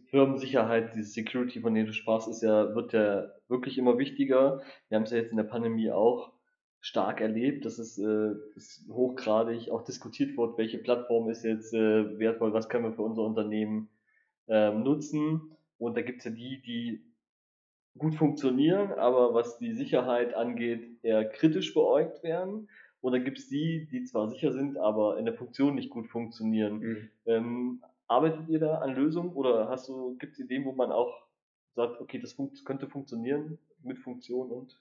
Firmensicherheit, 0.06 0.94
diese 0.94 1.10
Security, 1.10 1.60
von 1.60 1.74
der 1.74 1.84
du 1.84 1.92
sprachst, 1.92 2.28
ist 2.28 2.42
ja, 2.42 2.74
wird 2.74 2.92
ja 2.92 3.30
wirklich 3.48 3.78
immer 3.78 3.98
wichtiger. 3.98 4.62
Wir 4.88 4.96
haben 4.96 5.04
es 5.04 5.10
ja 5.10 5.18
jetzt 5.18 5.30
in 5.30 5.36
der 5.36 5.44
Pandemie 5.44 5.90
auch 5.90 6.32
stark 6.80 7.20
erlebt, 7.20 7.64
dass 7.64 7.78
es 7.78 7.96
äh, 7.98 8.34
dass 8.54 8.84
hochgradig 8.88 9.70
auch 9.70 9.84
diskutiert 9.84 10.36
wird, 10.36 10.58
welche 10.58 10.78
Plattform 10.78 11.30
ist 11.30 11.44
jetzt 11.44 11.72
äh, 11.72 12.18
wertvoll, 12.18 12.52
was 12.52 12.68
können 12.68 12.84
wir 12.84 12.92
für 12.92 13.02
unser 13.02 13.22
Unternehmen 13.22 13.88
ähm, 14.48 14.82
nutzen. 14.82 15.56
Und 15.78 15.96
da 15.96 16.02
gibt's 16.02 16.24
ja 16.24 16.32
die, 16.32 16.60
die 16.60 17.04
gut 17.98 18.14
funktionieren, 18.14 18.92
aber 18.92 19.32
was 19.34 19.58
die 19.58 19.72
Sicherheit 19.72 20.34
angeht, 20.34 20.98
eher 21.02 21.24
kritisch 21.24 21.72
beäugt 21.72 22.22
werden. 22.22 22.68
Und 23.00 23.12
dann 23.12 23.24
gibt's 23.24 23.48
die, 23.48 23.88
die 23.90 24.04
zwar 24.04 24.28
sicher 24.28 24.52
sind, 24.52 24.76
aber 24.76 25.18
in 25.18 25.24
der 25.24 25.34
Funktion 25.34 25.74
nicht 25.74 25.90
gut 25.90 26.08
funktionieren. 26.08 26.78
Mhm. 26.78 27.10
Ähm, 27.26 27.82
arbeitet 28.12 28.48
ihr 28.48 28.60
da 28.60 28.78
an 28.80 28.94
Lösungen 28.94 29.32
oder 29.34 29.68
hast 29.68 29.88
du, 29.88 30.16
gibt 30.18 30.34
es 30.34 30.40
Ideen, 30.40 30.64
wo 30.64 30.72
man 30.72 30.92
auch 30.92 31.26
sagt, 31.74 32.00
okay, 32.00 32.18
das 32.20 32.34
funkt, 32.34 32.64
könnte 32.64 32.88
funktionieren 32.88 33.58
mit 33.82 33.98
Funktion 33.98 34.50
und 34.52 34.80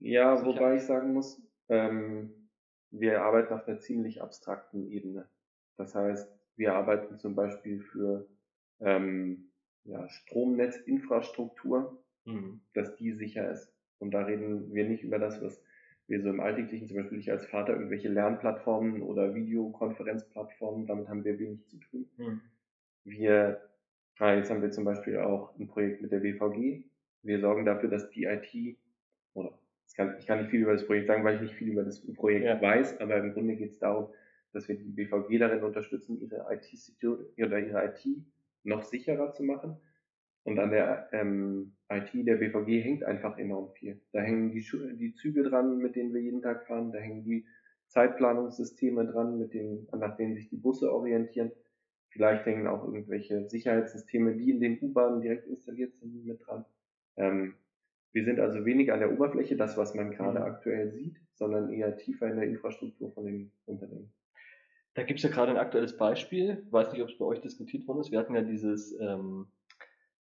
Ja, 0.00 0.36
Sicherheit? 0.36 0.44
wobei 0.44 0.76
ich 0.76 0.82
sagen 0.84 1.12
muss, 1.14 1.42
ähm, 1.68 2.50
wir 2.90 3.22
arbeiten 3.22 3.54
auf 3.54 3.66
einer 3.68 3.78
ziemlich 3.78 4.22
abstrakten 4.22 4.88
Ebene. 4.90 5.28
Das 5.76 5.94
heißt, 5.94 6.30
wir 6.56 6.74
arbeiten 6.74 7.18
zum 7.18 7.34
Beispiel 7.34 7.80
für 7.80 8.28
ähm, 8.80 9.52
ja, 9.84 10.08
Stromnetzinfrastruktur, 10.08 12.02
mhm. 12.24 12.62
dass 12.74 12.94
die 12.96 13.12
sicher 13.12 13.50
ist. 13.50 13.72
Und 13.98 14.12
da 14.12 14.22
reden 14.24 14.72
wir 14.74 14.88
nicht 14.88 15.02
über 15.04 15.18
das, 15.18 15.42
was 15.42 15.62
wir 16.08 16.22
so 16.22 16.30
im 16.30 16.40
Alltäglichen, 16.40 16.88
zum 16.88 16.96
Beispiel 16.96 17.18
ich 17.18 17.30
als 17.30 17.46
Vater, 17.46 17.74
irgendwelche 17.74 18.08
Lernplattformen 18.08 19.02
oder 19.02 19.34
Videokonferenzplattformen, 19.34 20.86
damit 20.86 21.08
haben 21.08 21.24
wir 21.24 21.38
wenig 21.38 21.66
zu 21.66 21.78
tun. 21.78 22.08
Mhm. 22.16 22.40
Wir, 23.04 23.60
ah, 24.18 24.34
jetzt 24.34 24.50
haben 24.50 24.62
wir 24.62 24.70
zum 24.70 24.84
Beispiel 24.84 25.18
auch 25.18 25.56
ein 25.58 25.68
Projekt 25.68 26.02
mit 26.02 26.10
der 26.10 26.22
WVG. 26.22 26.84
Wir 27.22 27.40
sorgen 27.40 27.64
dafür, 27.64 27.90
dass 27.90 28.10
die 28.10 28.24
IT, 28.24 28.78
oder 29.34 29.58
kann, 29.98 30.16
ich 30.18 30.26
kann 30.26 30.38
nicht 30.38 30.50
viel 30.50 30.62
über 30.62 30.72
das 30.72 30.86
Projekt 30.86 31.08
sagen, 31.08 31.24
weil 31.24 31.34
ich 31.34 31.42
nicht 31.42 31.54
viel 31.54 31.72
über 31.72 31.82
das 31.82 32.00
Projekt 32.14 32.46
ja. 32.46 32.62
weiß, 32.62 33.00
aber 33.00 33.18
im 33.18 33.34
Grunde 33.34 33.56
geht 33.56 33.72
es 33.72 33.78
darum, 33.80 34.08
dass 34.52 34.68
wir 34.68 34.76
die 34.76 34.84
BVG 34.84 35.38
darin 35.38 35.62
unterstützen, 35.62 36.20
ihre 36.20 36.46
IT-Security 36.50 37.44
oder 37.44 37.58
ihre 37.58 37.84
IT 37.84 38.06
noch 38.62 38.84
sicherer 38.84 39.32
zu 39.32 39.42
machen. 39.42 39.76
Und 40.48 40.58
an 40.58 40.70
der 40.70 41.10
ähm, 41.12 41.74
IT 41.90 42.08
der 42.14 42.36
BVG 42.36 42.82
hängt 42.82 43.04
einfach 43.04 43.36
enorm 43.36 43.70
viel. 43.74 44.00
Da 44.12 44.20
hängen 44.20 44.50
die, 44.50 44.64
die 44.96 45.12
Züge 45.12 45.42
dran, 45.42 45.76
mit 45.76 45.94
denen 45.94 46.14
wir 46.14 46.22
jeden 46.22 46.40
Tag 46.40 46.66
fahren, 46.66 46.90
da 46.90 46.98
hängen 46.98 47.22
die 47.22 47.44
Zeitplanungssysteme 47.88 49.04
dran, 49.04 49.38
mit 49.38 49.52
denen, 49.52 49.86
nach 49.92 50.16
denen 50.16 50.34
sich 50.34 50.48
die 50.48 50.56
Busse 50.56 50.90
orientieren. 50.90 51.52
Vielleicht 52.08 52.46
hängen 52.46 52.66
auch 52.66 52.82
irgendwelche 52.82 53.46
Sicherheitssysteme, 53.50 54.36
die 54.36 54.50
in 54.50 54.60
den 54.60 54.78
U-Bahnen 54.80 55.20
direkt 55.20 55.46
installiert 55.46 55.94
sind, 55.96 56.24
mit 56.24 56.40
dran. 56.46 56.64
Ähm, 57.16 57.52
wir 58.12 58.24
sind 58.24 58.40
also 58.40 58.64
weniger 58.64 58.94
an 58.94 59.00
der 59.00 59.12
Oberfläche, 59.12 59.54
das, 59.54 59.76
was 59.76 59.94
man 59.94 60.12
gerade 60.12 60.38
mhm. 60.38 60.46
aktuell 60.46 60.92
sieht, 60.92 61.20
sondern 61.34 61.70
eher 61.70 61.94
tiefer 61.98 62.26
in 62.26 62.36
der 62.36 62.48
Infrastruktur 62.48 63.12
von 63.12 63.26
den 63.26 63.52
Unternehmen. 63.66 64.14
Da 64.94 65.02
gibt 65.02 65.18
es 65.18 65.24
ja 65.24 65.30
gerade 65.30 65.50
ein 65.50 65.58
aktuelles 65.58 65.98
Beispiel, 65.98 66.62
ich 66.64 66.72
weiß 66.72 66.90
nicht, 66.90 67.02
ob 67.02 67.10
es 67.10 67.18
bei 67.18 67.26
euch 67.26 67.42
diskutiert 67.42 67.86
worden 67.86 68.00
ist. 68.00 68.10
Wir 68.10 68.18
hatten 68.18 68.34
ja 68.34 68.40
dieses 68.40 68.98
ähm, 68.98 69.48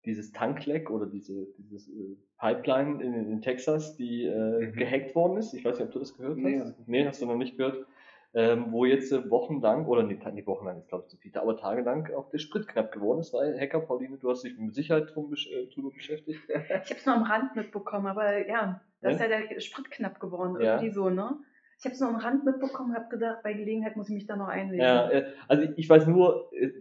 dieses 0.06 0.32
Tankleck 0.32 0.90
oder 0.90 1.06
diese, 1.06 1.48
dieses 1.58 1.90
äh, 1.90 2.16
Pipeline 2.40 3.04
in, 3.04 3.14
in, 3.14 3.42
Texas, 3.42 3.96
die 3.96 4.26
äh, 4.26 4.68
mhm. 4.68 4.74
gehackt 4.74 5.16
worden 5.16 5.38
ist. 5.38 5.54
Ich 5.54 5.66
weiß 5.66 5.80
nicht, 5.80 5.88
ob 5.88 5.94
du 5.94 6.00
das 6.00 6.16
gehört 6.16 6.38
nee, 6.38 6.60
hast. 6.60 6.88
Nee, 6.88 7.06
hast 7.06 7.22
du 7.22 7.26
noch 7.26 7.36
nicht 7.36 7.58
gehört. 7.58 7.86
Ähm, 8.34 8.72
wo 8.72 8.86
jetzt 8.86 9.12
äh, 9.12 9.30
wochenlang, 9.32 9.86
oder 9.88 10.04
nee, 10.04 10.20
nee 10.34 10.46
wochenlang 10.46 10.78
ist 10.78 10.90
glaube 10.90 11.06
ich 11.06 11.10
zu 11.10 11.18
viel, 11.18 11.36
aber 11.38 11.58
tagelang 11.58 12.14
auch 12.14 12.30
der 12.30 12.38
Sprit 12.40 12.68
knapp 12.68 12.92
geworden 12.92 13.20
ist, 13.20 13.34
weil 13.34 13.58
Hacker, 13.60 13.80
Pauline, 13.80 14.18
du 14.18 14.30
hast 14.30 14.44
dich 14.44 14.58
mit 14.58 14.76
Sicherheit 14.76 15.16
drum 15.16 15.34
äh, 15.34 15.74
drüber 15.74 15.92
beschäftigt. 15.92 16.42
ich 16.50 16.56
habe 16.56 16.84
es 17.00 17.06
nur 17.06 17.16
am 17.16 17.24
Rand 17.24 17.56
mitbekommen, 17.56 18.06
aber 18.06 18.46
ja, 18.48 18.82
da 19.02 19.10
ist 19.10 19.22
ja 19.22 19.28
der 19.28 19.60
Sprit 19.62 19.90
knapp 19.92 20.20
geworden, 20.20 20.58
irgendwie 20.60 20.88
ja. 20.88 20.94
so, 20.94 21.10
ne? 21.10 21.38
Ich 21.80 21.86
habe 21.86 21.94
es 21.94 22.02
nur 22.02 22.10
am 22.10 22.16
Rand 22.18 22.44
mitbekommen, 22.44 22.96
habe 22.96 23.08
gedacht, 23.10 23.44
bei 23.44 23.54
Gelegenheit 23.54 23.96
muss 23.96 24.10
ich 24.10 24.16
mich 24.16 24.26
da 24.26 24.36
noch 24.36 24.50
einlesen. 24.50 24.84
Ja, 24.84 25.10
äh, 25.10 25.32
also 25.48 25.68
ich 25.76 25.90
weiß 25.90 26.08
nur, 26.08 26.52
äh, 26.54 26.72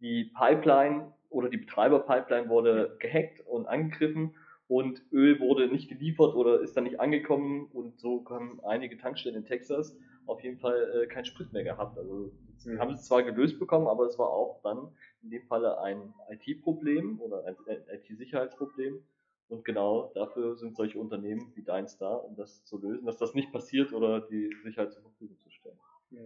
die 0.00 0.32
Pipeline 0.36 1.12
oder 1.36 1.50
die 1.50 1.58
Betreiberpipeline 1.58 2.48
wurde 2.48 2.96
gehackt 2.98 3.42
und 3.46 3.66
angegriffen 3.66 4.34
und 4.68 5.02
Öl 5.12 5.38
wurde 5.38 5.68
nicht 5.68 5.90
geliefert 5.90 6.34
oder 6.34 6.60
ist 6.60 6.76
dann 6.76 6.84
nicht 6.84 6.98
angekommen 6.98 7.66
und 7.72 8.00
so 8.00 8.24
haben 8.30 8.58
einige 8.64 8.96
Tankstellen 8.96 9.36
in 9.36 9.44
Texas 9.44 9.96
auf 10.24 10.42
jeden 10.42 10.58
Fall 10.58 11.02
äh, 11.02 11.06
keinen 11.06 11.26
Sprit 11.26 11.52
mehr 11.52 11.62
gehabt. 11.62 11.98
Also 11.98 12.32
sie 12.56 12.78
haben 12.78 12.94
es 12.94 13.04
zwar 13.04 13.22
gelöst 13.22 13.58
bekommen, 13.58 13.86
aber 13.86 14.06
es 14.06 14.18
war 14.18 14.30
auch 14.30 14.60
dann 14.62 14.88
in 15.22 15.30
dem 15.30 15.42
Falle 15.42 15.78
ein 15.80 16.14
IT-Problem 16.30 17.20
oder 17.20 17.44
ein 17.44 17.54
IT-Sicherheitsproblem. 17.92 19.04
Und 19.48 19.64
genau 19.64 20.10
dafür 20.14 20.56
sind 20.56 20.74
solche 20.74 20.98
Unternehmen 20.98 21.52
wie 21.54 21.62
deins 21.62 21.98
da, 21.98 22.14
um 22.14 22.34
das 22.34 22.64
zu 22.64 22.78
lösen, 22.78 23.06
dass 23.06 23.18
das 23.18 23.34
nicht 23.34 23.52
passiert 23.52 23.92
oder 23.92 24.20
die 24.20 24.50
Sicherheit 24.64 24.92
zur 24.92 25.02
Verfügung 25.02 25.38
zu 25.38 25.50
stellen. 25.50 25.78
Ja, 26.10 26.22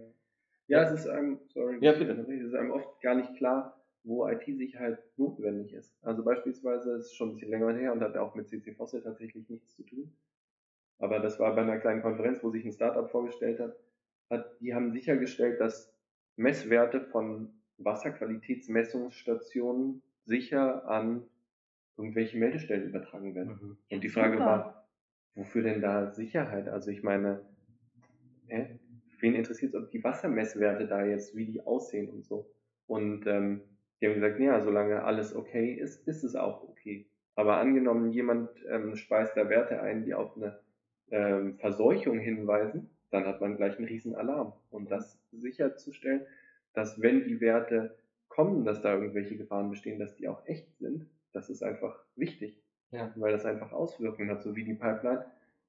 ja 0.67 0.83
es 0.85 1.01
ist 1.01 1.07
einem, 1.07 1.39
sorry, 1.49 1.77
ja, 1.81 1.91
bitte. 1.91 2.13
es 2.13 2.27
ist 2.27 2.55
einem 2.55 2.71
oft 2.71 2.99
gar 3.01 3.13
nicht 3.13 3.35
klar, 3.35 3.80
wo 4.03 4.27
IT-Sicherheit 4.27 4.99
notwendig 5.17 5.73
ist. 5.73 5.95
Also 6.01 6.23
beispielsweise 6.23 6.97
ist 6.97 7.07
es 7.07 7.15
schon 7.15 7.29
ein 7.29 7.33
bisschen 7.33 7.51
länger 7.51 7.73
her 7.73 7.91
und 7.93 8.01
hat 8.01 8.17
auch 8.17 8.33
mit 8.35 8.49
CC 8.49 8.73
Fossil 8.73 9.01
tatsächlich 9.01 9.47
nichts 9.49 9.75
zu 9.75 9.83
tun. 9.83 10.11
Aber 10.97 11.19
das 11.19 11.39
war 11.39 11.55
bei 11.55 11.61
einer 11.61 11.77
kleinen 11.79 12.01
Konferenz, 12.01 12.43
wo 12.43 12.49
sich 12.49 12.65
ein 12.65 12.71
Startup 12.71 13.07
vorgestellt 13.09 13.59
hat, 13.59 13.75
hat 14.29 14.59
die 14.61 14.73
haben 14.73 14.91
sichergestellt, 14.91 15.59
dass 15.59 15.93
Messwerte 16.35 17.01
von 17.01 17.53
Wasserqualitätsmessungsstationen 17.77 20.01
sicher 20.25 20.87
an 20.87 21.23
irgendwelche 21.97 22.37
Meldestellen 22.37 22.87
übertragen 22.89 23.35
werden. 23.35 23.59
Mhm. 23.61 23.77
Und 23.91 24.03
die 24.03 24.09
Frage 24.09 24.37
Super. 24.37 24.45
war, 24.45 24.87
wofür 25.35 25.63
denn 25.63 25.81
da 25.81 26.11
Sicherheit? 26.11 26.69
Also 26.69 26.91
ich 26.91 27.03
meine, 27.03 27.45
hä? 28.47 28.79
wen 29.21 29.35
interessiert 29.35 29.73
es, 29.73 29.81
ob 29.81 29.91
die 29.91 30.03
Wassermesswerte 30.03 30.87
da 30.87 31.05
jetzt, 31.05 31.35
wie 31.35 31.45
die 31.45 31.61
aussehen 31.61 32.09
und 32.09 32.25
so. 32.25 32.49
Und 32.87 33.25
ähm, 33.27 33.61
die 34.01 34.07
haben 34.07 34.15
gesagt, 34.15 34.39
ja, 34.39 34.59
solange 34.61 35.03
alles 35.03 35.35
okay 35.35 35.73
ist, 35.73 36.07
ist 36.07 36.23
es 36.23 36.35
auch 36.35 36.63
okay. 36.63 37.05
Aber 37.35 37.57
angenommen, 37.57 38.11
jemand 38.11 38.49
ähm, 38.69 38.95
speist 38.95 39.37
da 39.37 39.47
Werte 39.47 39.81
ein, 39.81 40.03
die 40.03 40.13
auf 40.13 40.35
eine 40.35 40.59
ähm, 41.11 41.57
Verseuchung 41.59 42.19
hinweisen, 42.19 42.89
dann 43.11 43.25
hat 43.25 43.41
man 43.41 43.57
gleich 43.57 43.77
einen 43.77 43.87
riesen 43.87 44.15
Alarm. 44.15 44.53
Und 44.69 44.89
das 44.89 45.19
sicherzustellen, 45.31 46.25
dass 46.73 47.01
wenn 47.01 47.25
die 47.25 47.39
Werte 47.41 47.95
kommen, 48.27 48.65
dass 48.65 48.81
da 48.81 48.93
irgendwelche 48.93 49.37
Gefahren 49.37 49.69
bestehen, 49.69 49.99
dass 49.99 50.15
die 50.15 50.27
auch 50.27 50.45
echt 50.47 50.77
sind, 50.77 51.05
das 51.33 51.49
ist 51.49 51.63
einfach 51.63 52.03
wichtig. 52.15 52.61
Ja. 52.91 53.11
Weil 53.15 53.31
das 53.31 53.45
einfach 53.45 53.71
Auswirkungen 53.71 54.29
hat, 54.29 54.41
so 54.41 54.55
wie 54.55 54.65
die 54.65 54.73
Pipeline 54.73 55.25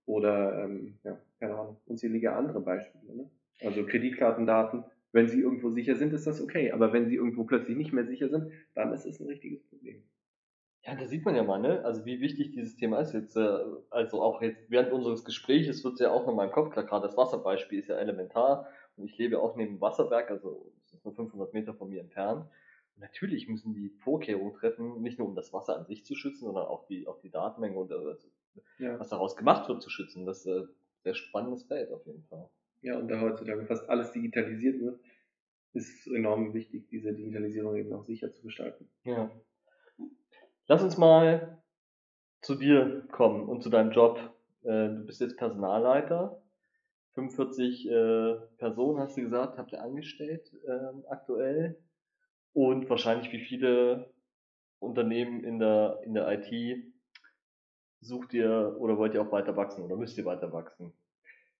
oder, 0.06 0.64
ähm, 0.64 0.98
ja, 1.04 1.18
keine 1.38 1.54
Ahnung, 1.54 1.76
unzählige 1.86 2.32
andere 2.32 2.60
Beispiele. 2.60 3.14
Ne? 3.14 3.30
Also 3.60 3.84
Kreditkartendaten, 3.86 4.84
wenn 5.12 5.28
sie 5.28 5.40
irgendwo 5.40 5.70
sicher 5.70 5.94
sind, 5.94 6.12
ist 6.12 6.26
das 6.26 6.40
okay. 6.40 6.72
Aber 6.72 6.92
wenn 6.92 7.06
sie 7.06 7.16
irgendwo 7.16 7.44
plötzlich 7.44 7.76
nicht 7.76 7.92
mehr 7.92 8.06
sicher 8.06 8.28
sind, 8.28 8.50
dann 8.74 8.92
ist 8.92 9.06
es 9.06 9.20
ein 9.20 9.26
richtiges 9.26 9.62
Problem. 9.62 10.02
Ja, 10.84 10.96
da 10.96 11.06
sieht 11.06 11.24
man 11.24 11.36
ja 11.36 11.44
mal, 11.44 11.60
ne? 11.60 11.84
Also 11.84 12.04
wie 12.04 12.20
wichtig 12.20 12.50
dieses 12.50 12.76
Thema 12.76 12.98
ist 12.98 13.12
jetzt. 13.12 13.36
Äh, 13.36 13.58
also 13.90 14.20
auch 14.20 14.42
jetzt 14.42 14.68
während 14.68 14.92
unseres 14.92 15.24
Gesprächs 15.24 15.84
wird 15.84 15.94
es 15.94 16.00
ja 16.00 16.10
auch 16.10 16.26
noch 16.26 16.34
mal 16.34 16.46
im 16.46 16.52
Kopf 16.52 16.70
klar. 16.70 16.84
Gerade 16.84 17.06
das 17.06 17.16
Wasserbeispiel 17.16 17.78
ist 17.78 17.88
ja 17.88 17.96
elementar. 17.96 18.66
Und 18.96 19.04
ich 19.04 19.16
lebe 19.16 19.40
auch 19.40 19.56
neben 19.56 19.74
dem 19.76 19.80
Wasserberg, 19.80 20.30
also 20.30 20.72
es 20.84 20.92
ist 20.92 21.04
nur 21.04 21.14
500 21.14 21.54
Meter 21.54 21.74
von 21.74 21.88
mir 21.88 22.00
entfernt. 22.00 22.46
Und 22.94 23.00
natürlich 23.00 23.48
müssen 23.48 23.74
die 23.74 23.90
Vorkehrungen 23.90 24.54
treffen, 24.54 25.00
nicht 25.00 25.18
nur 25.18 25.28
um 25.28 25.34
das 25.34 25.52
Wasser 25.52 25.78
an 25.78 25.86
sich 25.86 26.04
zu 26.04 26.14
schützen, 26.14 26.46
sondern 26.46 26.66
auch 26.66 26.84
die, 26.86 27.06
auch 27.06 27.20
die 27.20 27.30
Datenmenge 27.30 27.78
und 27.78 27.92
also, 27.92 28.16
ja. 28.78 28.98
was 28.98 29.08
daraus 29.08 29.36
gemacht 29.36 29.68
wird 29.68 29.82
zu 29.82 29.88
schützen. 29.88 30.26
Das 30.26 30.40
ist 30.40 30.46
ein 30.46 30.64
äh, 30.64 30.66
sehr 31.04 31.14
spannendes 31.14 31.62
Feld 31.64 31.90
auf 31.92 32.04
jeden 32.06 32.24
Fall. 32.24 32.50
Ja, 32.82 32.98
und 32.98 33.08
da 33.08 33.20
heutzutage 33.20 33.64
fast 33.66 33.88
alles 33.88 34.12
digitalisiert 34.12 34.80
wird, 34.80 35.00
ist 35.72 36.06
enorm 36.08 36.52
wichtig, 36.52 36.88
diese 36.88 37.12
Digitalisierung 37.12 37.76
eben 37.76 37.92
auch 37.92 38.04
sicher 38.04 38.30
zu 38.32 38.42
gestalten. 38.42 38.88
Ja. 39.04 39.30
Lass 40.66 40.82
uns 40.82 40.98
mal 40.98 41.62
zu 42.40 42.56
dir 42.56 43.06
kommen 43.10 43.48
und 43.48 43.62
zu 43.62 43.70
deinem 43.70 43.92
Job. 43.92 44.18
Äh, 44.62 44.88
du 44.88 45.06
bist 45.06 45.20
jetzt 45.20 45.36
Personalleiter. 45.36 46.42
45 47.14 47.88
äh, 47.88 48.34
Personen, 48.58 48.98
hast 48.98 49.16
du 49.16 49.22
gesagt, 49.22 49.58
habt 49.58 49.72
ihr 49.72 49.82
angestellt 49.82 50.50
ähm, 50.66 51.04
aktuell. 51.08 51.78
Und 52.52 52.88
wahrscheinlich 52.90 53.32
wie 53.32 53.40
viele 53.40 54.12
Unternehmen 54.78 55.44
in 55.44 55.58
der, 55.58 56.00
in 56.04 56.14
der 56.14 56.28
IT 56.32 56.84
sucht 58.00 58.34
ihr 58.34 58.76
oder 58.78 58.98
wollt 58.98 59.14
ihr 59.14 59.22
auch 59.22 59.32
weiter 59.32 59.56
wachsen 59.56 59.84
oder 59.84 59.96
müsst 59.96 60.18
ihr 60.18 60.24
weiter 60.24 60.52
wachsen? 60.52 60.92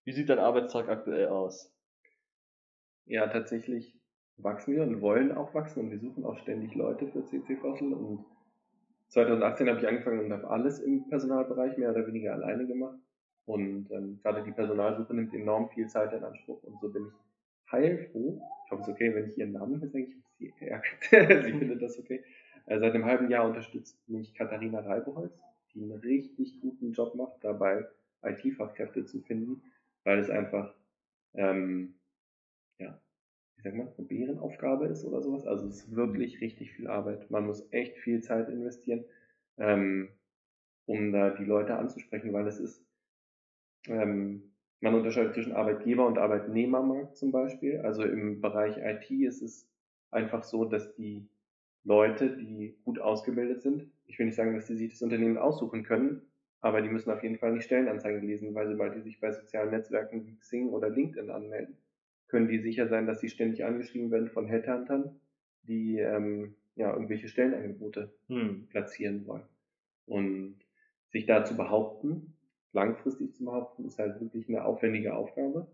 Wie 0.04 0.12
sieht 0.12 0.28
dein 0.28 0.38
Arbeitstag 0.38 0.88
aktuell 0.88 1.28
aus? 1.28 1.72
Ja, 3.06 3.26
tatsächlich 3.28 3.94
wachsen 4.36 4.74
wir 4.74 4.82
und 4.82 5.00
wollen 5.00 5.32
auch 5.32 5.54
wachsen 5.54 5.80
und 5.80 5.90
wir 5.90 5.98
suchen 5.98 6.24
auch 6.24 6.38
ständig 6.38 6.74
Leute 6.74 7.06
für 7.08 7.24
CC 7.24 7.56
Fossil 7.56 7.92
und 7.92 8.24
2018 9.08 9.68
habe 9.68 9.78
ich 9.78 9.86
angefangen 9.86 10.24
und 10.24 10.32
habe 10.32 10.48
alles 10.48 10.80
im 10.80 11.06
Personalbereich 11.08 11.76
mehr 11.76 11.90
oder 11.90 12.06
weniger 12.06 12.32
alleine 12.32 12.66
gemacht. 12.66 12.98
Und 13.44 13.90
ähm, 13.90 14.18
gerade 14.22 14.42
die 14.42 14.52
Personalsuche 14.52 15.14
nimmt 15.14 15.34
enorm 15.34 15.68
viel 15.68 15.86
Zeit 15.88 16.14
in 16.14 16.24
Anspruch. 16.24 16.62
Und 16.62 16.80
so 16.80 16.88
bin 16.88 17.08
ich 17.08 17.72
heilfroh. 17.72 18.40
Ich 18.64 18.70
hoffe, 18.70 18.82
es 18.82 18.88
ist 18.88 18.94
okay, 18.94 19.14
wenn 19.14 19.28
ich 19.28 19.36
ihren 19.36 19.52
Namen 19.52 19.78
sage. 19.80 19.98
Ich 19.98 20.14
habe 20.14 20.24
sie 20.38 20.52
geärgert. 20.58 21.44
sie 21.44 21.52
findet 21.52 21.82
das 21.82 21.98
okay. 21.98 22.24
Äh, 22.64 22.78
seit 22.78 22.94
einem 22.94 23.04
halben 23.04 23.28
Jahr 23.28 23.46
unterstützt 23.46 23.98
mich 24.08 24.34
Katharina 24.34 24.80
Reibeholz, 24.80 25.42
die 25.74 25.82
einen 25.82 25.92
richtig 25.92 26.58
guten 26.62 26.92
Job 26.92 27.14
macht, 27.14 27.44
dabei 27.44 27.86
IT-Fachkräfte 28.22 29.04
zu 29.04 29.20
finden, 29.20 29.62
weil 30.04 30.18
es 30.18 30.30
einfach, 30.30 30.74
ähm, 31.34 31.94
ja, 32.78 33.00
wie 33.56 33.62
sagt 33.62 33.76
man, 33.76 33.88
eine 33.96 34.06
Bärenaufgabe 34.06 34.86
ist 34.86 35.04
oder 35.04 35.22
sowas. 35.22 35.46
Also 35.46 35.66
es 35.66 35.84
ist 35.84 35.96
wirklich 35.96 36.40
richtig 36.40 36.72
viel 36.72 36.88
Arbeit. 36.88 37.30
Man 37.30 37.46
muss 37.46 37.66
echt 37.70 37.98
viel 37.98 38.22
Zeit 38.22 38.48
investieren, 38.48 39.04
ähm, 39.58 40.08
um 40.86 41.12
da 41.12 41.30
die 41.30 41.44
Leute 41.44 41.76
anzusprechen, 41.76 42.32
weil 42.32 42.46
es 42.46 42.58
ist, 42.58 42.84
ähm, 43.86 44.52
man 44.80 44.94
unterscheidet 44.94 45.34
zwischen 45.34 45.52
Arbeitgeber 45.52 46.06
und 46.06 46.18
Arbeitnehmermarkt 46.18 47.16
zum 47.16 47.30
Beispiel. 47.30 47.80
Also 47.80 48.02
im 48.02 48.40
Bereich 48.40 48.78
IT 48.78 49.10
ist 49.10 49.42
es 49.42 49.68
einfach 50.10 50.42
so, 50.42 50.64
dass 50.64 50.94
die 50.94 51.28
Leute, 51.84 52.36
die 52.36 52.76
gut 52.84 52.98
ausgebildet 52.98 53.62
sind, 53.62 53.90
ich 54.06 54.18
will 54.18 54.26
nicht 54.26 54.34
sagen, 54.34 54.54
dass 54.54 54.66
sie 54.66 54.76
sich 54.76 54.90
das 54.90 55.02
Unternehmen 55.02 55.38
aussuchen 55.38 55.84
können, 55.84 56.22
aber 56.62 56.80
die 56.80 56.88
müssen 56.88 57.10
auf 57.10 57.22
jeden 57.22 57.36
Fall 57.36 57.52
nicht 57.52 57.64
Stellenanzeigen 57.64 58.22
lesen, 58.22 58.54
weil 58.54 58.68
sobald 58.68 58.94
die 58.94 59.00
sich 59.00 59.20
bei 59.20 59.32
sozialen 59.32 59.72
Netzwerken 59.72 60.24
wie 60.24 60.36
Xing 60.36 60.70
oder 60.70 60.88
LinkedIn 60.88 61.28
anmelden, 61.28 61.76
können 62.28 62.48
die 62.48 62.60
sicher 62.60 62.86
sein, 62.86 63.06
dass 63.06 63.20
sie 63.20 63.28
ständig 63.28 63.64
angeschrieben 63.64 64.10
werden 64.12 64.30
von 64.30 64.46
Headhuntern, 64.46 65.20
die 65.64 65.98
ähm, 65.98 66.54
ja 66.76 66.92
irgendwelche 66.92 67.28
Stellenangebote 67.28 68.12
hm. 68.28 68.68
platzieren 68.70 69.26
wollen. 69.26 69.42
Und 70.06 70.56
sich 71.08 71.26
da 71.26 71.44
zu 71.44 71.56
behaupten, 71.56 72.34
langfristig 72.72 73.34
zu 73.34 73.44
behaupten, 73.44 73.84
ist 73.84 73.98
halt 73.98 74.20
wirklich 74.20 74.48
eine 74.48 74.64
aufwendige 74.64 75.14
Aufgabe, 75.14 75.66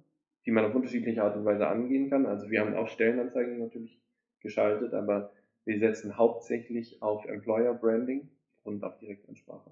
die 0.46 0.51
man 0.51 0.64
auf 0.64 0.74
unterschiedliche 0.74 1.22
Art 1.22 1.37
und 1.37 1.44
Weise 1.44 1.68
angehen 1.68 2.09
kann. 2.09 2.24
Also 2.24 2.51
wir 2.51 2.61
haben 2.61 2.74
auch 2.74 2.88
Stellenanzeigen 2.88 3.59
natürlich 3.59 4.01
geschaltet, 4.40 4.94
aber 4.94 5.33
wir 5.66 5.79
setzen 5.79 6.16
hauptsächlich 6.16 7.03
auf 7.03 7.27
Employer 7.27 7.74
Branding 7.74 8.31
und 8.62 8.83
auf 8.83 8.98
Direktansprache. 8.98 9.70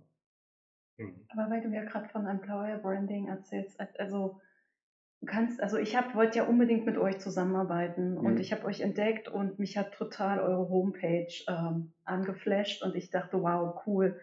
Hm. 0.99 1.27
Aber 1.29 1.51
weil 1.51 1.63
du 1.63 1.69
ja 1.69 1.85
gerade 1.85 2.09
von 2.09 2.27
Employer 2.27 2.79
Branding 2.79 3.29
erzählst, 3.29 3.79
also 3.99 4.41
Du 5.21 5.27
kannst, 5.27 5.63
also 5.63 5.79
ich 5.79 5.97
hab, 5.97 6.15
wollte 6.15 6.39
ja 6.39 6.45
unbedingt 6.45 6.85
mit 6.85 6.99
euch 6.99 7.19
zusammenarbeiten 7.19 8.13
mhm. 8.13 8.19
und 8.19 8.41
ich 8.41 8.53
habe 8.53 8.65
euch 8.67 8.81
entdeckt 8.81 9.29
und 9.29 9.59
mich 9.59 9.79
hat 9.79 9.93
total 9.95 10.41
eure 10.41 10.69
Homepage 10.69 11.33
ähm, 11.49 11.93
angeflasht 12.05 12.83
und 12.83 12.95
ich 12.95 13.11
dachte, 13.11 13.41
wow, 13.41 13.81
cool. 13.87 14.21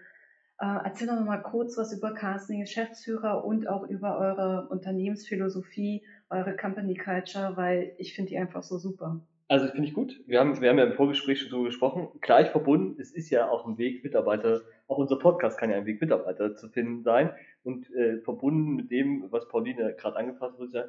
Äh, 0.60 0.80
erzähl 0.86 1.08
doch 1.08 1.20
mal 1.20 1.42
kurz 1.42 1.78
was 1.78 1.94
über 1.94 2.14
Casting 2.14 2.62
Geschäftsführer 2.62 3.44
und 3.44 3.68
auch 3.68 3.84
über 3.84 4.20
eure 4.20 4.70
Unternehmensphilosophie, 4.70 6.06
eure 6.30 6.56
Company 6.56 6.94
Culture, 6.94 7.58
weil 7.58 7.96
ich 7.98 8.14
finde 8.14 8.30
die 8.30 8.38
einfach 8.38 8.62
so 8.62 8.78
super. 8.78 9.26
Also 9.54 9.68
finde 9.68 9.88
ich 9.88 9.94
gut. 9.94 10.20
Wir 10.26 10.40
haben, 10.40 10.60
wir 10.60 10.68
haben 10.68 10.80
ja 10.80 10.86
im 10.86 10.94
Vorgespräch 10.94 11.40
schon 11.40 11.52
darüber 11.52 11.68
gesprochen. 11.68 12.08
Gleich 12.22 12.50
verbunden, 12.50 13.00
es 13.00 13.12
ist 13.12 13.30
ja 13.30 13.52
auch 13.52 13.68
ein 13.68 13.78
Weg, 13.78 14.04
Mitarbeiter, 14.04 14.62
auch 14.88 14.98
unser 14.98 15.20
Podcast 15.20 15.60
kann 15.60 15.70
ja 15.70 15.78
ein 15.78 15.86
Weg, 15.86 16.02
Mitarbeiter 16.02 16.56
zu 16.56 16.70
finden 16.70 17.04
sein. 17.04 17.36
Und 17.62 17.88
äh, 17.94 18.18
verbunden 18.22 18.76
mit 18.76 18.90
dem, 18.90 19.32
was 19.32 19.48
Pauline 19.48 19.94
gerade 19.94 20.16
angefasst 20.16 20.60
hat, 20.60 20.74
ja, 20.74 20.86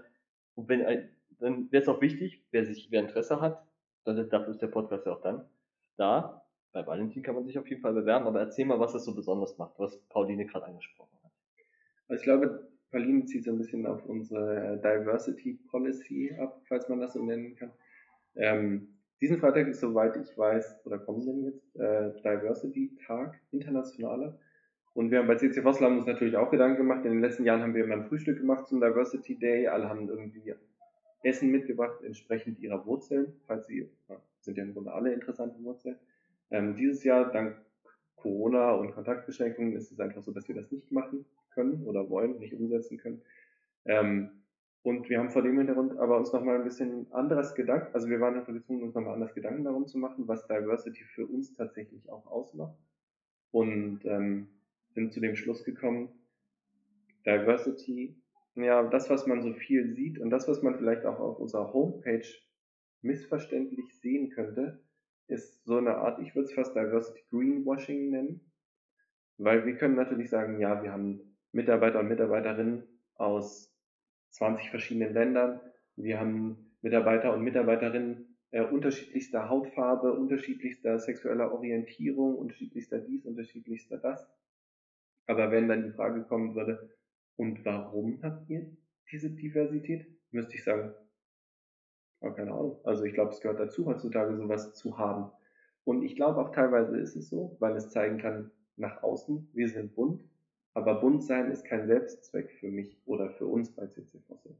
und 0.54 0.70
wenn 0.70 0.80
ein, 0.80 1.10
dann 1.40 1.70
wäre 1.72 1.82
es 1.82 1.88
auch 1.90 2.00
wichtig, 2.00 2.42
wer 2.52 2.64
sich, 2.64 2.90
wer 2.90 3.02
Interesse 3.02 3.38
hat, 3.38 3.62
dann, 4.04 4.30
dafür 4.30 4.52
ist 4.52 4.62
der 4.62 4.68
Podcast 4.68 5.04
ja 5.04 5.12
auch 5.12 5.20
dann 5.20 5.44
da. 5.98 6.46
Bei 6.72 6.86
Valentin 6.86 7.22
kann 7.22 7.34
man 7.34 7.44
sich 7.44 7.58
auf 7.58 7.68
jeden 7.68 7.82
Fall 7.82 7.92
bewerben, 7.92 8.26
aber 8.26 8.40
erzähl 8.40 8.64
mal, 8.64 8.80
was 8.80 8.94
es 8.94 9.04
so 9.04 9.14
besonders 9.14 9.58
macht, 9.58 9.78
was 9.78 9.98
Pauline 10.08 10.46
gerade 10.46 10.64
angesprochen 10.64 11.18
hat. 11.22 11.32
Also 12.08 12.18
ich 12.18 12.24
glaube, 12.24 12.66
Pauline 12.90 13.26
zieht 13.26 13.44
so 13.44 13.50
ein 13.50 13.58
bisschen 13.58 13.84
auf 13.84 14.06
unsere 14.06 14.80
Diversity 14.82 15.58
Policy 15.70 16.34
ab, 16.40 16.62
falls 16.66 16.88
man 16.88 17.00
das 17.00 17.12
so 17.12 17.22
nennen 17.22 17.56
kann. 17.56 17.70
Ähm, 18.36 18.88
diesen 19.20 19.38
Freitag 19.38 19.68
ist, 19.68 19.80
soweit 19.80 20.16
ich 20.16 20.36
weiß, 20.36 20.80
oder 20.84 20.98
kommen 20.98 21.24
denn 21.24 21.44
jetzt, 21.44 21.76
äh, 21.76 22.12
Diversity 22.22 22.96
Tag, 23.06 23.40
internationaler. 23.52 24.38
Und 24.92 25.10
wir 25.10 25.18
haben 25.18 25.26
bei 25.26 25.36
CC 25.36 25.62
Vossel 25.62 25.86
haben 25.86 25.98
uns 25.98 26.06
natürlich 26.06 26.36
auch 26.36 26.50
Gedanken 26.50 26.78
gemacht. 26.78 27.04
In 27.04 27.12
den 27.12 27.20
letzten 27.20 27.44
Jahren 27.44 27.62
haben 27.62 27.74
wir 27.74 27.84
immer 27.84 27.94
ein 27.94 28.04
Frühstück 28.04 28.38
gemacht 28.38 28.66
zum 28.66 28.80
Diversity 28.80 29.36
Day. 29.36 29.66
Alle 29.66 29.88
haben 29.88 30.08
irgendwie 30.08 30.54
Essen 31.24 31.50
mitgebracht, 31.50 32.02
entsprechend 32.04 32.60
ihrer 32.60 32.84
Wurzeln, 32.86 33.32
falls 33.46 33.66
sie, 33.66 33.88
ja, 34.08 34.16
sind 34.40 34.58
ja 34.58 34.62
im 34.62 34.74
Grunde 34.74 34.92
alle 34.92 35.12
interessante 35.12 35.62
Wurzeln. 35.64 35.96
Ähm, 36.50 36.76
dieses 36.76 37.02
Jahr, 37.02 37.32
dank 37.32 37.56
Corona 38.16 38.72
und 38.72 38.92
Kontaktbeschränkungen, 38.92 39.74
ist 39.74 39.90
es 39.90 40.00
einfach 40.00 40.22
so, 40.22 40.32
dass 40.32 40.48
wir 40.48 40.54
das 40.54 40.70
nicht 40.70 40.92
machen 40.92 41.24
können 41.54 41.84
oder 41.86 42.08
wollen, 42.10 42.38
nicht 42.38 42.54
umsetzen 42.54 42.98
können. 42.98 43.22
Ähm, 43.86 44.30
und 44.84 45.08
wir 45.08 45.18
haben 45.18 45.30
vor 45.30 45.40
dem 45.40 45.56
Hintergrund 45.56 45.96
aber 45.98 46.18
uns 46.18 46.30
nochmal 46.34 46.56
ein 46.56 46.64
bisschen 46.64 47.10
anderes 47.10 47.54
Gedanken, 47.54 47.94
also 47.94 48.06
wir 48.10 48.20
waren 48.20 48.34
einfach 48.34 48.52
gezwungen, 48.52 48.82
uns 48.82 48.94
nochmal 48.94 49.14
anders 49.14 49.34
Gedanken 49.34 49.64
darum 49.64 49.86
zu 49.86 49.96
machen, 49.96 50.28
was 50.28 50.46
Diversity 50.46 51.04
für 51.04 51.26
uns 51.26 51.54
tatsächlich 51.54 52.10
auch 52.10 52.26
ausmacht. 52.26 52.76
Und 53.50 54.04
ähm, 54.04 54.48
sind 54.90 55.14
zu 55.14 55.20
dem 55.20 55.36
Schluss 55.36 55.64
gekommen, 55.64 56.10
Diversity, 57.24 58.14
ja, 58.56 58.82
das, 58.82 59.08
was 59.08 59.26
man 59.26 59.40
so 59.40 59.54
viel 59.54 59.88
sieht 59.94 60.18
und 60.18 60.28
das, 60.28 60.48
was 60.48 60.60
man 60.60 60.76
vielleicht 60.76 61.06
auch 61.06 61.18
auf 61.18 61.38
unserer 61.38 61.72
Homepage 61.72 62.28
missverständlich 63.00 63.98
sehen 64.00 64.28
könnte, 64.30 64.82
ist 65.28 65.64
so 65.64 65.78
eine 65.78 65.96
Art, 65.96 66.20
ich 66.20 66.34
würde 66.34 66.44
es 66.44 66.52
fast 66.52 66.76
Diversity 66.76 67.22
Greenwashing 67.30 68.10
nennen, 68.10 68.52
weil 69.38 69.64
wir 69.64 69.76
können 69.76 69.94
natürlich 69.94 70.28
sagen, 70.28 70.60
ja, 70.60 70.82
wir 70.82 70.92
haben 70.92 71.38
Mitarbeiter 71.52 72.00
und 72.00 72.08
Mitarbeiterinnen 72.08 72.82
aus 73.14 73.73
20 74.34 74.70
verschiedenen 74.70 75.14
Ländern. 75.14 75.60
Wir 75.96 76.18
haben 76.18 76.76
Mitarbeiter 76.82 77.32
und 77.32 77.42
Mitarbeiterinnen 77.42 78.36
äh, 78.50 78.62
unterschiedlichster 78.62 79.48
Hautfarbe, 79.48 80.12
unterschiedlichster 80.12 80.98
sexueller 80.98 81.52
Orientierung, 81.52 82.36
unterschiedlichster 82.36 82.98
dies, 82.98 83.24
unterschiedlichster 83.24 83.98
das. 83.98 84.28
Aber 85.26 85.52
wenn 85.52 85.68
dann 85.68 85.84
die 85.84 85.92
Frage 85.92 86.24
kommen 86.24 86.54
würde, 86.54 86.90
und 87.36 87.64
warum 87.64 88.20
habt 88.22 88.48
ihr 88.50 88.76
diese 89.10 89.30
Diversität, 89.30 90.06
müsste 90.30 90.54
ich 90.54 90.64
sagen, 90.64 90.94
oh, 92.20 92.30
keine 92.32 92.52
Ahnung. 92.52 92.80
Also 92.84 93.04
ich 93.04 93.14
glaube, 93.14 93.30
es 93.30 93.40
gehört 93.40 93.60
dazu, 93.60 93.86
heutzutage 93.86 94.36
sowas 94.36 94.74
zu 94.74 94.98
haben. 94.98 95.30
Und 95.84 96.02
ich 96.02 96.16
glaube 96.16 96.40
auch 96.40 96.50
teilweise 96.50 96.98
ist 96.98 97.16
es 97.16 97.28
so, 97.28 97.56
weil 97.60 97.76
es 97.76 97.90
zeigen 97.90 98.18
kann 98.18 98.50
nach 98.76 99.02
außen, 99.02 99.48
wir 99.52 99.68
sind 99.68 99.94
bunt, 99.94 100.22
aber 100.74 101.00
bunt 101.00 101.22
sein 101.22 101.50
ist 101.50 101.64
kein 101.64 101.86
Selbstzweck 101.86 102.50
für 102.50 102.68
mich 102.68 103.00
oder 103.06 103.30
für 103.30 103.46
uns 103.46 103.70
bei 103.70 103.86
CC 103.86 104.18
Fossil. 104.26 104.56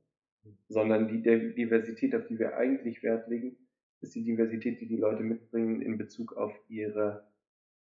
sondern 0.69 1.09
die 1.09 1.23
Diversität, 1.23 2.15
auf 2.15 2.27
die 2.27 2.39
wir 2.39 2.57
eigentlich 2.57 3.03
Wert 3.03 3.29
legen, 3.29 3.57
ist 4.01 4.15
die 4.15 4.25
Diversität, 4.25 4.81
die 4.81 4.87
die 4.87 4.97
Leute 4.97 5.23
mitbringen 5.23 5.81
in 5.81 5.97
Bezug 5.97 6.37
auf 6.37 6.53
ihre, 6.69 7.27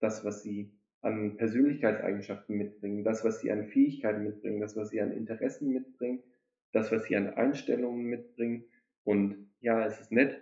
das, 0.01 0.25
was 0.25 0.43
sie 0.43 0.73
an 1.03 1.37
Persönlichkeitseigenschaften 1.37 2.57
mitbringen, 2.57 3.05
das, 3.05 3.25
was 3.25 3.41
sie 3.41 3.53
an 3.53 3.67
Fähigkeiten 3.67 4.25
mitbringen, 4.25 4.61
das, 4.61 4.77
was 4.77 4.91
sie 4.91 5.01
an 5.01 5.13
Interessen 5.13 5.71
mitbringen, 5.71 6.23
das, 6.73 6.91
was 6.91 7.05
sie 7.05 7.17
an 7.17 7.29
Einstellungen 7.29 8.07
mitbringen. 8.07 8.65
Und 9.05 9.51
ja, 9.61 9.87
es 9.87 10.01
ist 10.01 10.11
nett, 10.11 10.41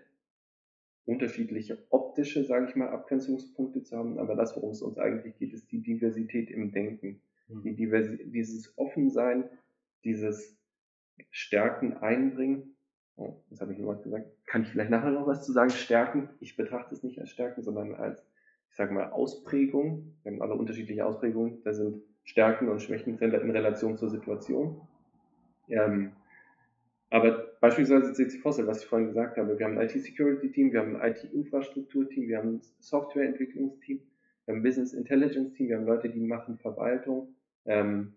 unterschiedliche 1.05 1.85
optische, 1.91 2.45
sage 2.45 2.67
ich 2.69 2.77
mal, 2.77 2.89
Abgrenzungspunkte 2.89 3.83
zu 3.83 3.97
haben, 3.97 4.19
aber 4.19 4.37
das, 4.37 4.57
worum 4.57 4.71
es 4.71 4.81
uns 4.81 4.97
eigentlich 4.97 5.37
geht, 5.37 5.53
ist 5.53 5.71
die 5.71 5.83
Diversität 5.83 6.51
im 6.51 6.73
Denken. 6.73 7.21
Mhm. 7.49 7.63
Die 7.63 7.75
Diversi 7.75 8.31
dieses 8.31 8.77
Offensein, 8.79 9.49
dieses 10.05 10.57
Stärken 11.31 11.95
einbringen. 11.95 12.77
Oh, 13.17 13.41
das 13.51 13.61
habe 13.61 13.73
ich 13.73 13.79
nur 13.79 13.95
was 13.95 14.03
gesagt. 14.03 14.27
Kann 14.47 14.63
ich 14.63 14.69
vielleicht 14.69 14.91
nachher 14.91 15.11
noch 15.11 15.27
was 15.27 15.45
zu 15.45 15.53
sagen? 15.53 15.71
Stärken. 15.71 16.31
Ich 16.41 16.57
betrachte 16.57 16.95
es 16.95 17.03
nicht 17.03 17.21
als 17.21 17.31
Stärken, 17.31 17.63
sondern 17.63 17.95
als, 17.95 18.27
ich 18.71 18.77
sage 18.77 18.93
mal, 18.93 19.11
Ausprägung. 19.11 20.17
Wir 20.23 20.33
haben 20.33 20.43
alle 20.43 20.55
unterschiedliche 20.55 21.07
Ausprägungen. 21.07 21.63
Da 21.63 21.73
sind 21.73 22.03
Stärken 22.25 22.69
und 22.69 22.83
Schwächen 22.83 23.19
in 23.19 23.51
Relation 23.51 23.97
zur 23.97 24.09
Situation. 24.11 24.81
Ähm, 25.69 26.13
aber 27.11 27.53
beispielsweise 27.61 28.13
CC 28.13 28.39
Fossil, 28.39 28.67
was 28.67 28.83
ich 28.83 28.89
vorhin 28.89 29.09
gesagt 29.09 29.37
habe, 29.37 29.57
wir 29.59 29.65
haben 29.65 29.79
ein 29.79 29.89
IT-Security-Team, 29.89 30.73
wir 30.73 30.81
haben 30.81 30.97
ein 30.97 31.13
IT-Infrastruktur-Team, 31.13 32.29
wir 32.29 32.39
haben 32.39 32.55
ein 32.57 32.61
Software-Entwicklungsteam, 32.81 34.01
wir 34.47 34.55
haben 34.55 34.63
Business 34.63 34.93
Intelligence-Team, 34.93 35.69
wir 35.69 35.77
haben 35.77 35.87
Leute, 35.87 36.09
die 36.11 36.21
machen 36.21 36.59
Verwaltung. 36.59 37.35
Ähm, 37.65 38.15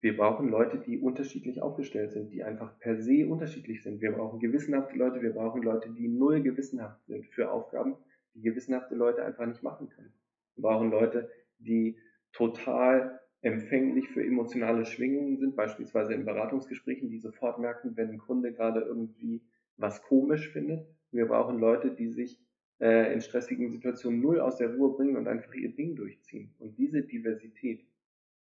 wir 0.00 0.16
brauchen 0.16 0.48
Leute, 0.48 0.78
die 0.78 0.98
unterschiedlich 0.98 1.60
aufgestellt 1.60 2.12
sind, 2.12 2.32
die 2.32 2.44
einfach 2.44 2.78
per 2.78 3.02
se 3.02 3.26
unterschiedlich 3.26 3.82
sind. 3.82 4.00
Wir 4.00 4.12
brauchen 4.12 4.38
gewissenhafte 4.38 4.96
Leute, 4.96 5.20
wir 5.22 5.32
brauchen 5.32 5.62
Leute, 5.62 5.90
die 5.90 6.08
null 6.08 6.40
gewissenhaft 6.40 7.04
sind 7.06 7.26
für 7.26 7.50
Aufgaben, 7.50 7.96
die 8.34 8.42
gewissenhafte 8.42 8.94
Leute 8.94 9.24
einfach 9.24 9.46
nicht 9.46 9.62
machen 9.62 9.88
können. 9.88 10.12
Wir 10.54 10.62
brauchen 10.62 10.90
Leute, 10.90 11.28
die 11.58 11.98
total 12.32 13.20
empfänglich 13.40 14.08
für 14.08 14.24
emotionale 14.24 14.84
Schwingungen 14.84 15.36
sind, 15.36 15.56
beispielsweise 15.56 16.14
in 16.14 16.24
Beratungsgesprächen, 16.24 17.08
die 17.08 17.18
sofort 17.18 17.58
merken, 17.58 17.96
wenn 17.96 18.10
ein 18.10 18.18
Kunde 18.18 18.52
gerade 18.52 18.80
irgendwie 18.80 19.42
was 19.76 20.02
komisch 20.02 20.48
findet. 20.50 20.86
Wir 21.10 21.26
brauchen 21.26 21.58
Leute, 21.58 21.90
die 21.90 22.08
sich 22.08 22.40
äh, 22.80 23.12
in 23.12 23.20
stressigen 23.20 23.70
Situationen 23.70 24.20
null 24.20 24.40
aus 24.40 24.56
der 24.56 24.74
Ruhe 24.74 24.94
bringen 24.94 25.16
und 25.16 25.28
einfach 25.28 25.54
ihr 25.54 25.74
Ding 25.74 25.96
durchziehen. 25.96 26.54
Und 26.58 26.78
diese 26.78 27.02
Diversität, 27.02 27.84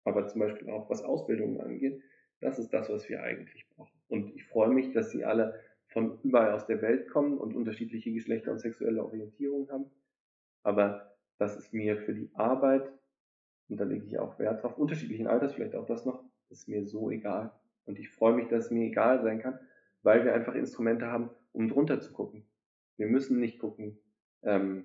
aber 0.04 0.26
zum 0.26 0.40
Beispiel 0.40 0.70
auch 0.70 0.88
was 0.88 1.02
Ausbildungen 1.02 1.60
angeht, 1.60 2.00
das 2.40 2.58
ist 2.58 2.70
das, 2.72 2.88
was 2.88 3.08
wir 3.08 3.22
eigentlich 3.22 3.68
brauchen. 3.70 3.92
Und 4.08 4.34
ich 4.34 4.44
freue 4.44 4.70
mich, 4.70 4.92
dass 4.92 5.10
sie 5.10 5.24
alle 5.24 5.60
von 5.88 6.18
überall 6.22 6.52
aus 6.52 6.66
der 6.66 6.80
Welt 6.82 7.08
kommen 7.08 7.38
und 7.38 7.54
unterschiedliche 7.54 8.12
Geschlechter 8.12 8.52
und 8.52 8.60
sexuelle 8.60 9.04
Orientierung 9.04 9.68
haben. 9.70 9.86
Aber 10.62 11.16
das 11.38 11.56
ist 11.56 11.72
mir 11.72 11.96
für 11.96 12.14
die 12.14 12.30
Arbeit 12.34 12.90
und 13.70 13.78
da 13.78 13.84
lege 13.84 14.04
ich 14.04 14.18
auch 14.18 14.38
Wert 14.38 14.62
drauf, 14.62 14.76
unterschiedlichen 14.76 15.28
Alters, 15.28 15.54
vielleicht 15.54 15.76
auch 15.76 15.86
das 15.86 16.04
noch, 16.04 16.24
ist 16.50 16.68
mir 16.68 16.84
so 16.84 17.10
egal. 17.10 17.52
Und 17.86 17.98
ich 17.98 18.10
freue 18.10 18.34
mich, 18.34 18.48
dass 18.48 18.66
es 18.66 18.70
mir 18.72 18.86
egal 18.86 19.22
sein 19.22 19.40
kann, 19.40 19.58
weil 20.02 20.24
wir 20.24 20.34
einfach 20.34 20.54
Instrumente 20.54 21.06
haben, 21.06 21.30
um 21.52 21.68
drunter 21.68 22.00
zu 22.00 22.12
gucken. 22.12 22.44
Wir 22.96 23.06
müssen 23.06 23.38
nicht 23.38 23.60
gucken, 23.60 23.98
ähm, 24.42 24.84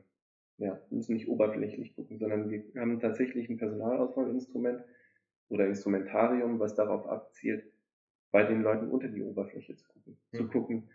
ja, 0.57 0.79
wir 0.89 0.95
müssen 0.97 1.13
nicht 1.13 1.27
oberflächlich 1.27 1.95
gucken, 1.95 2.17
sondern 2.17 2.49
wir 2.49 2.63
haben 2.77 2.99
tatsächlich 2.99 3.49
ein 3.49 3.57
Personalauswahlinstrument 3.57 4.83
oder 5.49 5.67
Instrumentarium, 5.67 6.59
was 6.59 6.75
darauf 6.75 7.07
abzielt, 7.07 7.65
bei 8.31 8.43
den 8.43 8.61
Leuten 8.61 8.89
unter 8.89 9.07
die 9.07 9.21
Oberfläche 9.21 9.75
zu 9.75 9.85
gucken. 9.87 10.17
Mhm. 10.31 10.37
Zu 10.37 10.47
gucken, 10.47 10.89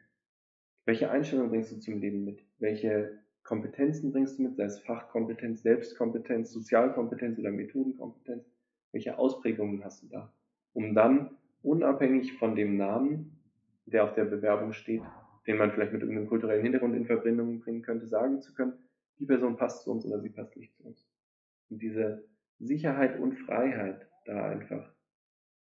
welche 0.86 1.10
Einstellung 1.10 1.50
bringst 1.50 1.72
du 1.72 1.78
zum 1.78 2.00
Leben 2.00 2.24
mit? 2.24 2.44
Welche 2.58 3.18
Kompetenzen 3.42 4.12
bringst 4.12 4.38
du 4.38 4.42
mit, 4.42 4.56
sei 4.56 4.64
es 4.64 4.80
Fachkompetenz, 4.80 5.62
Selbstkompetenz, 5.62 6.52
Sozialkompetenz 6.52 7.38
oder 7.38 7.50
Methodenkompetenz? 7.50 8.44
Welche 8.92 9.18
Ausprägungen 9.18 9.84
hast 9.84 10.02
du 10.02 10.08
da? 10.08 10.32
Um 10.72 10.94
dann 10.94 11.36
unabhängig 11.62 12.32
von 12.38 12.54
dem 12.56 12.76
Namen, 12.76 13.38
der 13.86 14.04
auf 14.04 14.14
der 14.14 14.24
Bewerbung 14.24 14.72
steht, 14.72 15.02
den 15.50 15.58
man 15.58 15.72
vielleicht 15.72 15.92
mit 15.92 16.02
irgendeinem 16.02 16.28
kulturellen 16.28 16.62
Hintergrund 16.62 16.94
in 16.94 17.06
Verbindung 17.06 17.58
bringen 17.58 17.82
könnte, 17.82 18.06
sagen 18.06 18.40
zu 18.40 18.54
können, 18.54 18.74
die 19.18 19.26
Person 19.26 19.56
passt 19.56 19.82
zu 19.82 19.90
uns 19.90 20.06
oder 20.06 20.20
sie 20.20 20.28
passt 20.28 20.56
nicht 20.56 20.76
zu 20.76 20.84
uns. 20.84 21.04
Und 21.70 21.82
diese 21.82 22.22
Sicherheit 22.60 23.18
und 23.18 23.34
Freiheit, 23.34 24.06
da 24.26 24.48
einfach 24.48 24.88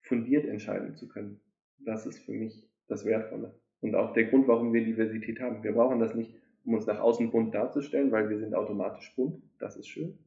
fundiert 0.03 0.45
entscheiden 0.45 0.95
zu 0.95 1.07
können, 1.07 1.39
das 1.79 2.05
ist 2.05 2.19
für 2.19 2.33
mich 2.33 2.69
das 2.87 3.03
Wertvolle. 3.03 3.55
Und 3.81 3.95
auch 3.95 4.13
der 4.13 4.25
Grund, 4.25 4.47
warum 4.47 4.73
wir 4.73 4.85
Diversität 4.85 5.39
haben. 5.39 5.63
Wir 5.63 5.71
brauchen 5.71 5.99
das 5.99 6.13
nicht, 6.13 6.35
um 6.65 6.75
uns 6.75 6.85
nach 6.85 6.99
außen 6.99 7.31
bunt 7.31 7.55
darzustellen, 7.55 8.11
weil 8.11 8.29
wir 8.29 8.37
sind 8.37 8.53
automatisch 8.53 9.11
bunt, 9.15 9.41
das 9.57 9.75
ist 9.75 9.87
schön. 9.87 10.19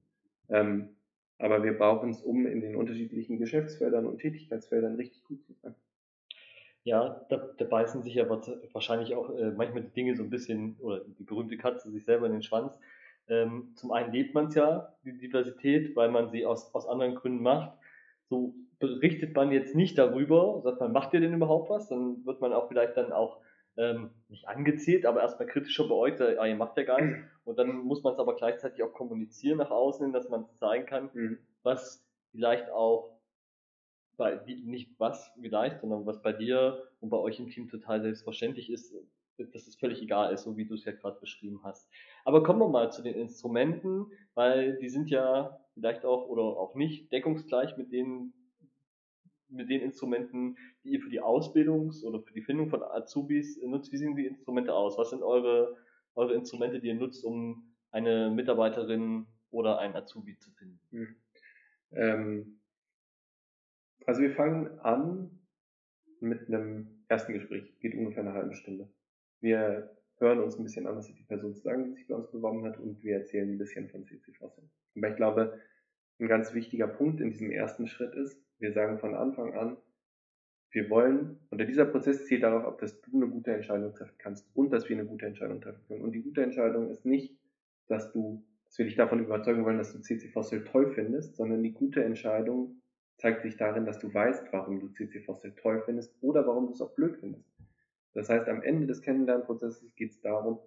Ähm, 0.48 0.88
aber 1.38 1.62
wir 1.62 1.78
brauchen 1.78 2.10
es, 2.10 2.20
um 2.20 2.48
in 2.48 2.60
den 2.60 2.74
unterschiedlichen 2.74 3.38
Geschäftsfeldern 3.38 4.06
und 4.06 4.18
Tätigkeitsfeldern 4.18 4.96
richtig 4.96 5.22
gut 5.22 5.44
zu 5.44 5.52
sein. 5.52 5.76
Ja, 6.86 7.20
da, 7.30 7.38
da 7.58 7.64
beißen 7.64 8.04
sich 8.04 8.14
ja 8.14 8.28
wahrscheinlich 8.28 9.16
auch 9.16 9.30
äh, 9.30 9.50
manchmal 9.50 9.82
die 9.82 9.92
Dinge 9.92 10.14
so 10.14 10.22
ein 10.22 10.30
bisschen, 10.30 10.76
oder 10.78 11.00
die 11.00 11.24
berühmte 11.24 11.56
Katze 11.56 11.90
sich 11.90 12.04
selber 12.04 12.26
in 12.26 12.32
den 12.32 12.44
Schwanz. 12.44 12.78
Ähm, 13.26 13.72
zum 13.74 13.90
einen 13.90 14.12
lebt 14.12 14.34
man 14.34 14.46
es 14.46 14.54
ja, 14.54 14.94
die 15.04 15.18
Diversität, 15.18 15.96
weil 15.96 16.10
man 16.10 16.30
sie 16.30 16.46
aus, 16.46 16.72
aus 16.76 16.86
anderen 16.86 17.16
Gründen 17.16 17.42
macht. 17.42 17.76
So 18.30 18.54
berichtet 18.78 19.34
man 19.34 19.50
jetzt 19.50 19.74
nicht 19.74 19.98
darüber, 19.98 20.60
sagt 20.62 20.78
man, 20.78 20.92
macht 20.92 21.12
ihr 21.12 21.18
denn 21.18 21.34
überhaupt 21.34 21.70
was? 21.70 21.88
Dann 21.88 22.24
wird 22.24 22.40
man 22.40 22.52
auch 22.52 22.68
vielleicht 22.68 22.96
dann 22.96 23.10
auch 23.10 23.40
ähm, 23.76 24.10
nicht 24.28 24.46
angezählt, 24.46 25.06
aber 25.06 25.22
erstmal 25.22 25.48
kritischer 25.48 25.88
beäugt, 25.88 26.20
ah, 26.20 26.46
ihr 26.46 26.54
macht 26.54 26.76
ja 26.76 26.84
gar 26.84 27.00
nichts. 27.00 27.20
Und 27.44 27.58
dann 27.58 27.78
muss 27.78 28.04
man 28.04 28.12
es 28.12 28.20
aber 28.20 28.36
gleichzeitig 28.36 28.84
auch 28.84 28.92
kommunizieren 28.92 29.58
nach 29.58 29.72
außen, 29.72 30.12
dass 30.12 30.28
man 30.28 30.46
zeigen 30.54 30.86
kann, 30.86 31.10
mhm. 31.14 31.38
was 31.64 32.06
vielleicht 32.30 32.70
auch 32.70 33.15
bei, 34.16 34.40
nicht 34.46 34.98
was 34.98 35.32
vielleicht, 35.40 35.80
sondern 35.80 36.06
was 36.06 36.22
bei 36.22 36.32
dir 36.32 36.88
und 37.00 37.10
bei 37.10 37.18
euch 37.18 37.38
im 37.38 37.50
Team 37.50 37.68
total 37.68 38.02
selbstverständlich 38.02 38.70
ist, 38.70 38.94
dass 39.38 39.66
es 39.66 39.76
völlig 39.76 40.00
egal 40.02 40.32
ist, 40.32 40.44
so 40.44 40.56
wie 40.56 40.64
du 40.64 40.74
es 40.74 40.84
ja 40.84 40.92
gerade 40.92 41.20
beschrieben 41.20 41.60
hast. 41.62 41.90
Aber 42.24 42.42
kommen 42.42 42.60
wir 42.60 42.68
mal 42.68 42.90
zu 42.90 43.02
den 43.02 43.14
Instrumenten, 43.14 44.06
weil 44.34 44.78
die 44.78 44.88
sind 44.88 45.10
ja 45.10 45.60
vielleicht 45.74 46.04
auch 46.04 46.28
oder 46.28 46.42
auch 46.42 46.74
nicht 46.74 47.12
deckungsgleich 47.12 47.76
mit 47.76 47.92
denen, 47.92 48.32
mit 49.48 49.68
den 49.68 49.82
Instrumenten, 49.82 50.56
die 50.82 50.92
ihr 50.92 51.00
für 51.00 51.10
die 51.10 51.20
Ausbildungs- 51.20 52.02
oder 52.02 52.20
für 52.20 52.32
die 52.32 52.42
Findung 52.42 52.68
von 52.68 52.82
Azubis 52.82 53.60
nutzt. 53.62 53.92
Wie 53.92 53.98
sehen 53.98 54.16
die 54.16 54.26
Instrumente 54.26 54.74
aus? 54.74 54.96
Was 54.98 55.10
sind 55.10 55.22
eure, 55.22 55.76
eure 56.14 56.34
Instrumente, 56.34 56.80
die 56.80 56.88
ihr 56.88 56.94
nutzt, 56.94 57.24
um 57.24 57.74
eine 57.90 58.30
Mitarbeiterin 58.30 59.26
oder 59.50 59.78
einen 59.78 59.94
Azubi 59.94 60.38
zu 60.38 60.50
finden? 60.52 60.80
Hm. 60.90 61.16
Ähm, 61.92 62.55
also 64.06 64.22
wir 64.22 64.30
fangen 64.30 64.78
an 64.80 65.30
mit 66.20 66.48
einem 66.48 67.04
ersten 67.08 67.32
Gespräch, 67.34 67.78
geht 67.80 67.94
ungefähr 67.94 68.22
eine 68.22 68.32
halbe 68.32 68.54
Stunde. 68.54 68.88
Wir 69.40 69.96
hören 70.18 70.40
uns 70.40 70.56
ein 70.56 70.64
bisschen 70.64 70.86
an, 70.86 70.96
was 70.96 71.06
die 71.06 71.24
Person 71.24 71.54
zu 71.54 71.62
sagen, 71.62 71.84
die 71.84 71.92
sich 71.92 72.08
bei 72.08 72.14
uns 72.14 72.30
beworben 72.30 72.64
hat, 72.64 72.78
und 72.78 73.02
wir 73.02 73.16
erzählen 73.16 73.50
ein 73.50 73.58
bisschen 73.58 73.88
von 73.88 74.04
CC 74.04 74.32
Fossil. 74.32 74.64
Aber 74.96 75.10
ich 75.10 75.16
glaube, 75.16 75.60
ein 76.18 76.28
ganz 76.28 76.54
wichtiger 76.54 76.88
Punkt 76.88 77.20
in 77.20 77.30
diesem 77.30 77.50
ersten 77.50 77.86
Schritt 77.86 78.14
ist, 78.14 78.40
wir 78.58 78.72
sagen 78.72 78.98
von 78.98 79.14
Anfang 79.14 79.54
an, 79.54 79.76
wir 80.70 80.88
wollen, 80.90 81.38
und 81.50 81.60
dieser 81.66 81.84
Prozess 81.84 82.26
zielt 82.26 82.42
darauf 82.42 82.64
ab, 82.64 82.78
dass 82.78 83.00
du 83.00 83.16
eine 83.16 83.28
gute 83.28 83.52
Entscheidung 83.52 83.94
treffen 83.94 84.16
kannst 84.18 84.48
und 84.54 84.72
dass 84.72 84.88
wir 84.88 84.96
eine 84.96 85.06
gute 85.06 85.26
Entscheidung 85.26 85.60
treffen 85.60 85.84
können. 85.86 86.02
Und 86.02 86.12
die 86.12 86.22
gute 86.22 86.42
Entscheidung 86.42 86.90
ist 86.90 87.04
nicht, 87.04 87.38
dass 87.88 88.12
du, 88.12 88.44
dass 88.64 88.78
wir 88.78 88.86
dich 88.86 88.96
davon 88.96 89.20
überzeugen 89.20 89.64
wollen, 89.64 89.78
dass 89.78 89.92
du 89.92 90.00
CC 90.00 90.28
Fossil 90.28 90.64
toll 90.64 90.92
findest, 90.92 91.36
sondern 91.36 91.62
die 91.62 91.72
gute 91.72 92.02
Entscheidung 92.02 92.82
zeigt 93.16 93.42
sich 93.42 93.56
darin, 93.56 93.86
dass 93.86 93.98
du 93.98 94.12
weißt, 94.12 94.52
warum 94.52 94.80
du 94.80 94.88
CC 94.88 95.20
Fossil 95.20 95.52
toll 95.52 95.82
findest 95.84 96.14
oder 96.20 96.46
warum 96.46 96.66
du 96.66 96.72
es 96.72 96.80
auch 96.80 96.94
blöd 96.94 97.16
findest. 97.18 97.44
Das 98.14 98.28
heißt, 98.28 98.48
am 98.48 98.62
Ende 98.62 98.86
des 98.86 99.02
Kennenlernprozesses 99.02 99.94
geht 99.94 100.12
es 100.12 100.20
darum, 100.20 100.58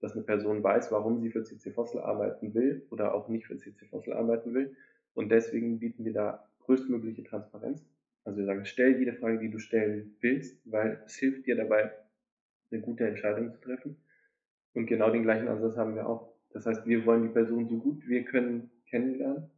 dass 0.00 0.12
eine 0.12 0.22
Person 0.22 0.62
weiß, 0.62 0.92
warum 0.92 1.20
sie 1.20 1.30
für 1.30 1.44
CC 1.44 1.70
Fossil 1.70 2.00
arbeiten 2.00 2.54
will 2.54 2.86
oder 2.90 3.14
auch 3.14 3.28
nicht 3.28 3.46
für 3.46 3.56
CC 3.56 3.86
Fossil 3.86 4.12
arbeiten 4.12 4.54
will. 4.54 4.76
Und 5.14 5.30
deswegen 5.30 5.78
bieten 5.78 6.04
wir 6.04 6.12
da 6.12 6.48
größtmögliche 6.60 7.24
Transparenz. 7.24 7.84
Also 8.24 8.38
wir 8.38 8.46
sagen, 8.46 8.64
stell 8.64 8.98
jede 8.98 9.12
Frage, 9.12 9.38
die 9.38 9.50
du 9.50 9.58
stellen 9.58 10.16
willst, 10.20 10.58
weil 10.64 11.02
es 11.06 11.16
hilft 11.16 11.46
dir 11.46 11.56
dabei, 11.56 11.92
eine 12.70 12.80
gute 12.80 13.06
Entscheidung 13.06 13.50
zu 13.50 13.60
treffen. 13.60 13.96
Und 14.72 14.86
genau 14.86 15.10
den 15.10 15.22
gleichen 15.22 15.48
Ansatz 15.48 15.76
haben 15.76 15.94
wir 15.94 16.08
auch. 16.08 16.34
Das 16.50 16.66
heißt, 16.66 16.86
wir 16.86 17.04
wollen 17.04 17.22
die 17.24 17.28
Person 17.28 17.68
so 17.68 17.78
gut 17.78 18.06
wir 18.06 18.24
können 18.24 18.70
kennenlernen, 18.86 19.50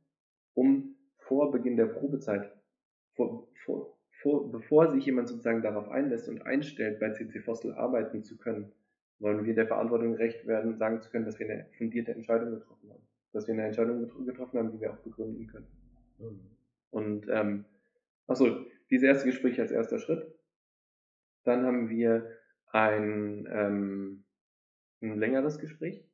um 0.55 0.96
vor 1.27 1.51
Beginn 1.51 1.77
der 1.77 1.87
Probezeit, 1.87 2.53
vor, 3.15 3.49
vor, 3.65 3.97
vor, 4.23 4.51
bevor 4.51 4.91
sich 4.91 5.05
jemand 5.05 5.29
sozusagen 5.29 5.63
darauf 5.63 5.89
einlässt 5.89 6.29
und 6.29 6.43
einstellt, 6.43 7.01
bei 7.01 7.11
CC 7.11 7.41
Fossil 7.41 7.73
arbeiten 7.73 8.23
zu 8.23 8.37
können, 8.37 8.73
wollen 9.19 9.45
wir 9.45 9.55
der 9.55 9.67
Verantwortung 9.67 10.13
gerecht 10.13 10.47
werden, 10.47 10.77
sagen 10.77 11.01
zu 11.01 11.11
können, 11.11 11.25
dass 11.25 11.39
wir 11.39 11.49
eine 11.49 11.67
fundierte 11.79 12.13
Entscheidung 12.13 12.51
getroffen 12.51 12.91
haben. 12.91 13.03
Dass 13.33 13.47
wir 13.47 13.55
eine 13.55 13.65
Entscheidung 13.65 14.09
getroffen 14.27 14.59
haben, 14.59 14.73
die 14.73 14.81
wir 14.81 14.93
auch 14.93 14.99
begründen 14.99 15.47
können. 15.47 15.67
Mhm. 16.19 16.41
Und 16.91 17.27
ähm, 17.29 17.65
achso, 18.27 18.65
dieses 18.91 19.07
erste 19.07 19.27
Gespräch 19.27 19.61
als 19.61 19.73
erster 19.73 19.99
Schritt. 19.99 20.27
Dann 21.45 21.65
haben 21.65 21.89
wir 21.89 22.31
ein, 22.73 23.47
ähm, 23.51 24.25
ein 25.03 25.19
längeres 25.19 25.59
Gespräch. 25.59 26.05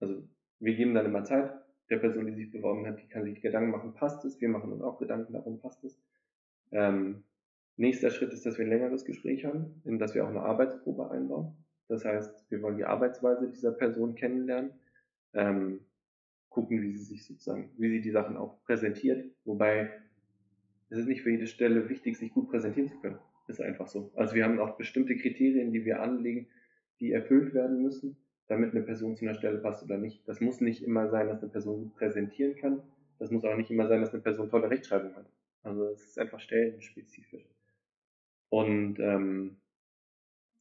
Also 0.00 0.28
wir 0.58 0.74
geben 0.74 0.94
dann 0.94 1.06
immer 1.06 1.24
Zeit. 1.24 1.52
Der 1.90 1.98
Person, 1.98 2.26
die 2.26 2.34
sich 2.34 2.50
beworben 2.50 2.86
hat, 2.86 3.00
die 3.00 3.08
kann 3.08 3.24
sich 3.24 3.40
Gedanken 3.40 3.70
machen, 3.70 3.94
passt 3.94 4.24
es? 4.24 4.40
Wir 4.40 4.48
machen 4.48 4.72
uns 4.72 4.82
auch 4.82 4.98
Gedanken 4.98 5.32
darum, 5.32 5.60
passt 5.60 5.82
es? 5.84 5.98
Ähm, 6.70 7.24
nächster 7.76 8.10
Schritt 8.10 8.32
ist, 8.32 8.44
dass 8.44 8.58
wir 8.58 8.66
ein 8.66 8.70
längeres 8.70 9.04
Gespräch 9.04 9.44
haben, 9.44 9.80
in 9.84 9.98
das 9.98 10.14
wir 10.14 10.24
auch 10.24 10.28
eine 10.28 10.40
Arbeitsprobe 10.42 11.10
einbauen. 11.10 11.56
Das 11.88 12.04
heißt, 12.04 12.50
wir 12.50 12.60
wollen 12.60 12.76
die 12.76 12.84
Arbeitsweise 12.84 13.48
dieser 13.48 13.72
Person 13.72 14.14
kennenlernen, 14.14 14.72
ähm, 15.32 15.80
gucken, 16.50 16.82
wie 16.82 16.92
sie 16.96 17.04
sich 17.04 17.24
sozusagen, 17.24 17.70
wie 17.78 17.88
sie 17.88 18.00
die 18.00 18.10
Sachen 18.10 18.36
auch 18.36 18.62
präsentiert. 18.64 19.24
Wobei 19.44 19.90
es 20.90 20.98
ist 20.98 21.06
nicht 21.06 21.22
für 21.22 21.30
jede 21.30 21.46
Stelle 21.46 21.88
wichtig, 21.88 22.18
sich 22.18 22.32
gut 22.32 22.50
präsentieren 22.50 22.88
zu 22.88 22.98
können. 23.00 23.18
Ist 23.46 23.62
einfach 23.62 23.88
so. 23.88 24.12
Also 24.14 24.34
wir 24.34 24.44
haben 24.44 24.58
auch 24.58 24.76
bestimmte 24.76 25.16
Kriterien, 25.16 25.72
die 25.72 25.84
wir 25.84 26.02
anlegen, 26.02 26.48
die 27.00 27.12
erfüllt 27.12 27.54
werden 27.54 27.82
müssen, 27.82 28.16
damit 28.48 28.72
eine 28.72 28.82
Person 28.82 29.14
zu 29.14 29.24
einer 29.24 29.34
Stelle 29.34 29.58
passt 29.58 29.84
oder 29.84 29.98
nicht. 29.98 30.26
Das 30.26 30.40
muss 30.40 30.60
nicht 30.60 30.82
immer 30.82 31.08
sein, 31.08 31.28
dass 31.28 31.42
eine 31.42 31.52
Person 31.52 31.92
präsentieren 31.94 32.56
kann. 32.56 32.82
Das 33.18 33.30
muss 33.30 33.44
auch 33.44 33.56
nicht 33.56 33.70
immer 33.70 33.86
sein, 33.86 34.00
dass 34.00 34.12
eine 34.12 34.22
Person 34.22 34.50
tolle 34.50 34.70
Rechtschreibung 34.70 35.14
hat. 35.14 35.26
Also 35.62 35.86
es 35.88 36.02
ist 36.04 36.18
einfach 36.18 36.40
stellenspezifisch. 36.40 37.46
Und 38.48 38.98
ähm, 39.00 39.56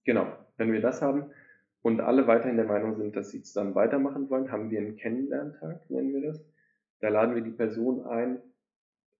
genau, 0.03 0.27
wenn 0.57 0.73
wir 0.73 0.81
das 0.81 1.01
haben 1.01 1.31
und 1.81 2.01
alle 2.01 2.27
weiterhin 2.27 2.57
der 2.57 2.65
Meinung 2.65 2.95
sind, 2.95 3.15
dass 3.15 3.29
sie 3.29 3.41
zusammen 3.41 3.75
weitermachen 3.75 4.29
wollen, 4.29 4.51
haben 4.51 4.69
wir 4.69 4.79
einen 4.79 4.97
Kennenlerntag, 4.97 5.89
nennen 5.89 6.13
wir 6.13 6.21
das. 6.21 6.43
Da 6.99 7.09
laden 7.09 7.35
wir 7.35 7.43
die 7.43 7.51
Person 7.51 8.05
ein, 8.05 8.41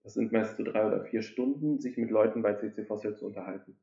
das 0.03 0.15
sind 0.15 0.32
meist 0.32 0.57
so 0.57 0.63
drei 0.63 0.86
oder 0.86 1.05
vier 1.05 1.22
Stunden, 1.22 1.80
sich 1.80 1.97
mit 1.97 2.09
Leuten 2.09 2.41
bei 2.41 2.53
CC 2.55 2.84
Fossil 2.86 3.15
zu 3.15 3.28
unterhalten. 3.28 3.78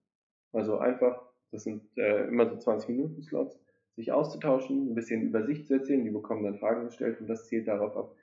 Also 0.52 0.78
einfach, 0.78 1.22
das 1.52 1.64
sind 1.64 1.82
äh, 1.96 2.26
immer 2.26 2.48
so 2.48 2.56
20 2.56 2.90
Minuten 2.90 3.22
Slots, 3.22 3.63
sich 3.96 4.12
auszutauschen, 4.12 4.90
ein 4.90 4.94
bisschen 4.94 5.22
über 5.22 5.44
sich 5.44 5.66
zu 5.66 5.74
erzählen, 5.74 6.04
die 6.04 6.10
bekommen 6.10 6.44
dann 6.44 6.58
Fragen 6.58 6.86
gestellt 6.86 7.20
und 7.20 7.28
das 7.28 7.46
zielt 7.48 7.68
darauf 7.68 7.96
ab, 7.96 8.16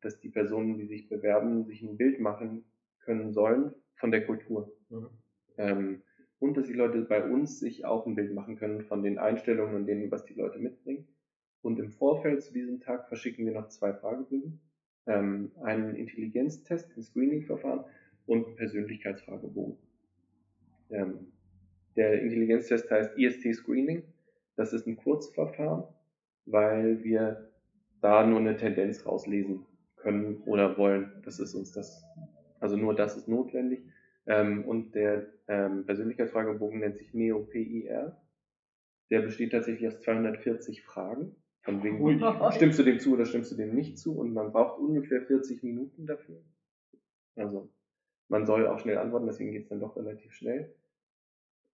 dass 0.00 0.20
die 0.20 0.28
Personen, 0.28 0.78
die 0.78 0.86
sich 0.86 1.08
bewerben, 1.08 1.64
sich 1.64 1.82
ein 1.82 1.96
Bild 1.96 2.20
machen 2.20 2.64
können 3.00 3.32
sollen 3.32 3.74
von 3.96 4.10
der 4.10 4.24
Kultur. 4.24 4.72
Mhm. 4.90 5.08
Ähm, 5.58 6.02
und 6.38 6.56
dass 6.56 6.66
die 6.66 6.74
Leute 6.74 7.00
bei 7.02 7.24
uns 7.24 7.60
sich 7.60 7.84
auch 7.84 8.06
ein 8.06 8.14
Bild 8.14 8.34
machen 8.34 8.56
können 8.56 8.82
von 8.82 9.02
den 9.02 9.18
Einstellungen 9.18 9.74
und 9.74 9.86
denen, 9.86 10.10
was 10.10 10.24
die 10.26 10.34
Leute 10.34 10.58
mitbringen. 10.58 11.08
Und 11.62 11.78
im 11.78 11.90
Vorfeld 11.90 12.42
zu 12.42 12.52
diesem 12.52 12.80
Tag 12.80 13.08
verschicken 13.08 13.46
wir 13.46 13.52
noch 13.52 13.68
zwei 13.68 13.92
Fragebögen, 13.92 14.60
ähm, 15.06 15.50
einen 15.62 15.94
Intelligenztest, 15.94 16.96
ein 16.96 17.02
Screening-Verfahren 17.02 17.84
und 18.26 18.46
einen 18.46 18.56
Persönlichkeitsfragebogen. 18.56 19.76
Ähm, 20.90 21.32
der 21.96 22.20
Intelligenztest 22.20 22.90
heißt 22.90 23.16
IST 23.18 23.54
Screening. 23.54 24.02
Das 24.56 24.72
ist 24.72 24.86
ein 24.86 24.96
Kurzverfahren, 24.96 25.84
weil 26.46 27.04
wir 27.04 27.50
da 28.00 28.26
nur 28.26 28.40
eine 28.40 28.56
Tendenz 28.56 29.06
rauslesen 29.06 29.66
können 29.96 30.42
oder 30.46 30.76
wollen. 30.78 31.12
Das 31.24 31.38
ist 31.38 31.54
uns 31.54 31.72
das, 31.72 32.04
also 32.60 32.76
nur 32.76 32.94
das 32.94 33.16
ist 33.16 33.28
notwendig. 33.28 33.80
Ähm, 34.26 34.64
und 34.64 34.94
der 34.94 35.26
ähm, 35.48 35.84
Persönlichkeitsfragebogen 35.86 36.80
nennt 36.80 36.96
sich 36.96 37.12
NeoPIR. 37.14 38.16
Der 39.10 39.20
besteht 39.20 39.52
tatsächlich 39.52 39.86
aus 39.88 40.00
240 40.00 40.82
Fragen. 40.82 41.36
Von 41.62 41.82
wegen, 41.82 42.00
Ui. 42.00 42.20
stimmst 42.52 42.78
du 42.78 42.82
dem 42.82 42.98
zu 42.98 43.14
oder 43.14 43.24
stimmst 43.24 43.52
du 43.52 43.56
dem 43.56 43.74
nicht 43.74 43.98
zu? 43.98 44.18
Und 44.18 44.32
man 44.32 44.52
braucht 44.52 44.78
ungefähr 44.78 45.22
40 45.22 45.62
Minuten 45.62 46.06
dafür. 46.06 46.40
Also 47.36 47.68
man 48.28 48.46
soll 48.46 48.66
auch 48.66 48.78
schnell 48.78 48.98
antworten, 48.98 49.26
deswegen 49.26 49.52
geht 49.52 49.64
es 49.64 49.68
dann 49.68 49.80
doch 49.80 49.96
relativ 49.96 50.32
schnell. 50.32 50.74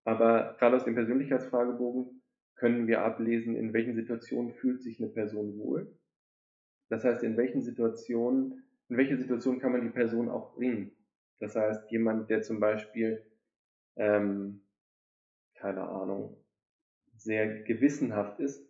Aber 0.04 0.56
gerade 0.58 0.76
aus 0.76 0.84
dem 0.84 0.94
Persönlichkeitsfragebogen 0.94 2.21
können 2.62 2.86
wir 2.86 3.02
ablesen, 3.02 3.56
in 3.56 3.72
welchen 3.72 3.96
Situationen 3.96 4.52
fühlt 4.52 4.84
sich 4.84 5.00
eine 5.00 5.10
Person 5.10 5.58
wohl. 5.58 5.98
Das 6.90 7.02
heißt, 7.02 7.24
in 7.24 7.36
welchen 7.36 7.60
Situationen, 7.60 8.62
in 8.88 8.96
welche 8.96 9.16
Situation 9.16 9.58
kann 9.58 9.72
man 9.72 9.80
die 9.80 9.90
Person 9.90 10.28
auch 10.28 10.54
bringen. 10.54 10.92
Das 11.40 11.56
heißt, 11.56 11.90
jemand, 11.90 12.30
der 12.30 12.42
zum 12.42 12.60
Beispiel, 12.60 13.26
ähm, 13.96 14.60
keine 15.56 15.88
Ahnung, 15.88 16.36
sehr 17.16 17.62
gewissenhaft 17.64 18.38
ist, 18.38 18.64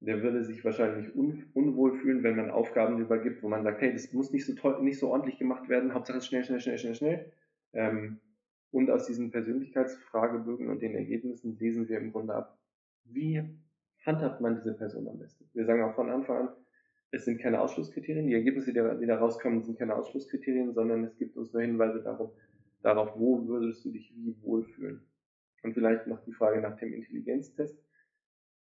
der 0.00 0.22
würde 0.22 0.44
sich 0.44 0.62
wahrscheinlich 0.62 1.16
un 1.16 1.46
unwohl 1.54 1.94
fühlen, 1.94 2.22
wenn 2.22 2.36
man 2.36 2.50
Aufgaben 2.50 3.00
übergibt, 3.00 3.42
wo 3.42 3.48
man 3.48 3.62
sagt, 3.62 3.80
hey, 3.80 3.94
das 3.94 4.12
muss 4.12 4.30
nicht 4.30 4.44
so 4.44 4.54
toll, 4.54 4.82
nicht 4.82 4.98
so 4.98 5.08
ordentlich 5.08 5.38
gemacht 5.38 5.70
werden, 5.70 5.94
Hauptsache 5.94 6.20
schnell, 6.20 6.44
schnell, 6.44 6.60
schnell, 6.60 6.76
schnell, 6.76 6.94
schnell. 6.94 7.32
Ähm, 7.72 8.20
und 8.72 8.90
aus 8.90 9.06
diesen 9.06 9.30
Persönlichkeitsfragebögen 9.30 10.68
und 10.68 10.82
den 10.82 10.94
Ergebnissen 10.94 11.56
lesen 11.58 11.88
wir 11.88 11.96
im 11.96 12.12
Grunde 12.12 12.34
ab, 12.34 12.58
wie 13.10 13.42
handhabt 14.04 14.40
man 14.40 14.56
diese 14.56 14.74
Person 14.74 15.08
am 15.08 15.18
besten. 15.18 15.48
Wir 15.52 15.66
sagen 15.66 15.82
auch 15.82 15.94
von 15.94 16.10
Anfang 16.10 16.48
an, 16.48 16.54
es 17.10 17.24
sind 17.24 17.40
keine 17.40 17.60
Ausschlusskriterien. 17.60 18.26
Die 18.26 18.34
Ergebnisse, 18.34 18.72
die 18.72 19.06
da 19.06 19.18
rauskommen, 19.18 19.62
sind 19.62 19.78
keine 19.78 19.94
Ausschlusskriterien, 19.94 20.72
sondern 20.74 21.04
es 21.04 21.16
gibt 21.16 21.36
uns 21.36 21.52
nur 21.52 21.62
Hinweise 21.62 22.02
darauf, 22.02 22.32
darauf, 22.82 23.18
wo 23.18 23.46
würdest 23.46 23.84
du 23.84 23.90
dich 23.90 24.12
wie 24.14 24.36
wohlfühlen. 24.42 25.02
Und 25.62 25.74
vielleicht 25.74 26.06
noch 26.06 26.22
die 26.24 26.32
Frage 26.32 26.60
nach 26.60 26.76
dem 26.76 26.92
Intelligenztest. 26.92 27.78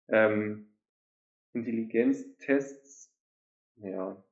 Ähm, 0.09 0.68
Intelligenztests, 1.53 3.12
ja, 3.76 4.22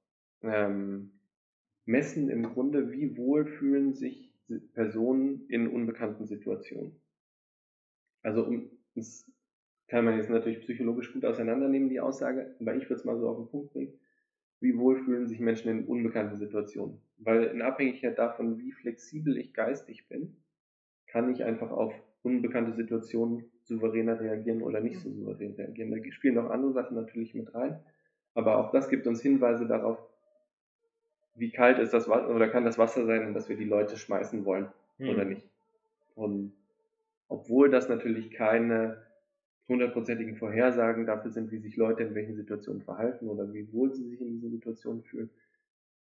ähm, 0.42 1.12
messen 1.86 2.30
im 2.30 2.44
Grunde, 2.44 2.92
wie 2.92 3.16
wohl 3.16 3.46
fühlen 3.46 3.94
sich 3.94 4.34
Personen 4.74 5.46
in 5.48 5.68
unbekannten 5.68 6.26
Situationen. 6.26 7.00
Also 8.22 8.46
um, 8.46 8.70
das 8.94 9.26
kann 9.94 10.04
man 10.04 10.16
jetzt 10.16 10.28
natürlich 10.30 10.60
psychologisch 10.60 11.12
gut 11.12 11.24
auseinandernehmen, 11.24 11.88
die 11.88 12.00
Aussage, 12.00 12.54
aber 12.60 12.74
ich 12.74 12.84
würde 12.84 12.94
es 12.94 13.04
mal 13.04 13.16
so 13.16 13.28
auf 13.28 13.36
den 13.36 13.48
Punkt 13.48 13.72
bringen 13.72 13.92
wie 14.64 14.78
wohl 14.78 14.96
fühlen 15.04 15.26
sich 15.26 15.40
Menschen 15.40 15.70
in 15.70 15.84
unbekannten 15.84 16.36
Situationen. 16.36 16.98
Weil 17.18 17.44
in 17.44 17.60
Abhängigkeit 17.60 18.18
davon, 18.18 18.58
wie 18.58 18.72
flexibel 18.72 19.36
ich 19.36 19.52
geistig 19.52 20.08
bin, 20.08 20.36
kann 21.06 21.30
ich 21.30 21.44
einfach 21.44 21.70
auf 21.70 21.92
unbekannte 22.22 22.72
Situationen 22.72 23.44
souveräner 23.62 24.18
reagieren 24.18 24.62
oder 24.62 24.80
nicht 24.80 25.00
so 25.00 25.10
souverän 25.10 25.52
reagieren. 25.52 25.90
Da 25.90 25.98
spielen 26.12 26.38
auch 26.38 26.48
andere 26.48 26.72
Sachen 26.72 26.96
natürlich 26.96 27.34
mit 27.34 27.54
rein. 27.54 27.78
Aber 28.32 28.56
auch 28.56 28.72
das 28.72 28.88
gibt 28.88 29.06
uns 29.06 29.20
Hinweise 29.20 29.66
darauf, 29.66 29.98
wie 31.34 31.50
kalt 31.50 31.78
ist 31.78 31.92
das 31.92 32.08
Wasser 32.08 32.34
oder 32.34 32.48
kann 32.48 32.64
das 32.64 32.78
Wasser 32.78 33.04
sein, 33.04 33.20
in 33.20 33.34
das 33.34 33.50
wir 33.50 33.56
die 33.56 33.64
Leute 33.64 33.98
schmeißen 33.98 34.46
wollen 34.46 34.68
hm. 34.96 35.08
oder 35.10 35.26
nicht. 35.26 35.46
Und 36.14 36.54
obwohl 37.28 37.68
das 37.68 37.90
natürlich 37.90 38.30
keine 38.30 39.04
hundertprozentigen 39.68 40.36
Vorhersagen 40.36 41.06
dafür 41.06 41.30
sind, 41.30 41.50
wie 41.50 41.58
sich 41.58 41.76
Leute 41.76 42.02
in 42.02 42.14
welchen 42.14 42.36
Situationen 42.36 42.82
verhalten 42.82 43.28
oder 43.28 43.52
wie 43.52 43.72
wohl 43.72 43.94
sie 43.94 44.08
sich 44.08 44.20
in 44.20 44.32
diesen 44.32 44.50
Situationen 44.50 45.02
fühlen, 45.02 45.30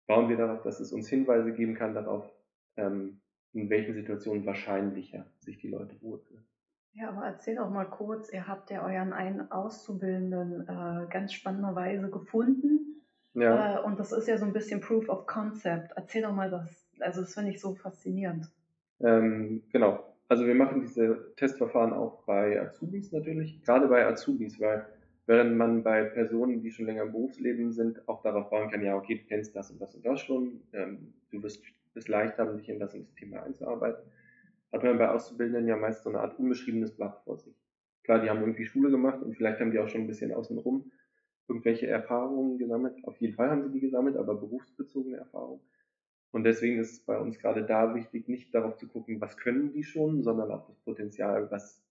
bauen 0.07 0.29
wir 0.29 0.37
darauf, 0.37 0.63
dass 0.63 0.81
es 0.81 0.93
uns 0.93 1.09
Hinweise 1.09 1.53
geben 1.53 1.75
kann 1.75 1.95
darauf, 1.95 2.31
ähm, 2.77 3.21
in 3.53 3.71
welchen 3.71 3.95
Situationen 3.95 4.45
wahrscheinlicher 4.47 5.27
sich 5.41 5.59
die 5.59 5.69
Leute 5.69 6.01
wohlfühlen. 6.03 6.45
Ja, 6.93 7.11
aber 7.11 7.27
erzähl 7.27 7.57
doch 7.57 7.71
mal 7.71 7.85
kurz, 7.85 8.33
ihr 8.33 8.49
habt 8.49 8.71
ja 8.71 8.83
euren 8.83 9.13
einen 9.13 9.51
Auszubildenden 9.53 10.63
äh, 10.63 11.07
ganz 11.11 11.35
spannenderweise 11.35 12.11
gefunden. 12.11 13.03
Ja. 13.35 13.81
Äh, 13.81 13.85
und 13.85 14.01
das 14.01 14.13
ist 14.13 14.29
ja 14.29 14.39
so 14.39 14.47
ein 14.47 14.55
bisschen 14.55 14.81
Proof 14.81 15.09
of 15.11 15.27
Concept. 15.27 15.93
Erzähl 15.95 16.23
doch 16.23 16.33
mal 16.33 16.51
das, 16.51 16.89
also 17.01 17.21
das 17.21 17.35
finde 17.35 17.51
ich 17.51 17.61
so 17.61 17.75
faszinierend. 17.75 18.51
Ähm, 19.01 19.63
genau. 19.71 20.16
Also 20.29 20.47
wir 20.47 20.55
machen 20.55 20.81
diese 20.81 21.33
Testverfahren 21.37 21.93
auch 21.93 22.25
bei 22.25 22.61
Azubis 22.61 23.13
natürlich, 23.13 23.63
gerade 23.63 23.87
bei 23.87 24.07
Azubis, 24.07 24.61
weil 24.61 24.87
während 25.27 25.57
man 25.57 25.83
bei 25.83 26.05
Personen, 26.05 26.63
die 26.63 26.71
schon 26.71 26.87
länger 26.87 27.03
im 27.03 27.13
Berufsleben 27.13 27.73
sind, 27.73 28.09
auch 28.09 28.23
darauf 28.23 28.51
bauen 28.51 28.71
kann, 28.71 28.83
ja, 28.83 28.97
okay, 28.97 29.19
du 29.19 29.25
kennst 29.27 29.55
das 29.55 29.71
und 29.71 29.81
das 29.81 29.95
und 29.95 30.05
das 30.05 30.21
schon, 30.21 30.61
ähm, 30.73 31.15
du 31.31 31.43
wirst 31.43 31.63
es 31.95 32.09
leicht 32.09 32.39
haben, 32.39 32.57
dich 32.57 32.69
in 32.69 32.79
das 32.79 32.95
und 32.95 33.03
das 33.03 33.15
Thema 33.15 33.43
einzuarbeiten, 33.43 34.05
hat 34.73 34.83
man 34.83 34.99
bei 34.99 35.09
Auszubildenden 35.09 35.69
ja 35.69 35.77
meist 35.77 36.03
so 36.03 36.11
eine 36.11 36.21
Art 36.21 36.39
unbeschriebenes 36.39 36.97
Blatt 36.97 37.21
vor 37.25 37.39
sich. 37.39 37.55
Klar, 38.03 38.21
die 38.21 38.29
haben 38.29 38.41
irgendwie 38.41 38.67
Schule 38.67 38.91
gemacht 38.91 39.23
und 39.23 39.35
vielleicht 39.37 39.61
haben 39.61 39.71
die 39.71 39.79
auch 39.79 39.89
schon 39.89 40.03
ein 40.03 40.07
bisschen 40.07 40.33
außenrum 40.33 40.91
irgendwelche 41.49 41.87
Erfahrungen 41.87 42.59
gesammelt. 42.59 42.97
Auf 43.05 43.17
jeden 43.21 43.35
Fall 43.35 43.51
haben 43.51 43.63
sie 43.63 43.71
die 43.71 43.81
gesammelt, 43.81 44.17
aber 44.17 44.35
berufsbezogene 44.35 45.19
Erfahrungen. 45.19 45.61
Und 46.37 46.45
deswegen 46.45 46.79
ist 46.79 46.93
es 46.93 47.01
bei 47.01 47.17
uns 47.17 47.39
gerade 47.39 47.65
da 47.65 47.95
wichtig, 47.95 48.29
nicht 48.29 48.55
darauf 48.55 48.77
zu 48.77 48.87
gucken, 48.89 49.23
was 49.23 49.39
können 49.39 49.73
die 49.73 49.85
schon, 49.85 50.23
sondern 50.23 50.51
auf 50.51 50.67
das 50.67 50.77
Potenzial, 50.81 51.51
was 51.51 51.83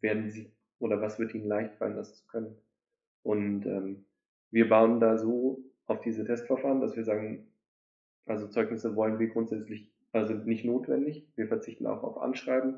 werden 0.00 0.30
sie 0.30 0.50
oder 0.78 1.02
was 1.02 1.18
wird 1.18 1.34
ihnen 1.34 1.46
leicht 1.46 1.74
fallen, 1.74 1.94
das 1.94 2.14
zu 2.14 2.26
können. 2.26 2.56
Und 3.22 3.66
ähm, 3.66 4.06
wir 4.50 4.70
bauen 4.70 4.98
da 4.98 5.18
so 5.18 5.62
auf 5.84 6.00
diese 6.00 6.24
Testverfahren, 6.24 6.80
dass 6.80 6.96
wir 6.96 7.04
sagen, 7.04 7.48
also 8.24 8.48
Zeugnisse 8.48 8.96
wollen 8.96 9.18
wir 9.18 9.28
grundsätzlich, 9.28 9.92
also 10.10 10.32
nicht 10.32 10.64
notwendig. 10.64 11.28
Wir 11.36 11.46
verzichten 11.46 11.86
auch 11.86 12.02
auf 12.02 12.16
Anschreiben. 12.16 12.76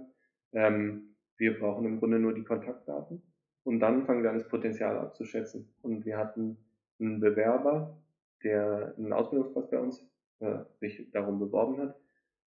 Ähm, 0.51 1.15
wir 1.37 1.61
brauchen 1.61 1.85
im 1.85 2.01
Grunde 2.01 2.19
nur 2.19 2.35
die 2.35 2.43
Kontaktdaten. 2.43 3.23
Und 3.63 3.79
dann 3.79 4.05
fangen 4.05 4.25
wir 4.25 4.31
an, 4.31 4.39
das 4.39 4.49
Potenzial 4.49 4.99
abzuschätzen. 4.99 5.73
Und 5.81 6.05
wir 6.05 6.19
hatten 6.19 6.57
einen 6.99 7.21
Bewerber, 7.21 7.97
der 8.43 8.97
einen 8.99 9.13
Ausbildungsplatz 9.13 9.71
bei 9.71 9.79
uns 9.79 10.05
äh, 10.41 10.65
sich 10.81 11.11
darum 11.11 11.39
beworben 11.39 11.79
hat. 11.79 11.97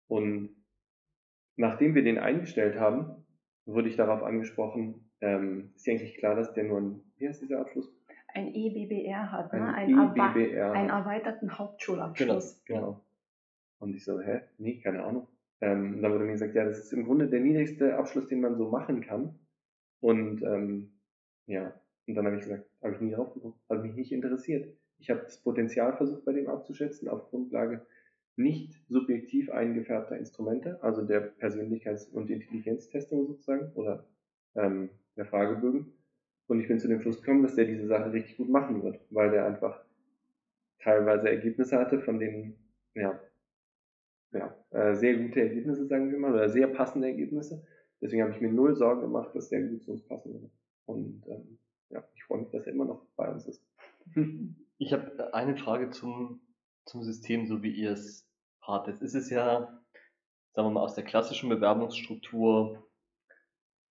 Und 0.08 0.56
nachdem 1.56 1.96
wir 1.96 2.04
den 2.04 2.18
eingestellt 2.18 2.80
haben, 2.80 3.26
wurde 3.66 3.90
ich 3.90 3.96
darauf 3.96 4.24
angesprochen, 4.24 5.10
ähm, 5.22 5.72
ist 5.76 5.86
dir 5.86 5.92
eigentlich 5.94 6.18
klar, 6.18 6.36
dass 6.36 6.54
der 6.54 6.66
nur 6.66 6.80
ein, 6.82 7.02
wie 7.18 7.28
heißt 7.28 7.42
dieser 7.42 7.62
Abschluss? 7.62 7.92
Ein 8.34 8.54
EBBR 8.54 9.32
hat, 9.32 9.54
ne? 9.54 9.74
Ein 9.74 9.98
Ein, 9.98 10.16
EBBR. 10.16 10.74
einen 10.74 10.90
erweiterten 10.90 11.58
Hauptschulabschluss. 11.58 12.64
Genau. 12.66 13.02
Und 13.80 13.96
ich 13.96 14.04
so, 14.04 14.20
hä? 14.20 14.42
Nee, 14.58 14.80
keine 14.82 15.04
Ahnung. 15.04 15.28
Ähm, 15.62 15.96
und 15.96 16.02
dann 16.02 16.12
wurde 16.12 16.26
mir 16.26 16.34
gesagt, 16.34 16.54
ja, 16.54 16.66
das 16.66 16.80
ist 16.80 16.92
im 16.92 17.06
Grunde 17.06 17.28
der 17.28 17.40
niedrigste 17.40 17.98
Abschluss, 17.98 18.28
den 18.28 18.42
man 18.42 18.58
so 18.58 18.70
machen 18.70 19.02
kann. 19.02 19.40
Und 20.02 20.44
ähm, 20.44 20.92
ja, 21.48 21.74
und 22.08 22.16
dann 22.16 22.26
habe 22.26 22.36
ich 22.36 22.44
gesagt, 22.44 22.66
habe 22.84 22.94
ich 22.94 23.02
nie 23.02 23.12
drauf 23.12 23.34
geguckt, 23.34 23.58
hat 23.70 23.82
mich 23.82 23.96
nicht 23.96 24.12
interessiert. 24.12 24.76
Ich 24.98 25.10
habe 25.10 25.22
das 25.22 25.42
Potenzial 25.42 25.96
versucht, 25.96 26.26
bei 26.26 26.34
dem 26.34 26.48
abzuschätzen, 26.48 27.10
auf 27.10 27.30
Grundlage 27.30 27.86
nicht 28.38 28.74
subjektiv 28.90 29.50
eingefärbter 29.50 30.18
Instrumente, 30.18 30.82
also 30.84 31.04
der 31.04 31.36
Persönlichkeits- 31.38 32.12
und 32.12 32.30
Intelligenztestung 32.30 33.28
sozusagen 33.28 33.72
oder 33.74 34.06
ähm, 34.56 34.90
der 35.16 35.26
Fragebögen. 35.26 35.94
Und 36.48 36.60
ich 36.60 36.68
bin 36.68 36.80
zu 36.80 36.88
dem 36.88 37.02
Schluss 37.02 37.22
gekommen, 37.22 37.44
dass 37.44 37.56
der 37.56 37.66
diese 37.66 37.88
Sache 37.88 38.12
richtig 38.12 38.38
gut 38.38 38.50
machen 38.50 38.84
wird, 38.84 39.00
weil 39.10 39.32
der 39.32 39.46
einfach 39.46 39.84
teilweise 40.80 41.30
Ergebnisse 41.30 41.78
hatte, 41.80 42.02
von 42.02 42.20
denen, 42.20 42.56
ja, 42.94 43.20
ja, 44.32 44.56
äh, 44.72 44.94
sehr 44.96 45.18
gute 45.18 45.42
Ergebnisse, 45.42 45.88
sagen 45.88 46.12
wir 46.12 46.20
mal, 46.20 46.34
oder 46.34 46.50
sehr 46.50 46.68
passende 46.68 47.08
Ergebnisse. 47.08 47.66
Deswegen 48.02 48.22
habe 48.22 48.34
ich 48.34 48.42
mir 48.42 48.52
null 48.52 48.76
Sorgen 48.76 49.02
gemacht, 49.02 49.34
dass 49.34 49.50
der 49.50 49.64
gut 49.64 49.82
zu 49.82 49.92
uns 49.92 50.04
passen 50.04 50.34
würde. 50.34 50.52
Und 50.86 51.24
ähm, 51.28 51.58
ja, 51.90 52.08
ich 52.14 52.24
freue 52.24 52.40
mich, 52.40 52.50
dass 52.52 52.68
er 52.68 52.74
immer 52.74 52.86
noch 52.86 53.08
bei 53.16 53.32
uns 53.32 53.48
ist. 53.48 53.66
Ich 54.78 54.92
habe 54.92 55.34
eine 55.34 55.56
Frage 55.56 55.90
zum, 55.90 56.42
zum 56.86 57.04
System, 57.04 57.48
so 57.48 57.64
wie 57.64 57.72
ihr 57.72 57.92
es 57.92 58.28
fahrt. 58.60 58.88
Jetzt 58.88 59.02
ist 59.02 59.16
es 59.16 59.30
ja, 59.30 59.82
sagen 60.52 60.68
wir 60.68 60.72
mal, 60.72 60.84
aus 60.84 60.96
der 60.96 61.04
klassischen 61.04 61.50
Bewerbungsstruktur 61.50 62.86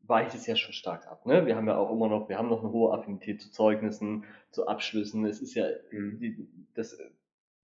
weicht 0.06 0.34
es 0.34 0.46
ja 0.46 0.56
schon 0.56 0.74
stark 0.74 1.06
ab. 1.06 1.24
Ne? 1.24 1.46
Wir 1.46 1.56
haben 1.56 1.66
ja 1.66 1.78
auch 1.78 1.90
immer 1.90 2.08
noch, 2.08 2.28
wir 2.28 2.36
haben 2.36 2.50
noch 2.50 2.60
eine 2.62 2.70
hohe 2.72 2.92
Affinität 2.92 3.40
zu 3.40 3.50
Zeugnissen, 3.50 4.24
zu 4.50 4.66
Abschlüssen. 4.66 5.24
Es 5.24 5.40
ist 5.40 5.54
ja, 5.54 5.66
Mhm. 5.90 6.18
die, 6.18 6.48
das 6.74 6.98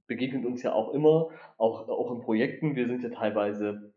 begegnet 0.07 0.47
uns 0.47 0.62
ja 0.62 0.73
auch 0.73 0.95
immer, 0.95 1.29
auch, 1.59 1.89
auch 1.89 2.11
in 2.12 2.23
Projekten. 2.23 2.75
Wir 2.75 2.87
sind 2.87 3.03
ja 3.03 3.11
teilweise 3.11 3.93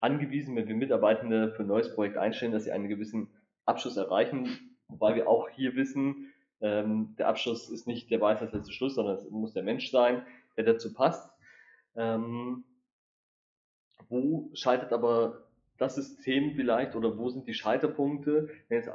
angewiesen, 0.00 0.56
wenn 0.56 0.66
wir 0.66 0.74
Mitarbeitende 0.74 1.52
für 1.52 1.62
ein 1.62 1.68
neues 1.68 1.94
Projekt 1.94 2.16
einstellen, 2.16 2.52
dass 2.52 2.64
sie 2.64 2.72
einen 2.72 2.88
gewissen 2.88 3.28
Abschluss 3.66 3.96
erreichen, 3.98 4.48
wobei 4.88 5.14
wir 5.14 5.28
auch 5.28 5.48
hier 5.50 5.76
wissen, 5.76 6.31
ähm, 6.62 7.14
der 7.18 7.28
Abschluss 7.28 7.68
ist 7.68 7.86
nicht 7.86 8.10
der 8.10 8.20
Weisheit 8.20 8.52
letzte 8.52 8.72
Schluss, 8.72 8.94
sondern 8.94 9.16
es 9.16 9.28
muss 9.28 9.52
der 9.52 9.62
Mensch 9.62 9.90
sein, 9.90 10.24
der 10.56 10.64
dazu 10.64 10.92
passt. 10.94 11.30
Ähm, 11.94 12.64
wo 14.08 14.50
scheitert 14.54 14.92
aber 14.92 15.46
das 15.78 15.96
System 15.96 16.54
vielleicht 16.54 16.94
oder 16.94 17.18
wo 17.18 17.28
sind 17.28 17.46
die 17.46 17.54
Scheiterpunkte, 17.54 18.48
wenn 18.68 18.78
jetzt 18.78 18.90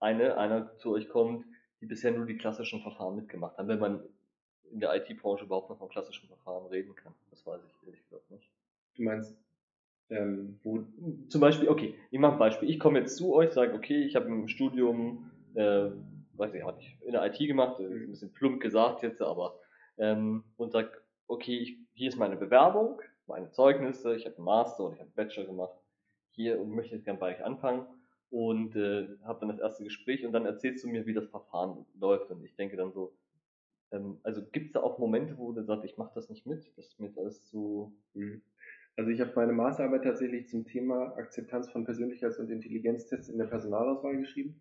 eine, 0.00 0.36
einer 0.36 0.76
zu 0.76 0.92
euch 0.92 1.08
kommt, 1.08 1.44
die 1.80 1.86
bisher 1.86 2.12
nur 2.12 2.26
die 2.26 2.36
klassischen 2.36 2.82
Verfahren 2.82 3.16
mitgemacht 3.16 3.56
haben, 3.58 3.68
wenn 3.68 3.78
man 3.78 4.02
in 4.70 4.80
der 4.80 4.94
IT-Branche 4.94 5.44
überhaupt 5.44 5.70
noch 5.70 5.78
von 5.78 5.88
klassischen 5.88 6.26
Verfahren 6.28 6.66
reden 6.66 6.94
kann. 6.94 7.14
Das 7.30 7.46
weiß 7.46 7.60
ich 7.64 7.86
ehrlich 7.86 8.02
gesagt 8.02 8.30
nicht. 8.30 8.50
Du 8.96 9.02
meinst, 9.02 9.36
ähm, 10.10 10.58
wo, 10.62 10.84
Zum 11.28 11.40
Beispiel, 11.40 11.68
okay, 11.68 11.94
ich 12.10 12.18
mache 12.18 12.32
ein 12.32 12.38
Beispiel. 12.38 12.70
Ich 12.70 12.78
komme 12.78 13.00
jetzt 13.00 13.16
zu 13.16 13.34
euch, 13.34 13.50
sage, 13.50 13.74
okay, 13.74 14.04
ich 14.04 14.16
habe 14.16 14.26
im 14.26 14.48
Studium, 14.48 15.30
äh, 15.54 15.90
weiß 16.38 16.54
ich, 16.54 16.64
hatte 16.64 16.80
ich 16.80 16.96
in 17.02 17.12
der 17.12 17.24
IT 17.24 17.38
gemacht, 17.38 17.78
das 17.78 17.86
ist 17.86 18.02
ein 18.02 18.10
bisschen 18.10 18.32
plump 18.32 18.60
gesagt 18.60 19.02
jetzt, 19.02 19.22
aber 19.22 19.58
ähm, 19.98 20.44
und 20.56 20.72
sag, 20.72 21.02
okay, 21.26 21.58
ich, 21.58 21.78
hier 21.94 22.08
ist 22.08 22.18
meine 22.18 22.36
Bewerbung, 22.36 23.00
meine 23.26 23.50
Zeugnisse, 23.50 24.16
ich 24.16 24.26
habe 24.26 24.36
einen 24.36 24.44
Master 24.44 24.84
oder 24.84 24.94
ich 24.94 25.00
habe 25.00 25.08
einen 25.08 25.28
Bachelor 25.28 25.46
gemacht, 25.46 25.74
hier 26.32 26.60
und 26.60 26.70
möchte 26.70 26.94
jetzt 26.94 27.04
gerne 27.04 27.18
bei 27.18 27.34
euch 27.34 27.44
anfangen 27.44 27.86
und 28.30 28.76
äh, 28.76 29.08
habe 29.24 29.40
dann 29.40 29.48
das 29.48 29.60
erste 29.60 29.84
Gespräch 29.84 30.24
und 30.24 30.32
dann 30.32 30.46
erzählst 30.46 30.84
du 30.84 30.88
mir, 30.88 31.06
wie 31.06 31.14
das 31.14 31.28
Verfahren 31.28 31.86
läuft 31.98 32.30
und 32.30 32.44
ich 32.44 32.54
denke 32.56 32.76
dann 32.76 32.92
so, 32.92 33.16
ähm, 33.92 34.18
also 34.22 34.42
gibt 34.44 34.66
es 34.66 34.72
da 34.72 34.80
auch 34.80 34.98
Momente, 34.98 35.38
wo 35.38 35.52
du 35.52 35.62
sagst, 35.62 35.84
ich 35.84 35.96
mache 35.96 36.12
das 36.14 36.28
nicht 36.28 36.46
mit, 36.46 36.70
das 36.76 36.86
ist 36.86 37.00
mir 37.00 37.06
jetzt 37.06 37.18
alles 37.18 37.44
zu 37.44 37.94
Mhm. 38.14 38.42
Also 38.96 39.10
ich 39.10 39.20
habe 39.20 39.32
meine 39.36 39.52
Masterarbeit 39.52 40.04
tatsächlich 40.04 40.48
zum 40.48 40.64
Thema 40.64 41.14
Akzeptanz 41.18 41.70
von 41.70 41.86
Persönlichkeits- 41.86 42.40
und 42.40 42.50
Intelligenztests 42.50 43.28
in 43.28 43.36
der 43.38 43.44
Personalauswahl 43.44 44.16
geschrieben. 44.16 44.60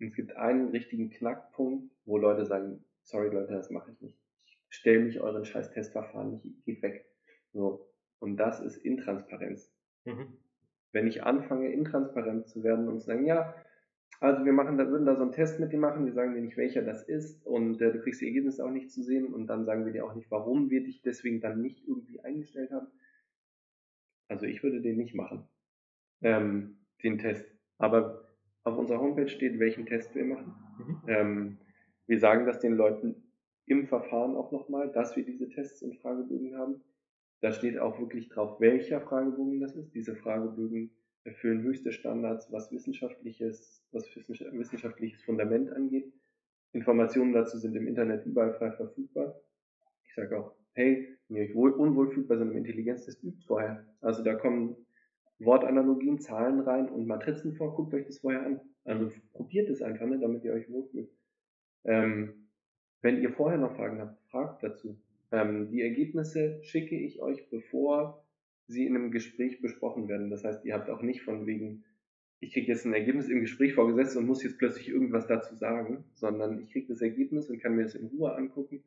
Und 0.00 0.08
es 0.08 0.14
gibt 0.14 0.36
einen 0.36 0.68
richtigen 0.70 1.10
Knackpunkt, 1.10 1.92
wo 2.06 2.16
Leute 2.16 2.46
sagen, 2.46 2.84
sorry 3.02 3.28
Leute, 3.28 3.52
das 3.52 3.70
mache 3.70 3.92
ich 3.92 4.00
nicht. 4.00 4.18
Ich 4.70 4.76
stelle 4.76 5.00
mich 5.00 5.20
euren 5.20 5.44
scheiß 5.44 5.72
Testverfahren 5.72 6.32
nicht, 6.32 6.64
geht 6.64 6.82
weg. 6.82 7.06
So. 7.52 7.88
Und 8.18 8.36
das 8.36 8.60
ist 8.60 8.76
Intransparenz. 8.78 9.72
mhm. 10.04 10.38
Wenn 10.92 11.06
ich 11.06 11.22
anfange, 11.22 11.70
intransparent 11.72 12.48
zu 12.48 12.64
werden 12.64 12.88
und 12.88 13.00
zu 13.00 13.06
sagen, 13.06 13.24
ja, 13.24 13.54
also 14.18 14.44
wir 14.44 14.52
machen, 14.52 14.76
da 14.76 14.88
würden 14.88 15.06
da 15.06 15.14
so 15.14 15.22
einen 15.22 15.32
Test 15.32 15.60
mit 15.60 15.72
dir 15.72 15.78
machen, 15.78 16.04
wir 16.04 16.12
sagen 16.12 16.34
dir 16.34 16.40
nicht, 16.40 16.56
welcher 16.56 16.82
das 16.82 17.02
ist 17.02 17.46
und 17.46 17.80
äh, 17.80 17.92
du 17.92 18.00
kriegst 18.00 18.20
die 18.20 18.26
Ergebnisse 18.26 18.64
auch 18.64 18.70
nicht 18.70 18.90
zu 18.90 19.02
sehen 19.02 19.32
und 19.32 19.46
dann 19.46 19.64
sagen 19.64 19.86
wir 19.86 19.92
dir 19.92 20.04
auch 20.04 20.14
nicht, 20.14 20.30
warum 20.30 20.68
wir 20.68 20.82
dich 20.82 21.00
deswegen 21.02 21.40
dann 21.40 21.62
nicht 21.62 21.86
irgendwie 21.86 22.20
eingestellt 22.20 22.72
haben. 22.72 22.88
Also 24.28 24.46
ich 24.46 24.62
würde 24.62 24.80
den 24.80 24.96
nicht 24.96 25.14
machen, 25.14 25.48
ähm, 26.22 26.78
den 27.02 27.18
Test. 27.18 27.46
Aber 27.78 28.29
auf 28.64 28.76
unserer 28.76 29.00
Homepage 29.00 29.28
steht, 29.28 29.58
welchen 29.58 29.86
Test 29.86 30.14
wir 30.14 30.24
machen. 30.24 30.54
Mhm. 30.78 31.00
Ähm, 31.08 31.58
wir 32.06 32.18
sagen 32.18 32.46
das 32.46 32.60
den 32.60 32.74
Leuten 32.74 33.22
im 33.66 33.86
Verfahren 33.86 34.34
auch 34.36 34.52
nochmal, 34.52 34.90
dass 34.90 35.16
wir 35.16 35.24
diese 35.24 35.48
Tests 35.48 35.82
und 35.82 35.96
Fragebögen 35.98 36.56
haben. 36.56 36.82
Da 37.40 37.52
steht 37.52 37.78
auch 37.78 37.98
wirklich 37.98 38.28
drauf, 38.28 38.60
welcher 38.60 39.00
Fragebogen 39.00 39.60
das 39.60 39.74
ist. 39.76 39.94
Diese 39.94 40.16
Fragebögen 40.16 40.90
erfüllen 41.24 41.62
höchste 41.62 41.92
Standards, 41.92 42.50
was 42.50 42.72
wissenschaftliches, 42.72 43.82
was 43.92 44.04
wissenschaft- 44.14 44.52
wissenschaftliches 44.52 45.22
Fundament 45.22 45.70
angeht. 45.72 46.12
Informationen 46.72 47.32
dazu 47.32 47.58
sind 47.58 47.76
im 47.76 47.86
Internet 47.86 48.26
überall 48.26 48.54
frei 48.54 48.72
verfügbar. 48.72 49.40
Ich 50.04 50.14
sage 50.14 50.38
auch, 50.38 50.54
hey, 50.72 51.16
wenn 51.28 51.36
ihr 51.36 51.42
euch 51.44 51.54
wohl, 51.54 51.72
unwohl 51.72 52.10
fühlt 52.10 52.28
bei 52.28 52.36
so 52.36 52.42
einem 52.42 52.56
Intelligenztest, 52.56 53.22
übt 53.22 53.44
vorher. 53.46 53.86
Also 54.00 54.22
da 54.22 54.34
kommen 54.34 54.76
Wortanalogien, 55.40 56.20
Zahlen 56.20 56.60
rein 56.60 56.88
und 56.88 57.06
Matrizen 57.06 57.54
vor, 57.54 57.74
guckt 57.74 57.94
euch 57.94 58.06
das 58.06 58.18
vorher 58.18 58.44
an. 58.44 58.60
Also 58.84 59.10
probiert 59.32 59.68
es 59.70 59.82
einfach, 59.82 60.06
ne, 60.06 60.18
damit 60.18 60.44
ihr 60.44 60.52
euch 60.52 60.70
wohlfühlt. 60.70 61.10
Ähm, 61.84 62.48
wenn 63.02 63.20
ihr 63.22 63.30
vorher 63.30 63.58
noch 63.58 63.74
Fragen 63.74 64.00
habt, 64.00 64.20
fragt 64.30 64.62
dazu. 64.62 64.98
Ähm, 65.32 65.70
die 65.70 65.80
Ergebnisse 65.80 66.62
schicke 66.62 66.96
ich 66.96 67.20
euch, 67.20 67.48
bevor 67.48 68.24
sie 68.66 68.86
in 68.86 68.94
einem 68.94 69.10
Gespräch 69.10 69.60
besprochen 69.60 70.08
werden. 70.08 70.30
Das 70.30 70.44
heißt, 70.44 70.64
ihr 70.64 70.74
habt 70.74 70.90
auch 70.90 71.02
nicht 71.02 71.22
von 71.22 71.46
wegen, 71.46 71.84
ich 72.40 72.52
kriege 72.52 72.68
jetzt 72.68 72.84
ein 72.84 72.94
Ergebnis 72.94 73.28
im 73.28 73.40
Gespräch 73.40 73.74
vorgesetzt 73.74 74.16
und 74.16 74.26
muss 74.26 74.42
jetzt 74.42 74.58
plötzlich 74.58 74.88
irgendwas 74.88 75.26
dazu 75.26 75.54
sagen, 75.54 76.04
sondern 76.14 76.60
ich 76.60 76.72
kriege 76.72 76.88
das 76.88 77.00
Ergebnis 77.00 77.48
und 77.48 77.60
kann 77.60 77.76
mir 77.76 77.84
das 77.84 77.94
in 77.94 78.06
Ruhe 78.06 78.34
angucken 78.34 78.82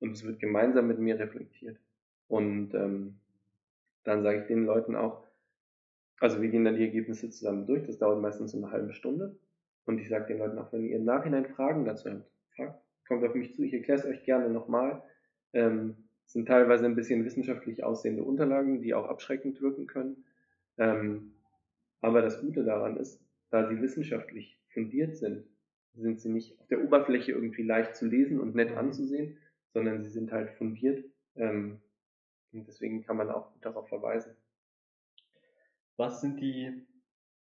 und 0.00 0.12
es 0.12 0.24
wird 0.24 0.40
gemeinsam 0.40 0.88
mit 0.88 0.98
mir 0.98 1.18
reflektiert. 1.18 1.78
Und 2.28 2.74
ähm, 2.74 3.16
dann 4.04 4.22
sage 4.22 4.40
ich 4.40 4.46
den 4.46 4.64
Leuten 4.64 4.94
auch, 4.94 5.27
also 6.20 6.40
wir 6.42 6.48
gehen 6.48 6.64
dann 6.64 6.76
die 6.76 6.84
Ergebnisse 6.84 7.30
zusammen 7.30 7.66
durch, 7.66 7.84
das 7.84 7.98
dauert 7.98 8.20
meistens 8.20 8.52
so 8.52 8.58
eine 8.58 8.70
halbe 8.70 8.92
Stunde. 8.92 9.38
Und 9.84 9.98
ich 9.98 10.08
sage 10.08 10.26
den 10.26 10.38
Leuten 10.38 10.58
auch, 10.58 10.72
wenn 10.72 10.84
ihr 10.84 10.96
im 10.96 11.04
Nachhinein 11.04 11.46
Fragen 11.46 11.84
dazu 11.84 12.10
habt, 12.10 12.30
fragt, 12.54 12.82
kommt 13.06 13.24
auf 13.24 13.34
mich 13.34 13.54
zu, 13.54 13.62
ich 13.62 13.72
erkläre 13.72 13.98
es 13.98 14.04
euch 14.06 14.24
gerne 14.24 14.50
nochmal. 14.50 15.02
Ähm, 15.52 16.08
es 16.26 16.34
sind 16.34 16.46
teilweise 16.46 16.84
ein 16.84 16.94
bisschen 16.94 17.24
wissenschaftlich 17.24 17.84
aussehende 17.84 18.22
Unterlagen, 18.22 18.82
die 18.82 18.92
auch 18.94 19.06
abschreckend 19.06 19.62
wirken 19.62 19.86
können. 19.86 20.24
Ähm, 20.76 21.32
aber 22.02 22.20
das 22.20 22.40
Gute 22.40 22.64
daran 22.64 22.96
ist, 22.98 23.20
da 23.50 23.66
sie 23.66 23.80
wissenschaftlich 23.80 24.60
fundiert 24.68 25.16
sind, 25.16 25.44
sind 25.94 26.20
sie 26.20 26.28
nicht 26.28 26.60
auf 26.60 26.66
der 26.68 26.84
Oberfläche 26.84 27.32
irgendwie 27.32 27.62
leicht 27.62 27.96
zu 27.96 28.06
lesen 28.06 28.40
und 28.40 28.54
nett 28.54 28.72
Mhm. 28.72 28.78
anzusehen, 28.78 29.38
sondern 29.72 30.02
sie 30.02 30.10
sind 30.10 30.30
halt 30.32 30.50
fundiert. 30.50 31.04
Ähm, 31.34 31.80
und 32.52 32.68
deswegen 32.68 33.02
kann 33.02 33.16
man 33.16 33.30
auch 33.30 33.50
darauf 33.60 33.88
verweisen. 33.88 34.36
Was 35.98 36.22
sind 36.22 36.40
die, 36.40 36.86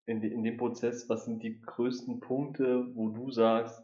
in, 0.07 0.23
in 0.23 0.43
dem 0.43 0.57
Prozess, 0.57 1.09
was 1.09 1.25
sind 1.25 1.43
die 1.43 1.61
größten 1.61 2.21
Punkte, 2.21 2.93
wo 2.95 3.09
du 3.09 3.31
sagst, 3.31 3.83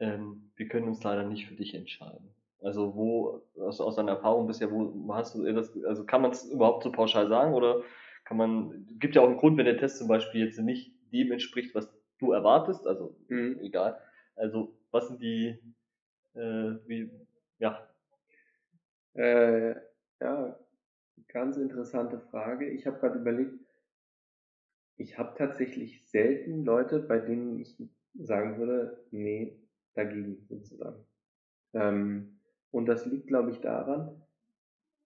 ähm, 0.00 0.52
wir 0.56 0.68
können 0.68 0.88
uns 0.88 1.02
leider 1.04 1.24
nicht 1.24 1.46
für 1.48 1.56
dich 1.56 1.74
entscheiden? 1.74 2.34
Also 2.60 2.96
wo, 2.96 3.42
aus, 3.60 3.80
aus 3.80 3.96
deiner 3.96 4.12
Erfahrung 4.14 4.46
bisher, 4.48 4.70
wo 4.72 5.14
hast 5.14 5.36
du 5.36 5.52
das, 5.52 5.72
also 5.84 6.06
kann 6.06 6.22
man 6.22 6.32
es 6.32 6.44
überhaupt 6.50 6.84
so 6.84 6.92
pauschal 6.92 7.28
sagen 7.28 7.54
oder 7.54 7.82
kann 8.24 8.38
man, 8.38 8.86
gibt 8.98 9.16
ja 9.16 9.22
auch 9.22 9.28
einen 9.28 9.38
Grund, 9.38 9.58
wenn 9.58 9.66
der 9.66 9.78
Test 9.78 9.98
zum 9.98 10.08
Beispiel 10.08 10.44
jetzt 10.46 10.58
nicht 10.60 10.92
dem 11.12 11.32
entspricht, 11.32 11.74
was 11.74 11.92
du 12.18 12.32
erwartest, 12.32 12.86
also 12.86 13.16
Mhm. 13.28 13.60
egal. 13.62 14.00
Also 14.36 14.76
was 14.92 15.08
sind 15.08 15.22
die, 15.22 15.58
äh, 16.34 16.40
wie, 16.86 17.10
ja, 17.58 17.88
Äh, 19.14 19.74
ja, 20.20 20.58
ganz 21.28 21.56
interessante 21.56 22.20
Frage. 22.20 22.70
Ich 22.70 22.86
habe 22.86 22.98
gerade 22.98 23.18
überlegt, 23.18 23.54
ich 24.96 25.18
habe 25.18 25.36
tatsächlich 25.36 26.08
selten 26.08 26.64
Leute, 26.64 27.00
bei 27.00 27.18
denen 27.18 27.58
ich 27.58 27.76
sagen 28.14 28.58
würde, 28.58 29.04
nee, 29.10 29.58
dagegen 29.94 30.44
sozusagen. 30.48 31.04
Ähm, 31.72 32.40
und 32.70 32.86
das 32.86 33.06
liegt, 33.06 33.26
glaube 33.26 33.50
ich, 33.50 33.60
daran, 33.60 34.22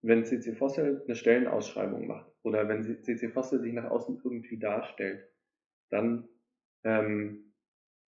wenn 0.03 0.25
CC 0.25 0.55
Fossil 0.55 1.03
eine 1.05 1.15
Stellenausschreibung 1.15 2.07
macht 2.07 2.31
oder 2.43 2.69
wenn 2.69 2.83
CC 3.03 3.29
Fossil 3.29 3.61
sich 3.61 3.73
nach 3.73 3.91
außen 3.91 4.21
irgendwie 4.23 4.59
darstellt, 4.59 5.27
dann 5.91 6.29
ähm, 6.85 7.53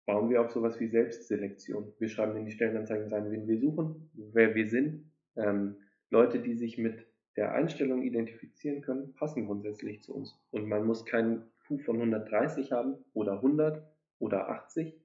bauen 0.06 0.30
wir 0.30 0.42
auf 0.42 0.52
sowas 0.52 0.80
wie 0.80 0.88
Selbstselektion. 0.88 1.94
Wir 1.98 2.10
schreiben 2.10 2.36
in 2.38 2.46
die 2.46 2.52
Stellenanzeigen 2.52 3.08
rein, 3.08 3.32
wen 3.32 3.48
wir 3.48 3.60
suchen, 3.60 4.12
wer 4.14 4.54
wir 4.56 4.68
sind. 4.68 5.12
Ähm, 5.38 5.78
Leute, 6.10 6.40
die 6.40 6.56
sich 6.56 6.78
mit 6.78 7.08
der 7.38 7.54
Einstellung 7.54 8.04
identifizieren 8.04 8.82
können, 8.82 9.14
passen 9.14 9.46
grundsätzlich 9.46 10.02
zu 10.04 10.14
uns. 10.14 10.38
Und 10.52 10.68
man 10.68 10.86
muss 10.86 11.06
keinen 11.06 11.50
Von 11.80 11.98
130 11.98 12.72
haben 12.72 12.96
oder 13.14 13.34
100 13.34 13.84
oder 14.20 14.50
80, 14.50 15.00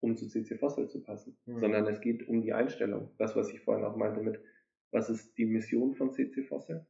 um 0.00 0.16
zu 0.16 0.28
CC 0.28 0.56
Fossil 0.56 0.88
zu 0.88 1.02
passen, 1.02 1.36
mhm. 1.46 1.58
sondern 1.58 1.86
es 1.86 2.00
geht 2.00 2.28
um 2.28 2.42
die 2.42 2.52
Einstellung. 2.52 3.10
Das, 3.18 3.36
was 3.36 3.52
ich 3.52 3.60
vorhin 3.60 3.84
auch 3.84 3.96
meinte 3.96 4.20
mit, 4.20 4.40
was 4.90 5.10
ist 5.10 5.36
die 5.36 5.46
Mission 5.46 5.94
von 5.94 6.12
CC 6.12 6.42
Fossil? 6.44 6.86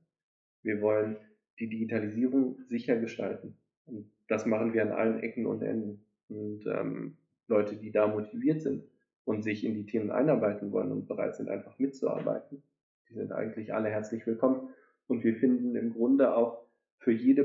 Wir 0.63 0.81
wollen 0.81 1.17
die 1.59 1.69
Digitalisierung 1.69 2.59
sicher 2.69 2.97
gestalten. 2.99 3.57
Und 3.87 4.11
das 4.29 4.47
machen 4.47 4.73
wir 4.73 4.83
an 4.83 4.93
allen 4.93 5.21
Ecken 5.21 5.47
und 5.47 5.63
Enden. 5.63 6.05
Und 6.29 6.67
ähm, 6.67 7.17
Leute, 7.49 7.77
die 7.77 7.91
da 7.91 8.07
motiviert 8.07 8.61
sind 8.61 8.85
und 9.25 9.43
sich 9.43 9.65
in 9.65 9.75
die 9.75 9.87
Themen 9.87 10.11
einarbeiten 10.11 10.73
wollen 10.73 10.93
und 10.93 11.07
bereit 11.07 11.37
sind, 11.37 11.49
einfach 11.49 11.79
mitzuarbeiten, 11.79 12.63
die 13.09 13.15
sind 13.15 13.33
eigentlich 13.33 13.73
alle 13.73 13.89
herzlich 13.89 14.27
willkommen. 14.27 14.69
Und 15.07 15.25
wir 15.25 15.35
finden 15.35 15.75
im 15.75 15.95
Grunde 15.95 16.35
auch 16.35 16.67
für 16.99 17.13
jede 17.13 17.45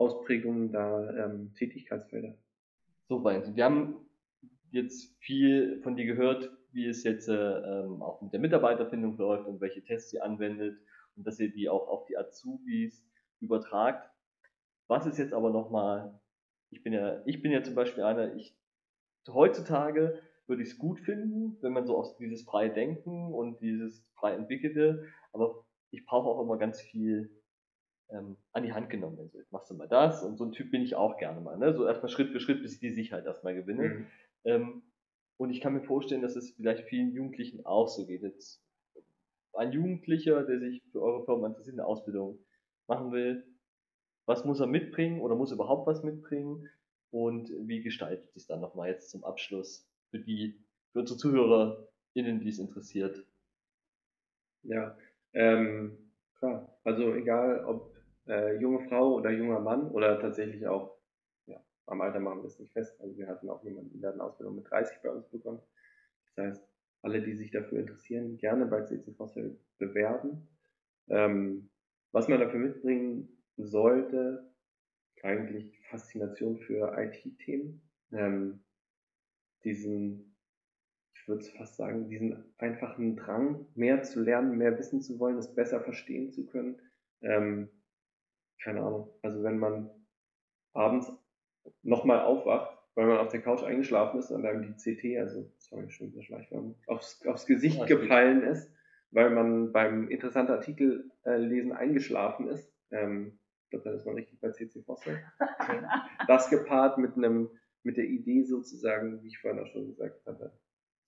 Persönlichkeitsausprägung 0.00 0.72
da 0.72 1.26
ähm, 1.26 1.52
Tätigkeitsfelder. 1.54 2.34
So, 3.08 3.22
Valentin, 3.22 3.56
wir 3.56 3.64
haben 3.64 3.96
jetzt 4.70 5.14
viel 5.18 5.80
von 5.82 5.96
dir 5.96 6.06
gehört, 6.06 6.50
wie 6.72 6.86
es 6.86 7.04
jetzt 7.04 7.28
äh, 7.28 7.34
ähm, 7.34 8.02
auch 8.02 8.22
mit 8.22 8.32
der 8.32 8.40
Mitarbeiterfindung 8.40 9.16
läuft 9.16 9.46
und 9.46 9.60
welche 9.60 9.82
Tests 9.82 10.12
ihr 10.12 10.24
anwendet 10.24 10.78
und 11.16 11.26
dass 11.26 11.38
ihr 11.40 11.52
die 11.52 11.68
auch 11.68 11.88
auf 11.88 12.06
die 12.06 12.16
Azubis 12.16 13.04
übertragt. 13.40 14.08
Was 14.86 15.06
ist 15.06 15.18
jetzt 15.18 15.34
aber 15.34 15.50
nochmal, 15.50 16.18
ich 16.70 16.82
bin 16.82 16.92
ja, 16.92 17.22
ich 17.26 17.42
bin 17.42 17.52
ja 17.52 17.62
zum 17.62 17.74
Beispiel 17.74 18.04
einer, 18.04 18.34
ich 18.34 18.56
heutzutage 19.28 20.20
würde 20.46 20.62
ich 20.62 20.70
es 20.70 20.78
gut 20.78 20.98
finden, 21.00 21.58
wenn 21.60 21.72
man 21.72 21.86
so 21.86 21.96
aus 21.96 22.16
dieses 22.16 22.42
freie 22.42 22.70
Denken 22.70 23.32
und 23.32 23.60
dieses 23.60 24.04
frei 24.14 24.34
entwickelte, 24.34 25.04
aber 25.32 25.64
ich 25.90 26.06
brauche 26.06 26.28
auch 26.28 26.42
immer 26.42 26.58
ganz 26.58 26.80
viel 26.80 27.39
ähm, 28.12 28.36
an 28.52 28.62
die 28.62 28.72
Hand 28.72 28.90
genommen. 28.90 29.18
Also 29.18 29.38
jetzt 29.38 29.52
machst 29.52 29.70
du 29.70 29.74
mal 29.74 29.88
das 29.88 30.22
und 30.22 30.36
so 30.36 30.44
ein 30.44 30.52
Typ 30.52 30.70
bin 30.70 30.82
ich 30.82 30.94
auch 30.94 31.16
gerne 31.16 31.40
mal. 31.40 31.56
Ne? 31.58 31.74
So 31.74 31.86
erstmal 31.86 32.10
Schritt 32.10 32.30
für 32.30 32.40
Schritt, 32.40 32.62
bis 32.62 32.74
ich 32.74 32.80
die 32.80 32.90
Sicherheit 32.90 33.26
erstmal 33.26 33.54
gewinne. 33.54 33.88
Mhm. 33.88 34.06
Ähm, 34.44 34.82
und 35.36 35.50
ich 35.50 35.60
kann 35.60 35.72
mir 35.72 35.82
vorstellen, 35.82 36.22
dass 36.22 36.36
es 36.36 36.50
vielleicht 36.50 36.84
vielen 36.84 37.12
Jugendlichen 37.12 37.64
auch 37.64 37.88
so 37.88 38.06
geht. 38.06 38.22
Jetzt 38.22 38.62
ein 39.54 39.72
Jugendlicher, 39.72 40.42
der 40.44 40.58
sich 40.58 40.82
für 40.92 41.02
eure 41.02 41.24
Firma 41.24 41.46
interessiert, 41.46 41.74
eine 41.74 41.86
Ausbildung 41.86 42.38
machen 42.86 43.12
will, 43.12 43.44
was 44.26 44.44
muss 44.44 44.60
er 44.60 44.66
mitbringen 44.66 45.20
oder 45.20 45.34
muss 45.34 45.52
überhaupt 45.52 45.86
was 45.86 46.02
mitbringen? 46.02 46.68
Und 47.10 47.50
wie 47.66 47.82
gestaltet 47.82 48.30
es 48.36 48.46
dann 48.46 48.60
nochmal 48.60 48.90
jetzt 48.90 49.10
zum 49.10 49.24
Abschluss 49.24 49.88
für 50.10 50.20
die, 50.20 50.62
für 50.92 51.00
unsere 51.00 51.18
ZuhörerInnen, 51.18 52.40
die 52.40 52.48
es 52.48 52.58
interessiert? 52.58 53.24
Ja, 54.62 54.96
ähm, 55.32 56.12
klar. 56.38 56.78
Also 56.84 57.14
egal, 57.14 57.64
ob 57.64 57.89
äh, 58.30 58.56
junge 58.60 58.88
Frau 58.88 59.14
oder 59.14 59.30
junger 59.30 59.60
Mann 59.60 59.90
oder 59.90 60.20
tatsächlich 60.20 60.66
auch, 60.66 60.96
ja, 61.46 61.62
am 61.86 62.00
Alter 62.00 62.20
machen 62.20 62.42
wir 62.42 62.46
es 62.46 62.58
nicht 62.58 62.72
fest. 62.72 63.00
Also 63.00 63.16
wir 63.16 63.26
hatten 63.26 63.50
auch 63.50 63.62
jemanden, 63.64 64.00
der 64.00 64.12
eine 64.12 64.22
Ausbildung 64.22 64.56
mit 64.56 64.70
30 64.70 64.98
bei 65.02 65.10
uns 65.10 65.28
bekommen. 65.28 65.60
Das 66.36 66.46
heißt, 66.46 66.68
alle, 67.02 67.22
die 67.22 67.34
sich 67.34 67.50
dafür 67.50 67.80
interessieren, 67.80 68.38
gerne 68.38 68.66
bei 68.66 68.82
CC 68.82 69.12
Fossil 69.12 69.58
bewerben. 69.78 70.48
Ähm, 71.08 71.70
was 72.12 72.28
man 72.28 72.40
dafür 72.40 72.60
mitbringen 72.60 73.28
sollte, 73.56 74.50
eigentlich 75.22 75.80
Faszination 75.90 76.58
für 76.58 76.96
IT-Themen. 76.96 77.82
Ähm, 78.12 78.62
diesen 79.64 80.30
ich 81.20 81.28
würde 81.28 81.42
es 81.42 81.50
fast 81.50 81.76
sagen, 81.76 82.08
diesen 82.08 82.44
einfachen 82.56 83.16
Drang, 83.16 83.66
mehr 83.74 84.02
zu 84.02 84.20
lernen, 84.20 84.56
mehr 84.56 84.78
wissen 84.78 85.02
zu 85.02 85.18
wollen, 85.18 85.36
es 85.36 85.54
besser 85.54 85.80
verstehen 85.80 86.32
zu 86.32 86.46
können. 86.46 86.80
Ähm, 87.20 87.68
keine 88.62 88.80
Ahnung. 88.80 89.10
Also 89.22 89.42
wenn 89.42 89.58
man 89.58 89.90
abends 90.72 91.12
nochmal 91.82 92.20
aufwacht, 92.20 92.76
weil 92.94 93.06
man 93.06 93.18
auf 93.18 93.28
der 93.28 93.42
Couch 93.42 93.62
eingeschlafen 93.62 94.18
ist 94.18 94.30
und 94.30 94.44
einem 94.44 94.62
die 94.62 94.74
CT, 94.74 95.18
also 95.18 95.50
sorry, 95.58 95.90
schon 95.90 96.12
wieder 96.12 96.22
Schleichwerbung, 96.22 96.76
aufs, 96.86 97.24
aufs 97.26 97.46
Gesicht 97.46 97.86
gefallen 97.86 98.42
ist, 98.42 98.72
weil 99.10 99.30
man 99.30 99.72
beim 99.72 100.08
interessanten 100.08 100.52
Artikel 100.52 101.10
äh, 101.24 101.36
lesen 101.36 101.72
eingeschlafen 101.72 102.48
ist. 102.48 102.72
Ähm, 102.90 103.38
ich 103.64 103.70
glaube, 103.70 103.84
dann 103.84 103.94
ist 103.94 104.06
man 104.06 104.16
richtig 104.16 104.40
bei 104.40 104.50
CC 104.50 104.82
Fossil. 104.82 105.22
das 106.26 106.50
gepaart 106.50 106.98
mit 106.98 107.16
einem, 107.16 107.50
mit 107.82 107.96
der 107.96 108.04
Idee 108.04 108.42
sozusagen, 108.42 109.22
wie 109.22 109.28
ich 109.28 109.38
vorhin 109.38 109.60
auch 109.60 109.68
schon 109.68 109.86
gesagt 109.86 110.26
hatte, 110.26 110.52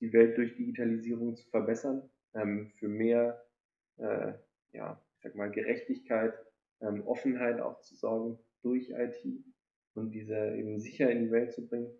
die 0.01 0.13
Welt 0.13 0.37
durch 0.37 0.57
Digitalisierung 0.57 1.37
zu 1.37 1.49
verbessern, 1.51 2.09
ähm, 2.35 2.73
für 2.79 2.89
mehr, 2.89 3.45
äh, 3.99 4.33
ja, 4.73 5.01
ich 5.17 5.23
sag 5.23 5.35
mal, 5.35 5.51
Gerechtigkeit, 5.51 6.35
ähm, 6.83 7.07
Offenheit 7.07 7.61
auch 7.61 7.81
zu 7.81 7.95
sorgen 7.95 8.39
durch 8.63 8.91
IT 8.91 9.17
und 9.95 10.11
diese 10.13 10.55
eben 10.57 10.79
sicher 10.79 11.11
in 11.11 11.25
die 11.25 11.31
Welt 11.31 11.53
zu 11.53 11.67
bringen. 11.67 11.91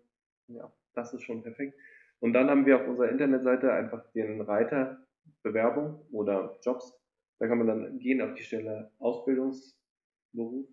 Ja, 0.47 0.71
das 0.93 1.13
ist 1.13 1.23
schon 1.23 1.43
perfekt. 1.43 1.77
Und 2.19 2.33
dann 2.33 2.49
haben 2.49 2.65
wir 2.65 2.79
auf 2.79 2.87
unserer 2.87 3.09
Internetseite 3.09 3.71
einfach 3.73 4.11
den 4.11 4.41
Reiter 4.41 5.05
Bewerbung 5.41 6.05
oder 6.11 6.57
Jobs. 6.61 6.97
Da 7.39 7.47
kann 7.47 7.57
man 7.57 7.67
dann 7.67 7.99
gehen 7.99 8.21
auf 8.21 8.33
die 8.35 8.43
Stelle 8.43 8.91
Ausbildungsberuf. 8.99 10.67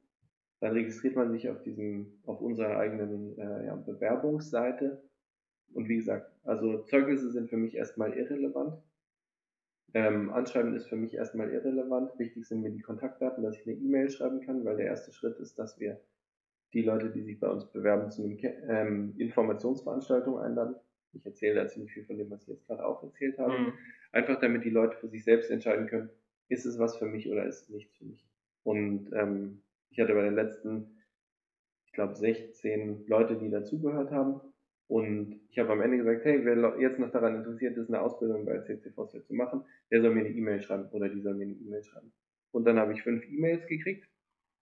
Dann 0.61 0.72
registriert 0.72 1.16
man 1.16 1.30
sich 1.32 1.48
auf 1.48 1.62
diesem, 1.62 2.20
auf 2.24 2.40
unserer 2.40 2.76
eigenen 2.78 3.38
äh, 3.38 3.66
ja, 3.66 3.74
Bewerbungsseite 3.76 5.02
und 5.72 5.88
wie 5.88 5.96
gesagt, 5.96 6.30
also 6.44 6.82
Zeugnisse 6.84 7.30
sind 7.30 7.48
für 7.48 7.56
mich 7.56 7.74
erstmal 7.74 8.12
irrelevant. 8.12 8.82
Ähm, 9.95 10.30
Anschreiben 10.30 10.74
ist 10.74 10.88
für 10.88 10.97
mich 10.97 11.14
erstmal 11.14 11.51
irrelevant. 11.51 12.16
Wichtig 12.18 12.47
sind 12.47 12.62
mir 12.62 12.70
die 12.70 12.80
Kontaktdaten, 12.80 13.43
dass 13.43 13.59
ich 13.59 13.66
eine 13.66 13.76
E-Mail 13.76 14.11
schreiben 14.11 14.41
kann, 14.41 14.64
weil 14.64 14.76
der 14.76 14.86
erste 14.86 15.12
Schritt 15.12 15.38
ist, 15.38 15.59
dass 15.59 15.80
wir 15.80 16.01
die 16.72 16.82
Leute, 16.82 17.11
die 17.11 17.22
sich 17.22 17.41
bei 17.41 17.49
uns 17.49 17.66
bewerben, 17.66 18.11
zu 18.11 18.22
einer 18.22 18.36
ähm, 18.68 19.14
Informationsveranstaltung 19.18 20.38
einladen. 20.38 20.76
Ich 21.12 21.26
erzähle 21.26 21.57
da 21.57 21.66
ziemlich 21.66 21.93
viel 21.93 22.05
von 22.05 22.18
dem, 22.18 22.30
was 22.30 22.43
ich 22.43 22.49
jetzt 22.49 22.66
gerade 22.66 22.86
auch 22.86 23.03
erzählt 23.03 23.38
habe. 23.38 23.59
Mhm. 23.59 23.72
Einfach 24.12 24.38
damit 24.38 24.64
die 24.64 24.70
Leute 24.70 24.97
für 24.97 25.09
sich 25.09 25.24
selbst 25.24 25.51
entscheiden 25.51 25.88
können, 25.88 26.11
ist 26.49 26.66
es 26.66 26.78
was 26.78 26.97
für 26.97 27.07
mich 27.07 27.28
oder 27.30 27.45
ist 27.47 27.62
es 27.62 27.68
nichts 27.68 27.97
für 27.97 28.05
mich. 28.05 28.24
Und 28.62 29.11
ähm, 29.12 29.62
ich 29.91 29.99
hatte 29.99 30.14
bei 30.14 30.22
den 30.22 30.34
letzten, 30.34 31.03
ich 31.86 31.93
glaube, 31.93 32.14
16 32.14 33.07
Leute, 33.07 33.36
die 33.36 33.51
dazugehört 33.51 34.12
haben. 34.12 34.41
Und 34.91 35.38
ich 35.51 35.59
habe 35.61 35.70
am 35.70 35.80
Ende 35.82 35.99
gesagt, 35.99 36.24
hey, 36.24 36.45
wer 36.45 36.76
jetzt 36.80 36.99
noch 36.99 37.12
daran 37.12 37.36
interessiert 37.36 37.76
ist, 37.76 37.86
eine 37.91 38.01
Ausbildung 38.01 38.45
bei 38.45 38.59
CC 38.59 38.91
Foster 38.91 39.22
zu 39.22 39.34
machen, 39.34 39.62
der 39.88 40.03
soll 40.03 40.12
mir 40.12 40.22
eine 40.22 40.30
E-Mail 40.30 40.61
schreiben 40.61 40.88
oder 40.91 41.09
die 41.09 41.20
soll 41.20 41.34
mir 41.34 41.45
eine 41.45 41.55
E-Mail 41.55 41.84
schreiben. 41.84 42.12
Und 42.51 42.64
dann 42.64 42.76
habe 42.76 42.93
ich 42.93 43.05
fünf 43.05 43.24
E-Mails 43.24 43.68
gekriegt 43.68 44.09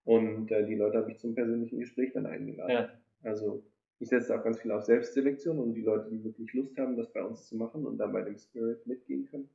und 0.05 0.53
äh, 0.53 0.67
die 0.67 0.75
Leute 0.75 0.99
habe 0.99 1.11
ich 1.11 1.19
zum 1.19 1.35
persönlichen 1.35 1.79
Gespräch 1.79 2.13
dann 2.13 2.27
eingeladen. 2.27 2.71
Ja. 2.71 2.91
Also 3.23 3.65
ich 4.01 4.11
setze 4.11 4.39
auch 4.39 4.45
ganz 4.45 4.61
viel 4.61 4.71
auf 4.71 4.85
Selbstselektion 4.85 5.59
und 5.59 5.73
die 5.73 5.81
Leute, 5.81 6.11
die 6.11 6.23
wirklich 6.23 6.53
Lust 6.53 6.77
haben, 6.77 6.99
das 6.99 7.11
bei 7.11 7.25
uns 7.25 7.47
zu 7.47 7.57
machen 7.57 7.87
und 7.87 7.97
dann 7.97 8.13
bei 8.13 8.21
dem 8.21 8.37
Spirit 8.37 8.87
mitgehen 8.87 9.25
können. 9.31 9.49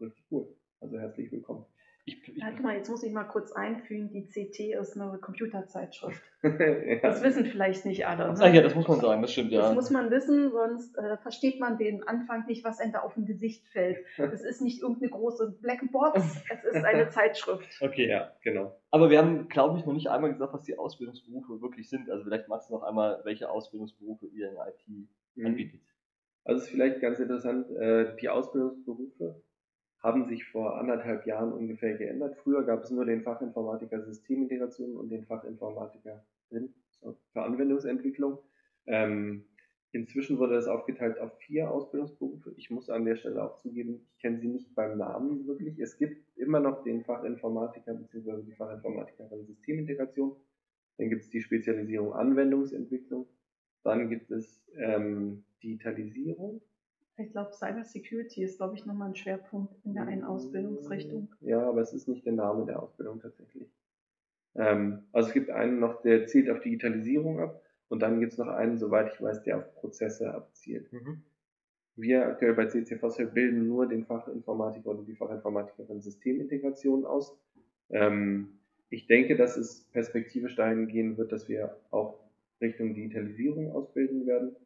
Richtig 0.00 0.24
cool. 0.30 0.48
Also 0.80 0.98
herzlich 0.98 1.30
willkommen. 1.30 1.66
Ich, 2.08 2.28
ich, 2.28 2.40
Warte 2.40 2.62
mal, 2.62 2.76
jetzt 2.76 2.88
muss 2.88 3.02
ich 3.02 3.12
mal 3.12 3.24
kurz 3.24 3.50
einfügen, 3.50 4.10
die 4.12 4.28
CT 4.28 4.80
ist 4.80 4.96
eine 4.96 5.18
Computerzeitschrift. 5.18 6.22
ja. 6.44 7.00
Das 7.02 7.20
wissen 7.20 7.46
vielleicht 7.46 7.84
nicht 7.84 8.06
alle. 8.06 8.28
Ne? 8.28 8.38
Ach 8.38 8.54
ja, 8.54 8.62
das 8.62 8.76
muss 8.76 8.86
man 8.86 9.00
sagen, 9.00 9.22
das 9.22 9.32
stimmt 9.32 9.50
ja. 9.50 9.62
Das 9.62 9.74
muss 9.74 9.90
man 9.90 10.08
wissen, 10.12 10.52
sonst 10.52 10.96
äh, 10.96 11.16
versteht 11.16 11.58
man 11.58 11.78
den 11.78 12.06
Anfang 12.06 12.46
nicht, 12.46 12.62
was 12.62 12.78
einem 12.78 12.92
da 12.92 13.00
auf 13.00 13.14
dem 13.14 13.26
Gesicht 13.26 13.66
fällt. 13.66 13.98
Es 14.18 14.44
ist 14.44 14.62
nicht 14.62 14.82
irgendeine 14.82 15.10
große 15.10 15.58
Blackbox, 15.60 16.44
es 16.52 16.64
ist 16.64 16.84
eine 16.84 17.08
Zeitschrift. 17.08 17.66
Okay, 17.80 18.08
ja, 18.08 18.30
genau. 18.40 18.80
Aber 18.92 19.10
wir 19.10 19.18
haben, 19.18 19.48
glaube 19.48 19.76
ich, 19.80 19.84
noch 19.84 19.92
nicht 19.92 20.08
einmal 20.08 20.30
gesagt, 20.32 20.54
was 20.54 20.62
die 20.62 20.78
Ausbildungsberufe 20.78 21.60
wirklich 21.60 21.90
sind. 21.90 22.08
Also 22.08 22.22
vielleicht 22.22 22.46
machst 22.46 22.70
du 22.70 22.74
noch 22.74 22.84
einmal, 22.84 23.20
welche 23.24 23.50
Ausbildungsberufe 23.50 24.26
ihr 24.28 24.50
in 24.50 24.56
IT 24.56 25.08
mhm. 25.34 25.46
anbietet. 25.46 25.80
Also 26.44 26.60
es 26.60 26.66
ist 26.66 26.70
vielleicht 26.70 27.00
ganz 27.00 27.18
interessant, 27.18 27.68
äh, 27.72 28.14
die 28.20 28.28
Ausbildungsberufe 28.28 29.42
haben 30.00 30.26
sich 30.26 30.44
vor 30.44 30.78
anderthalb 30.78 31.26
Jahren 31.26 31.52
ungefähr 31.52 31.94
geändert. 31.96 32.36
Früher 32.36 32.64
gab 32.64 32.82
es 32.82 32.90
nur 32.90 33.04
den 33.04 33.22
Fachinformatiker 33.22 34.02
Systemintegration 34.02 34.96
und 34.96 35.08
den 35.08 35.24
Fachinformatiker 35.24 36.24
für 36.48 37.42
Anwendungsentwicklung. 37.42 38.38
Ähm, 38.86 39.44
inzwischen 39.92 40.38
wurde 40.38 40.54
das 40.54 40.68
aufgeteilt 40.68 41.18
auf 41.18 41.36
vier 41.38 41.70
Ausbildungsberufe. 41.70 42.52
Ich 42.56 42.70
muss 42.70 42.90
an 42.90 43.04
der 43.04 43.16
Stelle 43.16 43.42
auch 43.42 43.56
zugeben, 43.56 44.06
ich 44.12 44.18
kenne 44.20 44.38
sie 44.38 44.48
nicht 44.48 44.74
beim 44.74 44.98
Namen 44.98 45.46
wirklich. 45.46 45.78
Es 45.78 45.96
gibt 45.96 46.36
immer 46.36 46.60
noch 46.60 46.82
den 46.84 47.02
Fachinformatiker 47.04 47.94
bzw. 47.94 48.42
die 48.42 48.52
Fachinformatikerin 48.52 49.46
Systemintegration. 49.46 50.36
Dann 50.98 51.08
gibt 51.08 51.22
es 51.22 51.30
die 51.30 51.42
Spezialisierung 51.42 52.12
Anwendungsentwicklung. 52.12 53.26
Dann 53.82 54.08
gibt 54.08 54.30
es 54.30 54.64
ähm, 54.76 55.44
Digitalisierung 55.62 56.60
ich 57.18 57.30
glaube, 57.32 57.52
Cyber 57.52 57.84
Security 57.84 58.42
ist, 58.42 58.58
glaube 58.58 58.74
ich, 58.74 58.84
nochmal 58.84 59.08
ein 59.08 59.16
Schwerpunkt 59.16 59.74
in 59.84 59.94
der 59.94 60.06
einen 60.06 60.24
Ausbildungsrichtung. 60.24 61.28
Ja, 61.40 61.66
aber 61.68 61.80
es 61.80 61.92
ist 61.92 62.08
nicht 62.08 62.26
der 62.26 62.34
Name 62.34 62.66
der 62.66 62.82
Ausbildung 62.82 63.20
tatsächlich. 63.20 63.68
Ähm, 64.54 65.04
also 65.12 65.28
es 65.28 65.34
gibt 65.34 65.50
einen 65.50 65.80
noch, 65.80 66.02
der 66.02 66.26
zielt 66.26 66.50
auf 66.50 66.60
Digitalisierung 66.60 67.40
ab 67.40 67.62
Und 67.88 68.00
dann 68.00 68.20
gibt 68.20 68.32
es 68.32 68.38
noch 68.38 68.48
einen, 68.48 68.78
soweit 68.78 69.12
ich 69.12 69.20
weiß, 69.20 69.42
der 69.44 69.58
auf 69.58 69.74
Prozesse 69.74 70.32
abzielt. 70.32 70.92
Mhm. 70.92 71.22
Wir 71.96 72.26
aktuell 72.26 72.54
bei 72.54 72.66
CC 72.66 72.96
Fossil 72.98 73.26
bilden 73.26 73.66
nur 73.66 73.86
den 73.86 74.04
Fachinformatiker 74.04 74.90
oder 74.90 75.02
die 75.02 75.16
Fachinformatikerin 75.16 76.02
Systemintegration 76.02 77.06
aus. 77.06 77.34
Ähm, 77.88 78.58
ich 78.90 79.06
denke, 79.06 79.36
dass 79.36 79.56
es 79.56 79.84
perspektivisch 79.92 80.56
dahin 80.56 80.88
gehen 80.88 81.16
wird, 81.16 81.32
dass 81.32 81.48
wir 81.48 81.80
auch 81.90 82.18
Richtung 82.60 82.94
Digitalisierung 82.94 83.72
ausbilden 83.72 84.26
werden. 84.26 84.56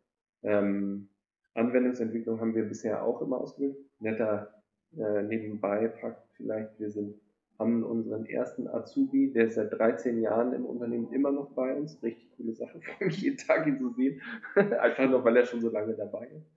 Ähm, 0.43 1.09
Anwendungsentwicklung 1.55 2.41
haben 2.41 2.55
wir 2.55 2.65
bisher 2.65 3.03
auch 3.05 3.21
immer 3.23 3.39
ausgebildet. 3.39 3.79
Netter 3.99 4.63
äh, 4.97 5.23
nebenbei 5.23 5.91
Fakt 6.01 6.23
vielleicht, 6.37 6.79
wir 6.79 6.91
sind, 6.91 7.15
haben 7.59 7.85
unseren 7.85 8.25
ersten 8.27 8.67
Azubi, 8.67 9.33
der 9.33 9.47
ist 9.47 9.55
seit 9.55 9.73
13 9.73 10.21
Jahren 10.21 10.53
im 10.53 10.65
Unternehmen 10.65 11.13
immer 11.13 11.31
noch 11.31 11.51
bei 11.51 11.75
uns. 11.75 12.03
Richtig 12.03 12.31
coole 12.37 12.55
Sache, 12.55 12.81
freue 12.99 13.09
mich 13.09 13.21
jeden 13.21 13.37
Tag 13.37 13.67
ihn 13.67 13.79
zu 13.79 13.91
sehen. 13.91 14.21
Einfach 14.55 15.09
nur, 15.09 15.25
weil 15.25 15.37
er 15.37 15.45
schon 15.45 15.61
so 15.61 15.71
lange 15.71 15.95
dabei 15.95 16.27
ist. 16.29 16.51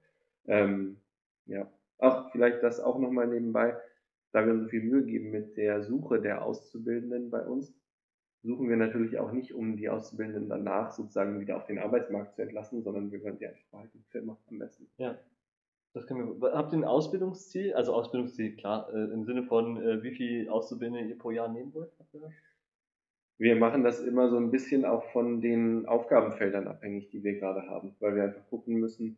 Ähm, 0.48 0.98
ja, 1.46 1.70
auch 1.98 2.32
vielleicht 2.32 2.64
das 2.64 2.80
auch 2.80 3.00
nochmal 3.00 3.28
nebenbei, 3.28 3.76
da 4.32 4.46
wir 4.46 4.58
so 4.58 4.68
viel 4.68 4.84
Mühe 4.84 5.04
geben 5.04 5.32
mit 5.32 5.58
der 5.58 5.84
Suche 5.84 6.22
der 6.22 6.44
Auszubildenden 6.44 7.30
bei 7.30 7.46
uns, 7.46 7.74
suchen 8.44 8.70
wir 8.70 8.76
natürlich 8.76 9.18
auch 9.18 9.32
nicht, 9.32 9.54
um 9.54 9.78
die 9.78 9.90
Auszubildenden 9.90 10.50
danach 10.50 10.92
sozusagen 10.92 11.40
wieder 11.40 11.58
auf 11.58 11.66
den 11.66 11.80
Arbeitsmarkt 11.80 12.36
zu 12.36 12.42
entlassen, 12.42 12.84
sondern 12.84 13.12
wir 13.12 13.24
wollen 13.24 13.38
die 13.40 13.48
einfach 13.48 13.66
behalten, 13.72 14.04
Firma 14.10 14.38
am 14.50 14.60
besten. 14.60 14.88
Ja. 14.98 15.18
Das 15.94 16.08
können 16.08 16.42
wir, 16.42 16.54
habt 16.54 16.74
ihr 16.74 16.80
ein 16.80 16.84
Ausbildungsziel? 16.84 17.74
Also 17.74 17.94
Ausbildungsziel, 17.94 18.56
klar, 18.56 18.92
äh, 18.94 19.14
im 19.14 19.26
Sinne 19.26 19.44
von, 19.44 19.82
äh, 19.82 20.04
wie 20.04 20.12
viel 20.12 20.50
Auszubildende 20.50 21.08
ihr 21.08 21.18
pro 21.18 21.32
Jahr 21.32 21.48
nehmen 21.48 21.74
wollt? 21.74 21.92
Wir 23.38 23.56
machen 23.56 23.84
das 23.84 24.02
immer 24.02 24.30
so 24.30 24.38
ein 24.38 24.52
bisschen 24.52 24.86
auch 24.86 25.04
von 25.12 25.40
den 25.40 25.86
Aufgabenfeldern 25.86 26.68
abhängig, 26.68 27.10
die 27.10 27.24
wir 27.24 27.40
gerade 27.40 27.68
haben, 27.70 27.96
weil 28.00 28.16
wir 28.16 28.24
einfach 28.24 28.48
gucken 28.50 28.76
müssen, 28.76 29.18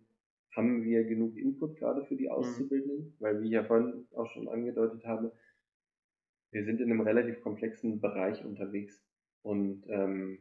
haben 0.56 0.84
wir 0.84 1.04
genug 1.04 1.36
Input 1.36 1.78
gerade 1.78 2.06
für 2.06 2.16
die 2.16 2.26
mhm. 2.26 2.32
Auszubildenden? 2.32 3.06
Mhm. 3.06 3.14
Weil, 3.20 3.42
wie 3.42 3.48
ich 3.48 3.54
ja 3.54 3.64
vorhin 3.64 4.08
auch 4.16 4.30
schon 4.32 4.48
angedeutet 4.48 5.06
habe, 5.06 5.32
wir 6.52 6.64
sind 6.64 6.80
in 6.80 6.92
einem 6.92 7.02
relativ 7.02 7.42
komplexen 7.42 8.00
Bereich 8.00 8.44
unterwegs. 8.46 9.05
Und 9.46 9.84
ähm, 9.90 10.40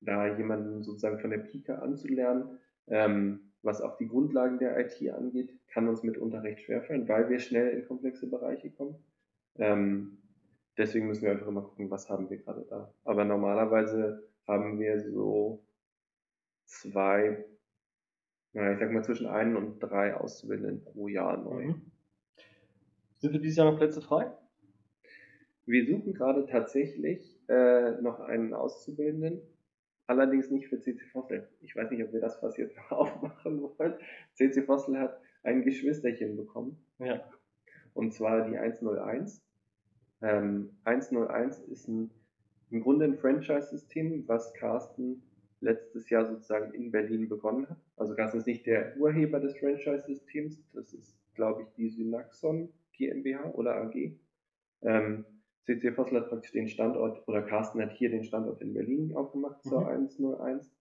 da 0.00 0.26
jemanden 0.38 0.82
sozusagen 0.82 1.20
von 1.20 1.28
der 1.28 1.38
Pike 1.38 1.82
anzulernen, 1.82 2.58
ähm, 2.86 3.52
was 3.60 3.82
auch 3.82 3.98
die 3.98 4.08
Grundlagen 4.08 4.58
der 4.58 4.78
IT 4.80 4.98
angeht, 5.12 5.52
kann 5.68 5.86
uns 5.86 6.02
mitunter 6.02 6.42
recht 6.42 6.60
schwerfallen, 6.60 7.06
weil 7.08 7.28
wir 7.28 7.38
schnell 7.38 7.68
in 7.68 7.86
komplexe 7.86 8.30
Bereiche 8.30 8.70
kommen. 8.70 8.96
Ähm, 9.58 10.16
deswegen 10.78 11.08
müssen 11.08 11.24
wir 11.24 11.32
einfach 11.32 11.46
immer 11.46 11.60
gucken, 11.60 11.90
was 11.90 12.08
haben 12.08 12.30
wir 12.30 12.38
gerade 12.38 12.64
da. 12.70 12.94
Aber 13.04 13.26
normalerweise 13.26 14.26
haben 14.48 14.80
wir 14.80 14.98
so 14.98 15.62
zwei, 16.64 17.44
na, 18.54 18.72
ich 18.72 18.78
sag 18.78 18.90
mal 18.90 19.04
zwischen 19.04 19.26
ein 19.26 19.56
und 19.56 19.78
drei 19.78 20.16
Auszubildenden 20.16 20.82
pro 20.82 21.08
Jahr 21.08 21.36
neu. 21.36 21.66
Mhm. 21.66 21.92
Sind 23.18 23.32
für 23.32 23.40
dieses 23.40 23.58
Jahr 23.58 23.70
noch 23.70 23.78
Plätze 23.78 24.00
frei? 24.00 24.32
Wir 25.66 25.86
suchen 25.86 26.14
gerade 26.14 26.46
tatsächlich 26.46 27.31
äh, 27.52 28.00
noch 28.00 28.20
einen 28.20 28.54
Auszubildenden, 28.54 29.42
allerdings 30.06 30.50
nicht 30.50 30.68
für 30.68 30.80
CC 30.80 31.04
Fossil. 31.12 31.46
Ich 31.60 31.76
weiß 31.76 31.90
nicht, 31.90 32.02
ob 32.02 32.12
wir 32.12 32.20
das 32.20 32.38
fast 32.38 32.56
jetzt 32.56 32.76
noch 32.76 32.92
aufmachen 32.92 33.60
wollen. 33.60 33.94
CC 34.32 34.62
Fossil 34.62 34.98
hat 34.98 35.20
ein 35.42 35.62
Geschwisterchen 35.62 36.36
bekommen. 36.36 36.82
Ja. 36.98 37.22
Und 37.92 38.14
zwar 38.14 38.48
die 38.48 38.56
101. 38.56 39.42
Ähm, 40.22 40.70
101 40.84 41.58
ist 41.64 41.88
ein, 41.88 42.10
im 42.70 42.80
Grunde 42.80 43.04
ein 43.04 43.18
Franchise-System, 43.18 44.26
was 44.26 44.54
Carsten 44.54 45.22
letztes 45.60 46.08
Jahr 46.08 46.26
sozusagen 46.26 46.72
in 46.72 46.90
Berlin 46.90 47.28
begonnen 47.28 47.68
hat. 47.68 47.78
Also 47.96 48.14
Carsten 48.14 48.38
ist 48.38 48.46
nicht 48.46 48.64
der 48.66 48.96
Urheber 48.96 49.40
des 49.40 49.58
Franchise-Systems, 49.58 50.58
das 50.72 50.94
ist, 50.94 51.18
glaube 51.34 51.62
ich, 51.62 51.68
die 51.74 51.90
Synaxon 51.90 52.72
GmbH 52.92 53.50
oder 53.50 53.76
AG. 53.76 54.16
Ähm, 54.80 55.26
CC 55.64 55.92
Vossel 55.92 56.20
hat 56.20 56.28
praktisch 56.28 56.52
den 56.52 56.68
Standort, 56.68 57.26
oder 57.28 57.42
Carsten 57.42 57.80
hat 57.80 57.92
hier 57.92 58.10
den 58.10 58.24
Standort 58.24 58.60
in 58.60 58.74
Berlin 58.74 59.14
aufgemacht 59.14 59.62
zur 59.62 59.80
mhm. 59.82 60.08
101. 60.10 60.74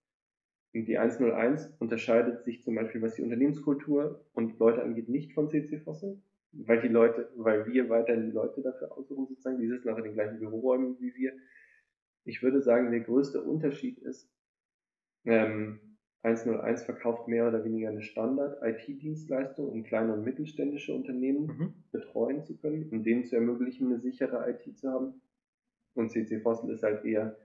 Und 0.74 0.86
die 0.86 0.98
101 0.98 1.74
unterscheidet 1.80 2.44
sich 2.46 2.64
zum 2.64 2.76
Beispiel, 2.76 3.02
was 3.02 3.16
die 3.16 3.24
Unternehmenskultur 3.24 4.26
und 4.34 4.58
Leute 4.58 4.82
angeht, 4.82 5.10
nicht 5.10 5.34
von 5.34 5.50
CC 5.50 5.80
Fossel, 5.80 6.22
weil 6.54 6.82
die 6.82 6.88
Leute, 6.88 7.30
weil 7.36 7.66
wir 7.68 7.90
weiterhin 7.90 8.26
die 8.26 8.32
Leute 8.32 8.62
dafür 8.62 8.98
aussuchen, 8.98 9.28
sozusagen, 9.28 9.60
die 9.60 9.68
sitzen 9.68 9.90
auch 9.90 9.98
in 9.98 10.06
den 10.06 10.14
gleichen 10.14 10.40
Büroräumen 10.40 11.00
wie 11.00 11.14
wir. 11.16 11.34
Ich 12.24 12.42
würde 12.42 12.62
sagen, 12.62 12.92
der 12.92 13.02
größte 13.02 13.42
Unterschied 13.42 13.98
ist, 14.00 14.30
ähm, 15.26 15.91
101 16.24 16.84
verkauft 16.84 17.28
mehr 17.28 17.48
oder 17.48 17.64
weniger 17.64 17.90
eine 17.90 18.04
Standard-IT-Dienstleistung, 18.04 19.68
um 19.68 19.84
kleine 19.84 20.14
und 20.14 20.24
mittelständische 20.24 20.94
Unternehmen 20.94 21.48
mhm. 21.48 21.74
betreuen 21.92 22.44
zu 22.44 22.56
können, 22.58 22.90
um 22.92 23.04
denen 23.04 23.26
zu 23.26 23.36
ermöglichen, 23.36 23.88
eine 23.88 24.00
sichere 24.00 24.50
IT 24.50 24.78
zu 24.78 24.92
haben. 24.92 25.22
Und 25.96 26.12
CC 26.12 26.40
Fossil 26.40 26.70
ist 26.70 26.84
halt 26.84 27.04
eher 27.06 27.36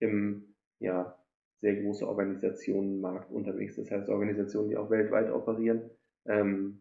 im, 0.00 0.54
ja, 0.80 1.16
sehr 1.60 1.82
große 1.82 2.06
Organisationenmarkt 2.06 3.30
unterwegs. 3.30 3.76
Das 3.76 3.90
heißt 3.90 4.08
Organisationen, 4.08 4.68
die 4.68 4.76
auch 4.76 4.90
weltweit 4.90 5.30
operieren. 5.30 5.90
Ähm, 6.26 6.80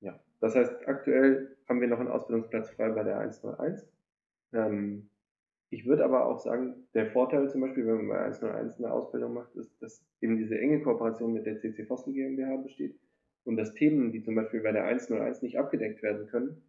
ja, 0.00 0.18
das 0.40 0.54
heißt, 0.54 0.86
aktuell 0.86 1.56
haben 1.68 1.80
wir 1.80 1.88
noch 1.88 2.00
einen 2.00 2.08
Ausbildungsplatz 2.08 2.70
frei 2.70 2.90
bei 2.90 3.04
der 3.04 3.18
101. 3.18 3.88
Ähm, 4.52 5.08
ich 5.70 5.86
würde 5.86 6.04
aber 6.04 6.26
auch 6.26 6.40
sagen, 6.40 6.88
der 6.94 7.10
Vorteil 7.12 7.48
zum 7.48 7.60
Beispiel, 7.60 7.86
wenn 7.86 8.06
man 8.06 8.08
bei 8.08 8.24
101 8.24 8.78
eine 8.78 8.92
Ausbildung 8.92 9.34
macht, 9.34 9.54
ist, 9.54 9.70
dass 9.80 10.04
eben 10.20 10.36
diese 10.36 10.58
enge 10.58 10.82
Kooperation 10.82 11.32
mit 11.32 11.46
der 11.46 11.58
CC 11.58 11.84
Fossil 11.84 12.12
GmbH 12.12 12.56
besteht 12.56 12.98
und 13.44 13.56
dass 13.56 13.74
Themen, 13.74 14.10
die 14.12 14.22
zum 14.22 14.34
Beispiel 14.34 14.60
bei 14.60 14.72
der 14.72 14.84
101 14.84 15.42
nicht 15.42 15.58
abgedeckt 15.58 16.02
werden 16.02 16.26
können, 16.26 16.62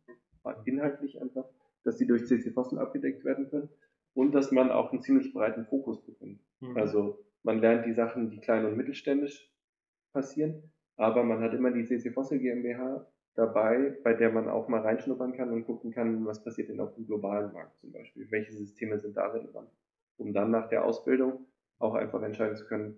inhaltlich 0.65 1.19
einfach, 1.19 1.45
dass 1.83 1.97
die 1.97 2.05
durch 2.05 2.27
CC 2.27 2.51
Fossil 2.51 2.77
abgedeckt 2.77 3.25
werden 3.25 3.49
können 3.49 3.69
und 4.13 4.33
dass 4.33 4.51
man 4.51 4.71
auch 4.71 4.91
einen 4.91 5.01
ziemlich 5.01 5.33
breiten 5.33 5.65
Fokus 5.65 6.03
bekommt. 6.05 6.39
Mhm. 6.59 6.77
Also 6.77 7.25
man 7.43 7.59
lernt 7.59 7.87
die 7.87 7.93
Sachen, 7.93 8.29
die 8.29 8.39
klein 8.39 8.65
und 8.65 8.77
mittelständisch 8.77 9.51
passieren, 10.13 10.71
aber 10.95 11.23
man 11.23 11.41
hat 11.41 11.53
immer 11.53 11.71
die 11.71 11.85
CC 11.85 12.11
Fossil 12.11 12.39
GmbH 12.39 13.07
dabei, 13.35 13.97
bei 14.03 14.13
der 14.13 14.31
man 14.31 14.49
auch 14.49 14.67
mal 14.67 14.81
reinschnuppern 14.81 15.33
kann 15.33 15.51
und 15.51 15.65
gucken 15.65 15.91
kann, 15.91 16.25
was 16.25 16.43
passiert 16.43 16.69
denn 16.69 16.79
auf 16.79 16.93
dem 16.95 17.07
globalen 17.07 17.53
Markt 17.53 17.79
zum 17.79 17.91
Beispiel. 17.91 18.27
Welche 18.29 18.53
Systeme 18.53 18.99
sind 18.99 19.15
da 19.15 19.27
relevant? 19.27 19.69
Um 20.17 20.33
dann 20.33 20.51
nach 20.51 20.69
der 20.69 20.85
Ausbildung 20.85 21.45
auch 21.79 21.95
einfach 21.95 22.21
entscheiden 22.21 22.55
zu 22.55 22.65
können, 22.65 22.97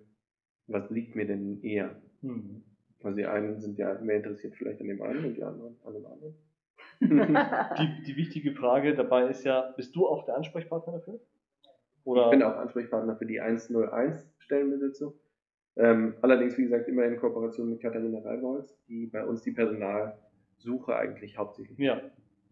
was 0.67 0.89
liegt 0.89 1.15
mir 1.15 1.27
denn 1.27 1.61
eher? 1.61 1.95
Mhm. 2.21 2.63
Also 3.03 3.17
die 3.17 3.25
einen 3.25 3.59
sind 3.59 3.77
ja 3.77 3.99
mehr 3.99 4.17
interessiert 4.17 4.55
vielleicht 4.55 4.81
an 4.81 4.87
dem 4.87 5.01
einen 5.01 5.25
und 5.25 5.33
die 5.35 5.43
anderen 5.43 5.75
an 5.83 5.93
dem 5.93 6.05
anderen. 6.05 6.35
die, 7.79 8.03
die 8.05 8.15
wichtige 8.15 8.53
Frage 8.53 8.95
dabei 8.95 9.27
ist 9.27 9.43
ja, 9.43 9.73
bist 9.75 9.95
du 9.95 10.07
auch 10.07 10.25
der 10.25 10.35
Ansprechpartner 10.35 10.93
dafür? 10.93 11.19
Oder? 12.05 12.25
Ich 12.25 12.31
bin 12.31 12.43
auch 12.43 12.57
Ansprechpartner 12.57 13.15
für 13.15 13.25
die 13.25 13.41
101 13.41 14.29
Stellenbesetzung. 14.39 15.13
Ähm, 15.75 16.15
allerdings, 16.21 16.57
wie 16.57 16.63
gesagt, 16.63 16.87
immer 16.87 17.03
in 17.03 17.17
Kooperation 17.17 17.69
mit 17.69 17.81
Katharina 17.81 18.19
Reibolz, 18.19 18.77
die 18.87 19.07
bei 19.07 19.25
uns 19.25 19.41
die 19.41 19.51
Personalsuche 20.63 20.95
eigentlich 20.95 21.37
hauptsächlich. 21.37 21.77
Ja, 21.77 22.01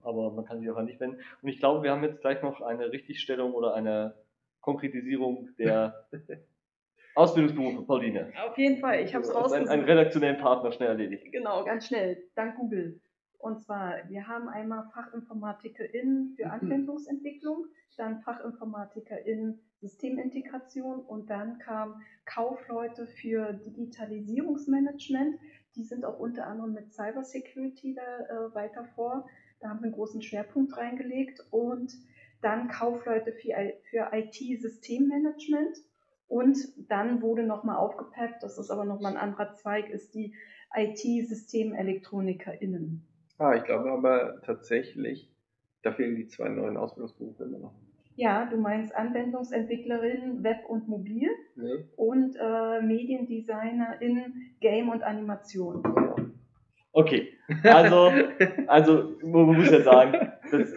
aber 0.04 0.32
man 0.32 0.46
kann 0.46 0.60
sich 0.60 0.70
auch 0.70 0.78
an 0.78 0.88
dich 0.88 1.00
wenden. 1.00 1.18
Und 1.42 1.50
ich 1.50 1.60
glaube, 1.60 1.84
wir 1.84 1.92
haben 1.92 2.04
jetzt 2.04 2.22
gleich 2.22 2.42
noch 2.42 2.62
eine 2.62 2.92
Richtigstellung 2.92 3.54
oder 3.54 3.74
eine 3.74 4.16
Konkretisierung 4.62 5.50
der 5.58 6.06
Ausbildungsberufe, 7.16 7.84
Pauline. 7.86 8.32
Auf 8.48 8.58
jeden 8.58 8.80
Fall, 8.80 9.02
ich 9.02 9.14
habe 9.14 9.24
es 9.24 9.34
rausgesucht. 9.34 9.60
Einen, 9.60 9.70
einen 9.70 9.84
redaktionellen 9.84 10.38
Partner 10.38 10.72
schnell 10.72 10.90
erledigt. 10.90 11.32
Genau, 11.32 11.64
ganz 11.66 11.88
schnell, 11.88 12.24
dank 12.36 12.56
Google. 12.58 13.00
Und 13.38 13.64
zwar, 13.64 14.08
wir 14.08 14.28
haben 14.28 14.48
einmal 14.50 14.88
FachinformatikerInnen 14.94 16.36
für 16.36 16.46
mhm. 16.46 16.52
Anwendungsentwicklung, 16.52 17.66
dann 17.98 18.22
FachinformatikerInnen 18.22 19.60
Systemintegration 19.82 21.00
und 21.00 21.30
dann 21.30 21.58
kamen 21.58 21.96
Kaufleute 22.26 23.08
für 23.08 23.54
Digitalisierungsmanagement. 23.54 25.40
Die 25.76 25.84
sind 25.84 26.06
auch 26.06 26.20
unter 26.20 26.46
anderem 26.48 26.74
mit 26.74 26.94
Cybersecurity 26.94 27.96
da 27.96 28.02
äh, 28.02 28.54
weiter 28.54 28.86
vor. 28.96 29.28
Da 29.60 29.70
haben 29.70 29.80
wir 29.80 29.86
einen 29.86 29.94
großen 29.94 30.22
Schwerpunkt 30.22 30.78
reingelegt 30.78 31.44
und 31.52 31.92
dann 32.42 32.68
Kaufleute 32.68 33.32
für, 33.32 33.56
für 33.90 34.10
IT-Systemmanagement. 34.12 35.78
Und 36.28 36.58
dann 36.90 37.22
wurde 37.22 37.44
nochmal 37.44 37.78
aufgepeppt, 37.78 38.42
das 38.42 38.58
ist 38.58 38.72
aber 38.72 38.86
nochmal 38.86 39.12
ein 39.14 39.18
anderer 39.18 39.54
Zweig, 39.54 39.90
ist 39.90 40.16
die 40.16 40.34
IT-SystemelektronikerInnen. 40.74 43.06
Ah, 43.38 43.54
ich 43.56 43.66
glaube 43.66 43.92
aber 43.92 44.42
tatsächlich, 44.46 45.30
da 45.82 45.92
fehlen 45.92 46.16
die 46.16 46.28
zwei 46.28 46.48
neuen 46.48 46.78
Ausbildungsberufe 46.78 47.44
immer 47.44 47.60
noch. 47.60 47.74
Ja, 48.16 48.46
du 48.46 48.58
meinst 48.58 48.94
Anwendungsentwicklerin 48.96 50.44
Web 50.44 50.66
und 50.68 50.88
Mobil 50.88 51.30
nee. 51.56 51.86
und 51.96 52.36
äh, 52.36 52.82
Mediendesignerin 52.82 54.56
Game 54.60 54.90
und 54.90 55.02
Animation. 55.02 55.84
Okay, 56.94 57.30
also, 57.64 58.12
also 58.68 59.16
man 59.24 59.56
muss 59.56 59.72
ja 59.72 59.82
sagen, 59.82 60.34
das, 60.52 60.74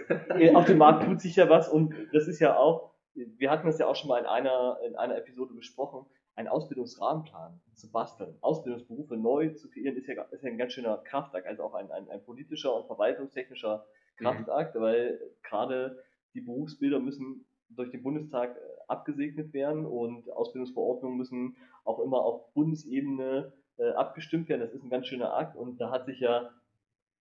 auf 0.55 0.65
dem 0.67 0.79
Markt 0.79 1.05
tut 1.05 1.21
sich 1.21 1.37
ja 1.37 1.49
was 1.49 1.69
und 1.69 1.95
das 2.13 2.29
ist 2.29 2.39
ja 2.39 2.57
auch, 2.57 2.93
wir 3.15 3.51
hatten 3.51 3.67
das 3.67 3.79
ja 3.79 3.87
auch 3.87 3.97
schon 3.97 4.09
mal 4.09 4.21
in 4.21 4.27
einer, 4.27 4.79
in 4.87 4.95
einer 4.97 5.17
Episode 5.17 5.55
besprochen, 5.55 6.07
ein 6.37 6.49
Ausbildungs 6.49 7.01
Ausbildungsrahmenplan 7.01 7.61
zu 7.75 7.91
basteln, 7.91 8.37
Ausbildungsberufe 8.41 9.17
neu 9.17 9.51
zu 9.51 9.71
kreieren, 9.71 9.97
ist 9.97 10.09
ja, 10.09 10.23
ist 10.31 10.43
ja 10.43 10.51
ein 10.51 10.59
ganz 10.59 10.73
schöner 10.73 10.99
Kraftakt, 10.99 11.47
also 11.47 11.63
auch 11.63 11.75
ein, 11.75 11.91
ein, 11.91 12.09
ein 12.09 12.25
politischer 12.25 12.75
und 12.75 12.87
verwaltungstechnischer 12.87 13.85
mhm. 14.19 14.25
Kraftakt, 14.25 14.75
mhm. 14.75 14.81
weil 14.81 15.21
gerade 15.43 16.03
die 16.35 16.41
Berufsbilder 16.41 17.01
müssen 17.01 17.45
durch 17.71 17.91
den 17.91 18.03
Bundestag 18.03 18.57
äh, 18.57 18.61
abgesegnet 18.89 19.53
werden 19.53 19.87
und 19.87 20.31
Ausbildungsverordnungen 20.31 21.17
müssen 21.17 21.57
auch 21.85 22.01
immer 22.01 22.23
auf 22.23 22.53
Bundesebene 22.53 23.53
äh, 23.79 23.91
abgestimmt 23.91 24.49
werden. 24.49 24.61
Das 24.61 24.73
ist 24.73 24.83
ein 24.83 24.91
ganz 24.91 25.07
schöner 25.07 25.35
Akt 25.35 25.57
und 25.57 25.81
da 25.81 25.91
hat 25.91 26.07
sich 26.07 26.21
ja, 26.21 26.51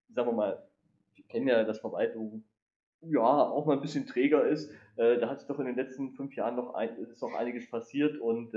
sagen 0.09 0.29
wir 0.29 0.35
mal, 0.35 0.63
wir 1.15 1.25
kennen 1.27 1.49
ja 1.49 1.65
das 1.65 1.81
Verwaltung 1.81 2.45
ja 3.03 3.21
auch 3.21 3.67
mal 3.67 3.75
ein 3.75 3.81
bisschen 3.81 4.07
träger 4.07 4.47
ist. 4.47 4.71
Äh, 4.97 5.19
da 5.19 5.29
hat 5.29 5.41
sich 5.41 5.49
doch 5.49 5.59
in 5.59 5.67
den 5.67 5.77
letzten 5.77 6.13
fünf 6.13 6.35
Jahren 6.35 6.57
noch 6.57 6.75
ein, 6.75 6.97
ist 6.97 7.23
noch 7.23 7.35
einiges 7.35 7.71
passiert 7.71 8.19
und 8.19 8.55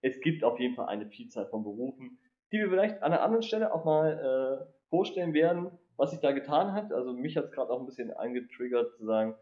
es 0.00 0.20
gibt 0.20 0.44
auf 0.44 0.60
jeden 0.60 0.76
Fall 0.76 0.86
eine 0.86 1.06
Vielzahl 1.06 1.46
von 1.46 1.64
Berufen, 1.64 2.18
die 2.52 2.58
wir 2.58 2.68
vielleicht 2.68 3.02
an 3.02 3.12
einer 3.12 3.22
anderen 3.22 3.42
Stelle 3.42 3.74
auch 3.74 3.84
mal 3.84 4.68
vorstellen 4.90 5.34
werden, 5.34 5.70
was 5.96 6.12
sich 6.12 6.20
da 6.20 6.32
getan 6.32 6.72
hat. 6.72 6.92
Also 6.92 7.12
mich 7.12 7.36
hat 7.36 7.46
es 7.46 7.52
gerade 7.52 7.70
auch 7.70 7.80
ein 7.80 7.86
bisschen 7.86 8.12
angetriggert 8.12 8.94
zu 8.96 9.04
sagen, 9.04 9.34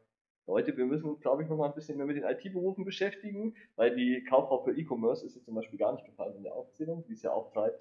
Leute, 0.46 0.76
wir 0.76 0.86
müssen 0.86 1.08
uns, 1.08 1.20
glaube 1.20 1.42
ich, 1.42 1.48
noch 1.48 1.56
mal 1.56 1.68
ein 1.68 1.74
bisschen 1.74 1.96
mehr 1.96 2.06
mit 2.06 2.16
den 2.16 2.24
IT-Berufen 2.24 2.84
beschäftigen, 2.84 3.54
weil 3.74 3.96
die 3.96 4.24
Kauffrau 4.24 4.62
für 4.62 4.76
E-Commerce 4.76 5.26
ist 5.26 5.34
jetzt 5.34 5.44
zum 5.44 5.56
Beispiel 5.56 5.78
gar 5.78 5.92
nicht 5.92 6.04
gefallen 6.04 6.36
in 6.36 6.44
der 6.44 6.54
Aufzählung, 6.54 7.04
die 7.08 7.14
ist 7.14 7.24
ja 7.24 7.32
auch 7.32 7.52
seit 7.52 7.74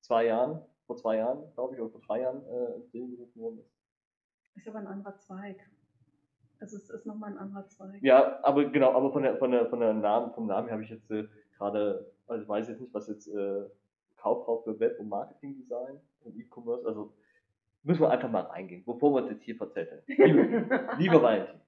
zwei 0.00 0.26
Jahren, 0.26 0.60
vor 0.86 0.96
zwei 0.96 1.16
Jahren, 1.16 1.52
glaube 1.54 1.74
ich, 1.74 1.80
oder 1.80 1.90
vor 1.90 2.00
drei 2.06 2.20
Jahren 2.20 2.46
äh, 2.46 2.76
ins 2.76 2.92
Leben 2.92 3.10
gerufen 3.10 3.40
worden 3.40 3.58
ist. 3.58 3.74
Ist 4.56 4.68
aber 4.68 4.78
ein 4.78 4.86
anderer 4.86 5.18
Zweig. 5.18 5.58
Also 6.60 6.76
es 6.76 6.88
ist 6.88 7.04
nochmal 7.04 7.32
ein 7.32 7.38
anderer 7.38 7.66
Zweig. 7.68 8.02
Ja, 8.02 8.38
aber 8.44 8.66
genau, 8.66 8.92
aber 8.92 9.12
von 9.12 9.22
der 9.22 9.36
von 9.38 9.50
der 9.50 9.68
von 9.68 9.80
der 9.80 9.92
Namen, 9.92 10.32
vom 10.34 10.46
Namen 10.46 10.70
habe 10.70 10.84
ich 10.84 10.90
jetzt 10.90 11.10
äh, 11.10 11.26
gerade, 11.58 12.12
also 12.28 12.42
ich 12.42 12.48
weiß 12.48 12.68
jetzt 12.68 12.80
nicht, 12.80 12.94
was 12.94 13.08
jetzt 13.08 13.26
äh, 13.26 13.64
Kauffrau 14.16 14.62
für 14.62 14.78
Web- 14.78 15.00
und 15.00 15.08
Marketing-Design 15.08 16.00
und 16.24 16.36
E-Commerce, 16.36 16.86
also 16.86 17.12
müssen 17.82 18.00
wir 18.00 18.10
einfach 18.10 18.30
mal 18.30 18.42
reingehen, 18.42 18.84
bevor 18.84 19.12
wir 19.12 19.22
uns 19.22 19.30
jetzt 19.30 19.42
hier 19.42 19.56
verzetteln. 19.56 20.02
Liebe, 20.06 20.88
lieber 20.98 21.22
Valentin, 21.22 21.60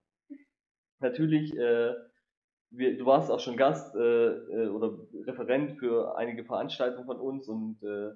natürlich, 1.01 1.57
äh, 1.57 1.95
wir, 2.71 2.97
du 2.99 3.07
warst 3.07 3.31
auch 3.31 3.41
schon 3.41 3.57
Gast 3.57 3.95
äh, 3.95 4.29
äh, 4.29 4.69
oder 4.69 4.99
Referent 5.25 5.79
für 5.79 6.17
einige 6.17 6.45
Veranstaltungen 6.45 7.07
von 7.07 7.21
uns 7.21 7.49
und, 7.49 7.83
äh, 7.83 8.13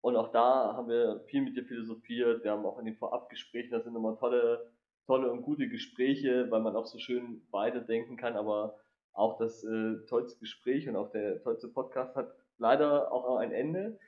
und 0.00 0.16
auch 0.16 0.30
da 0.30 0.74
haben 0.74 0.88
wir 0.88 1.24
viel 1.26 1.42
mit 1.42 1.56
dir 1.56 1.64
philosophiert. 1.64 2.44
Wir 2.44 2.52
haben 2.52 2.64
auch 2.64 2.78
in 2.78 2.84
den 2.84 2.96
Vorabgesprächen, 2.96 3.72
das 3.72 3.84
sind 3.84 3.96
immer 3.96 4.16
tolle, 4.16 4.70
tolle 5.06 5.30
und 5.30 5.42
gute 5.42 5.68
Gespräche, 5.68 6.50
weil 6.50 6.60
man 6.60 6.76
auch 6.76 6.86
so 6.86 6.98
schön 6.98 7.42
weiterdenken 7.50 8.16
kann, 8.16 8.36
aber 8.36 8.76
auch 9.12 9.38
das 9.38 9.64
äh, 9.64 9.96
tollste 10.06 10.38
Gespräch 10.38 10.88
und 10.88 10.96
auch 10.96 11.10
der 11.10 11.42
tollste 11.42 11.68
Podcast 11.68 12.14
hat 12.14 12.32
leider 12.58 13.10
auch 13.10 13.36
ein 13.36 13.52
Ende. 13.52 13.98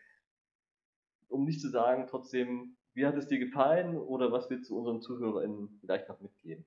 Um 1.28 1.44
nicht 1.44 1.60
zu 1.60 1.68
sagen, 1.68 2.06
trotzdem, 2.08 2.76
wie 2.94 3.06
hat 3.06 3.16
es 3.16 3.28
dir 3.28 3.38
gefallen 3.38 3.96
oder 3.96 4.30
was 4.32 4.50
willst 4.50 4.70
du 4.70 4.78
unseren 4.78 5.00
ZuhörerInnen 5.00 5.78
vielleicht 5.80 6.08
noch 6.08 6.20
mitgeben? 6.20 6.64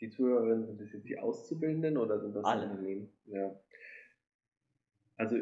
Die 0.00 0.10
Zuhörerinnen, 0.10 0.66
sind 0.66 0.80
das 0.80 0.92
jetzt 0.92 1.08
die 1.08 1.18
Auszubildenden 1.18 1.96
oder 1.96 2.20
sind 2.20 2.34
das 2.36 2.44
Alle. 2.44 2.70
Unternehmen? 2.70 3.12
Ja. 3.26 3.54
Also, 5.16 5.36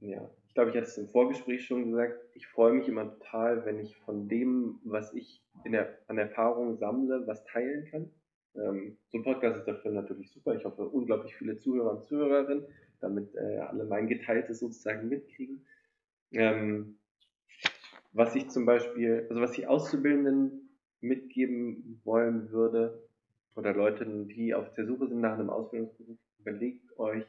ja, 0.00 0.28
ich 0.48 0.54
glaube, 0.54 0.70
ich 0.70 0.76
hatte 0.76 0.86
es 0.86 0.98
im 0.98 1.08
Vorgespräch 1.08 1.64
schon 1.64 1.90
gesagt, 1.90 2.18
ich 2.34 2.46
freue 2.48 2.72
mich 2.72 2.88
immer 2.88 3.04
total, 3.04 3.64
wenn 3.64 3.78
ich 3.78 3.96
von 3.98 4.28
dem, 4.28 4.80
was 4.82 5.12
ich 5.14 5.44
in 5.64 5.72
der, 5.72 5.96
an 6.08 6.18
Erfahrung 6.18 6.76
sammle, 6.78 7.26
was 7.26 7.44
teilen 7.44 7.84
kann. 7.86 8.10
Ähm, 8.56 8.96
so 9.10 9.18
ein 9.18 9.24
Podcast 9.24 9.58
ist 9.58 9.68
dafür 9.68 9.92
natürlich 9.92 10.32
super. 10.32 10.54
Ich 10.56 10.64
hoffe, 10.64 10.88
unglaublich 10.88 11.36
viele 11.36 11.56
Zuhörer 11.56 11.92
und 11.92 12.04
Zuhörerinnen, 12.04 12.66
damit 13.00 13.34
äh, 13.36 13.58
alle 13.58 13.84
mein 13.84 14.08
Geteiltes 14.08 14.58
sozusagen 14.58 15.08
mitkriegen. 15.08 15.64
Ähm, 16.32 16.98
was 18.12 18.34
ich 18.34 18.48
zum 18.48 18.66
Beispiel, 18.66 19.26
also 19.28 19.40
was 19.40 19.52
die 19.52 19.68
Auszubildenden 19.68 20.69
mitgeben 21.00 22.00
wollen 22.04 22.50
würde, 22.50 23.02
oder 23.56 23.74
Leuten, 23.74 24.28
die 24.28 24.54
auf 24.54 24.72
der 24.74 24.86
Suche 24.86 25.08
sind 25.08 25.20
nach 25.20 25.34
einem 25.34 25.50
Ausbildungsberuf, 25.50 26.16
überlegt 26.38 26.98
euch, 26.98 27.24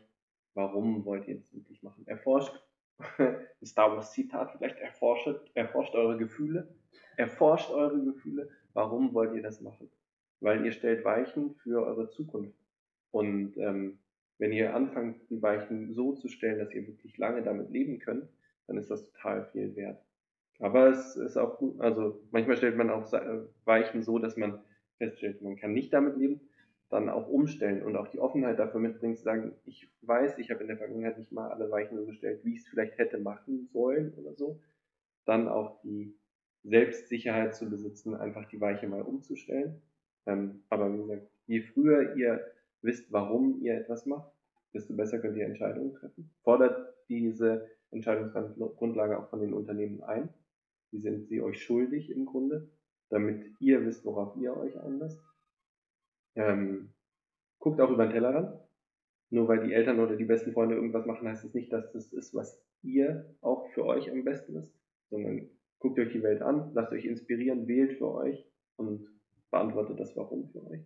warum 0.54 1.06
wollt 1.06 1.28
ihr 1.28 1.36
es 1.36 1.54
wirklich 1.54 1.82
machen. 1.84 2.06
Erforscht, 2.08 2.54
ein 3.18 3.66
Star 3.66 3.96
Wars 3.96 4.12
Zitat 4.12 4.52
vielleicht, 4.52 4.78
erforscht, 4.80 5.28
erforscht 5.56 5.96
eure 5.96 6.18
Gefühle, 6.18 6.68
erforscht 7.18 7.72
eure 7.72 8.04
Gefühle, 8.04 8.50
warum 8.74 9.14
wollt 9.14 9.34
ihr 9.34 9.42
das 9.42 9.62
machen? 9.62 9.90
Weil 10.40 10.66
ihr 10.66 10.72
stellt 10.72 11.04
Weichen 11.04 11.56
für 11.56 11.86
eure 11.86 12.10
Zukunft. 12.10 12.58
Und 13.12 13.58
ähm, 13.58 14.00
wenn 14.38 14.54
ihr 14.54 14.76
anfangt, 14.76 15.30
die 15.30 15.42
Weichen 15.42 15.94
so 15.94 16.14
zu 16.14 16.28
stellen, 16.28 16.60
dass 16.60 16.74
ihr 16.74 16.88
wirklich 16.88 17.18
lange 17.18 17.44
damit 17.44 17.70
leben 17.70 18.00
könnt, 18.00 18.28
dann 18.68 18.78
ist 18.78 18.90
das 18.90 19.12
total 19.12 19.46
viel 19.52 19.76
wert. 19.76 20.02
Aber 20.62 20.90
es 20.90 21.16
ist 21.16 21.38
auch 21.38 21.58
gut, 21.58 21.82
also 21.82 22.22
manchmal 22.30 22.56
stellt 22.56 22.78
man 22.78 22.92
auch 22.92 23.12
Weichen 23.66 24.04
so, 24.04 24.20
dass 24.20 24.38
man 24.38 24.60
feststellt, 25.00 25.42
man 25.42 25.56
kann 25.56 25.74
nicht 25.74 25.92
damit 25.92 26.18
leben, 26.18 26.40
dann 26.90 27.10
auch 27.10 27.28
umstellen 27.28 27.82
und 27.82 27.96
auch 27.96 28.10
die 28.10 28.20
Offenheit 28.20 28.60
dafür 28.60 28.80
mitbringen, 28.80 29.16
zu 29.16 29.24
sagen, 29.24 29.56
ich 29.66 29.90
weiß, 30.04 30.38
ich 30.38 30.52
habe 30.52 30.62
in 30.62 30.68
der 30.68 30.78
Vergangenheit 30.78 31.18
nicht 31.18 31.32
mal 31.32 31.50
alle 31.50 31.72
Weichen 31.72 31.98
so 31.98 32.06
gestellt, 32.06 32.46
wie 32.46 32.54
ich 32.54 32.60
es 32.60 32.68
vielleicht 32.68 33.00
hätte 33.00 33.18
machen 33.18 33.70
sollen 33.74 34.14
oder 34.14 34.36
so. 34.36 34.62
Dann 35.26 35.48
auch 35.48 35.82
die 35.82 36.16
Selbstsicherheit 36.64 37.56
zu 37.56 37.68
besitzen, 37.68 38.14
einfach 38.14 38.48
die 38.48 38.62
Weiche 38.62 38.88
mal 38.88 39.02
umzustellen. 39.02 39.82
Ähm, 40.28 40.64
aber 40.70 40.94
wie 40.94 41.02
gesagt, 41.02 41.28
je 41.48 41.62
früher 41.62 42.16
ihr 42.16 42.40
wisst, 42.84 43.12
warum 43.12 43.60
ihr 43.62 43.74
etwas 43.74 44.06
macht, 44.06 44.32
desto 44.76 44.96
besser 44.96 45.18
könnt 45.18 45.38
ihr 45.38 45.46
Entscheidungen 45.48 45.96
treffen. 45.96 46.30
Fordert 46.44 46.94
diese 47.10 47.68
Entscheidungsgrundlage 47.90 49.18
auch 49.18 49.30
von 49.30 49.42
den 49.42 49.54
Unternehmen 49.54 50.04
ein 50.04 50.30
die 50.92 51.00
sind 51.00 51.28
sie 51.28 51.42
euch 51.42 51.62
schuldig 51.64 52.10
im 52.10 52.26
Grunde, 52.26 52.70
damit 53.10 53.46
ihr 53.60 53.86
wisst, 53.86 54.06
worauf 54.06 54.36
ihr 54.38 54.56
euch 54.56 54.80
einlasst. 54.80 55.22
Ähm, 56.36 56.94
guckt 57.60 57.80
auch 57.80 57.92
über 57.92 58.06
den 58.06 58.14
Tellerrand. 58.14 58.60
Nur 59.30 59.48
weil 59.48 59.66
die 59.66 59.74
Eltern 59.74 60.00
oder 60.00 60.18
die 60.18 60.26
besten 60.26 60.52
Freunde 60.52 60.76
irgendwas 60.76 61.06
machen, 61.06 61.28
heißt 61.28 61.46
es 61.46 61.52
das 61.52 61.56
nicht, 61.56 61.72
dass 61.72 61.92
das 61.94 62.12
ist, 62.12 62.34
was 62.34 62.62
ihr 62.84 63.34
auch 63.40 63.70
für 63.70 63.86
euch 63.86 64.12
am 64.12 64.26
besten 64.26 64.58
ist, 64.58 64.74
sondern 65.10 65.50
guckt 65.80 65.98
euch 66.00 66.12
die 66.12 66.22
Welt 66.22 66.42
an, 66.42 66.72
lasst 66.74 66.92
euch 66.92 67.06
inspirieren, 67.06 67.68
wählt 67.68 67.98
für 67.98 68.14
euch 68.14 68.46
und 68.76 69.08
beantwortet 69.50 70.00
das 70.00 70.16
Warum 70.18 70.50
für 70.50 70.66
euch. 70.70 70.86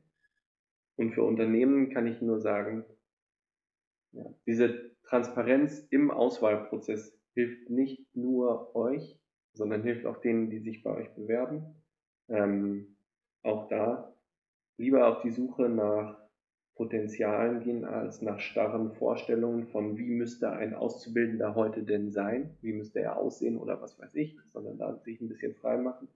Und 0.95 1.13
für 1.13 1.23
Unternehmen 1.23 1.89
kann 1.89 2.05
ich 2.05 2.21
nur 2.21 2.39
sagen, 2.39 2.85
ja, 4.11 4.25
diese 4.45 4.95
Transparenz 5.03 5.85
im 5.89 6.11
Auswahlprozess 6.11 7.17
hilft 7.33 7.69
nicht 7.69 8.15
nur 8.15 8.75
euch, 8.75 9.19
sondern 9.55 9.83
hilft 9.83 10.05
auch 10.05 10.17
denen, 10.17 10.49
die 10.49 10.59
sich 10.59 10.83
bei 10.83 10.91
euch 10.91 11.09
bewerben. 11.15 11.75
Ähm, 12.29 12.95
auch 13.43 13.67
da 13.67 14.13
lieber 14.77 15.07
auf 15.07 15.21
die 15.21 15.31
Suche 15.31 15.69
nach 15.69 16.17
Potenzialen 16.75 17.61
gehen 17.61 17.85
als 17.85 18.21
nach 18.21 18.39
starren 18.39 18.91
Vorstellungen 18.93 19.67
von, 19.67 19.97
wie 19.97 20.09
müsste 20.09 20.51
ein 20.51 20.73
Auszubildender 20.73 21.55
heute 21.55 21.83
denn 21.83 22.11
sein, 22.11 22.57
wie 22.61 22.73
müsste 22.73 22.99
er 22.99 23.15
aussehen 23.15 23.57
oder 23.57 23.81
was 23.81 23.97
weiß 23.97 24.13
ich, 24.15 24.37
sondern 24.47 24.77
da 24.77 24.93
sich 24.97 25.21
ein 25.21 25.29
bisschen 25.29 25.55
frei 25.55 25.77
machen. 25.77 26.09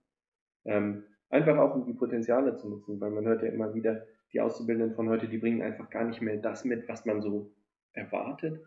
Ähm, 0.65 1.03
einfach 1.29 1.57
auch 1.57 1.75
um 1.75 1.85
die 1.85 1.93
Potenziale 1.93 2.57
zu 2.57 2.69
nutzen, 2.69 2.99
weil 2.99 3.11
man 3.11 3.25
hört 3.25 3.41
ja 3.41 3.49
immer 3.49 3.73
wieder, 3.73 4.05
die 4.33 4.41
Auszubildenden 4.41 4.95
von 4.95 5.09
heute, 5.09 5.27
die 5.27 5.37
bringen 5.37 5.61
einfach 5.61 5.89
gar 5.89 6.03
nicht 6.03 6.21
mehr 6.21 6.37
das 6.37 6.65
mit, 6.65 6.87
was 6.89 7.05
man 7.05 7.21
so 7.21 7.51
erwartet. 7.93 8.61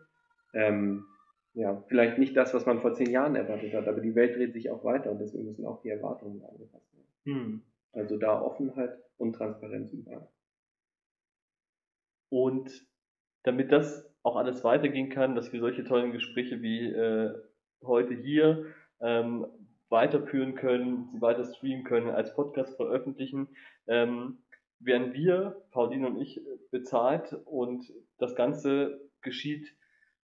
Ähm, 0.53 1.05
ja, 1.53 1.83
vielleicht 1.87 2.17
nicht 2.17 2.35
das, 2.35 2.53
was 2.53 2.65
man 2.65 2.81
vor 2.81 2.93
zehn 2.93 3.11
Jahren 3.11 3.35
erwartet 3.35 3.73
hat, 3.73 3.87
aber 3.87 4.01
die 4.01 4.15
Welt 4.15 4.35
dreht 4.35 4.53
sich 4.53 4.69
auch 4.69 4.83
weiter 4.83 5.11
und 5.11 5.19
deswegen 5.19 5.45
müssen 5.45 5.65
auch 5.65 5.81
die 5.81 5.89
Erwartungen 5.89 6.43
angepasst 6.43 6.91
werden. 6.93 7.07
Hm. 7.25 7.61
Also 7.91 8.17
da 8.17 8.41
Offenheit 8.41 8.97
und 9.17 9.33
Transparenz 9.33 9.93
überall. 9.93 10.27
Und 12.29 12.87
damit 13.43 13.71
das 13.71 14.09
auch 14.23 14.35
alles 14.35 14.63
weitergehen 14.63 15.09
kann, 15.09 15.35
dass 15.35 15.53
wir 15.53 15.59
solche 15.59 15.83
tollen 15.83 16.11
Gespräche 16.11 16.61
wie 16.61 16.87
äh, 16.87 17.33
heute 17.83 18.15
hier 18.15 18.65
ähm, 18.99 19.45
weiterführen 19.89 20.55
können, 20.55 21.07
sie 21.11 21.21
weiter 21.21 21.43
streamen 21.43 21.83
können, 21.83 22.09
als 22.09 22.33
Podcast 22.33 22.75
veröffentlichen, 22.77 23.49
ähm, 23.85 24.39
werden 24.79 25.13
wir, 25.13 25.61
Pauline 25.71 26.07
und 26.07 26.19
ich, 26.19 26.41
bezahlt 26.71 27.33
und 27.45 27.93
das 28.17 28.35
Ganze 28.35 29.01
geschieht 29.21 29.75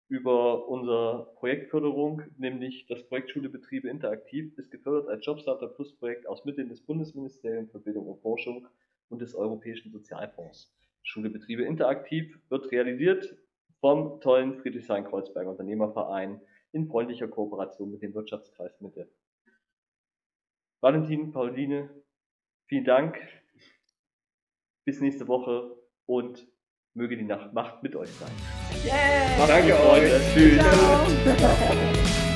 über 0.08 0.68
unsere 0.68 1.34
Projektförderung, 1.36 2.22
nämlich 2.38 2.86
das 2.86 3.06
Projekt 3.06 3.30
Schulebetriebe 3.30 3.88
interaktiv, 3.88 4.56
ist 4.56 4.70
gefördert 4.70 5.08
als 5.08 5.24
Jobstarter 5.24 5.68
Plus 5.68 5.94
Projekt 5.96 6.26
aus 6.26 6.44
Mitteln 6.44 6.68
des 6.68 6.80
Bundesministeriums 6.80 7.70
für 7.70 7.78
Bildung 7.78 8.06
und 8.06 8.20
Forschung 8.20 8.66
und 9.10 9.20
des 9.20 9.34
Europäischen 9.34 9.90
Sozialfonds. 9.92 10.74
Schulebetriebe 11.02 11.64
interaktiv 11.64 12.38
wird 12.48 12.70
realisiert 12.72 13.36
vom 13.80 14.20
tollen 14.20 14.54
Friedrichshain-Kreuzberger 14.60 15.50
Unternehmerverein 15.50 16.40
in 16.72 16.88
freundlicher 16.88 17.28
Kooperation 17.28 17.90
mit 17.90 18.02
dem 18.02 18.14
Wirtschaftskreis 18.14 18.80
Mitte. 18.80 19.08
Valentin, 20.80 21.32
Pauline, 21.32 21.90
vielen 22.66 22.84
Dank. 22.84 23.18
Bis 24.84 25.00
nächste 25.00 25.28
Woche 25.28 25.76
und 26.06 26.46
möge 26.98 27.16
die 27.16 27.24
Nacht 27.24 27.52
Macht 27.52 27.82
mit 27.82 27.94
euch 27.94 28.10
sein. 28.18 28.28
Yeah. 28.84 29.46
Danke 29.46 29.72
euch. 29.88 30.12
Tschüss. 30.34 30.58
Ciao. 30.58 31.06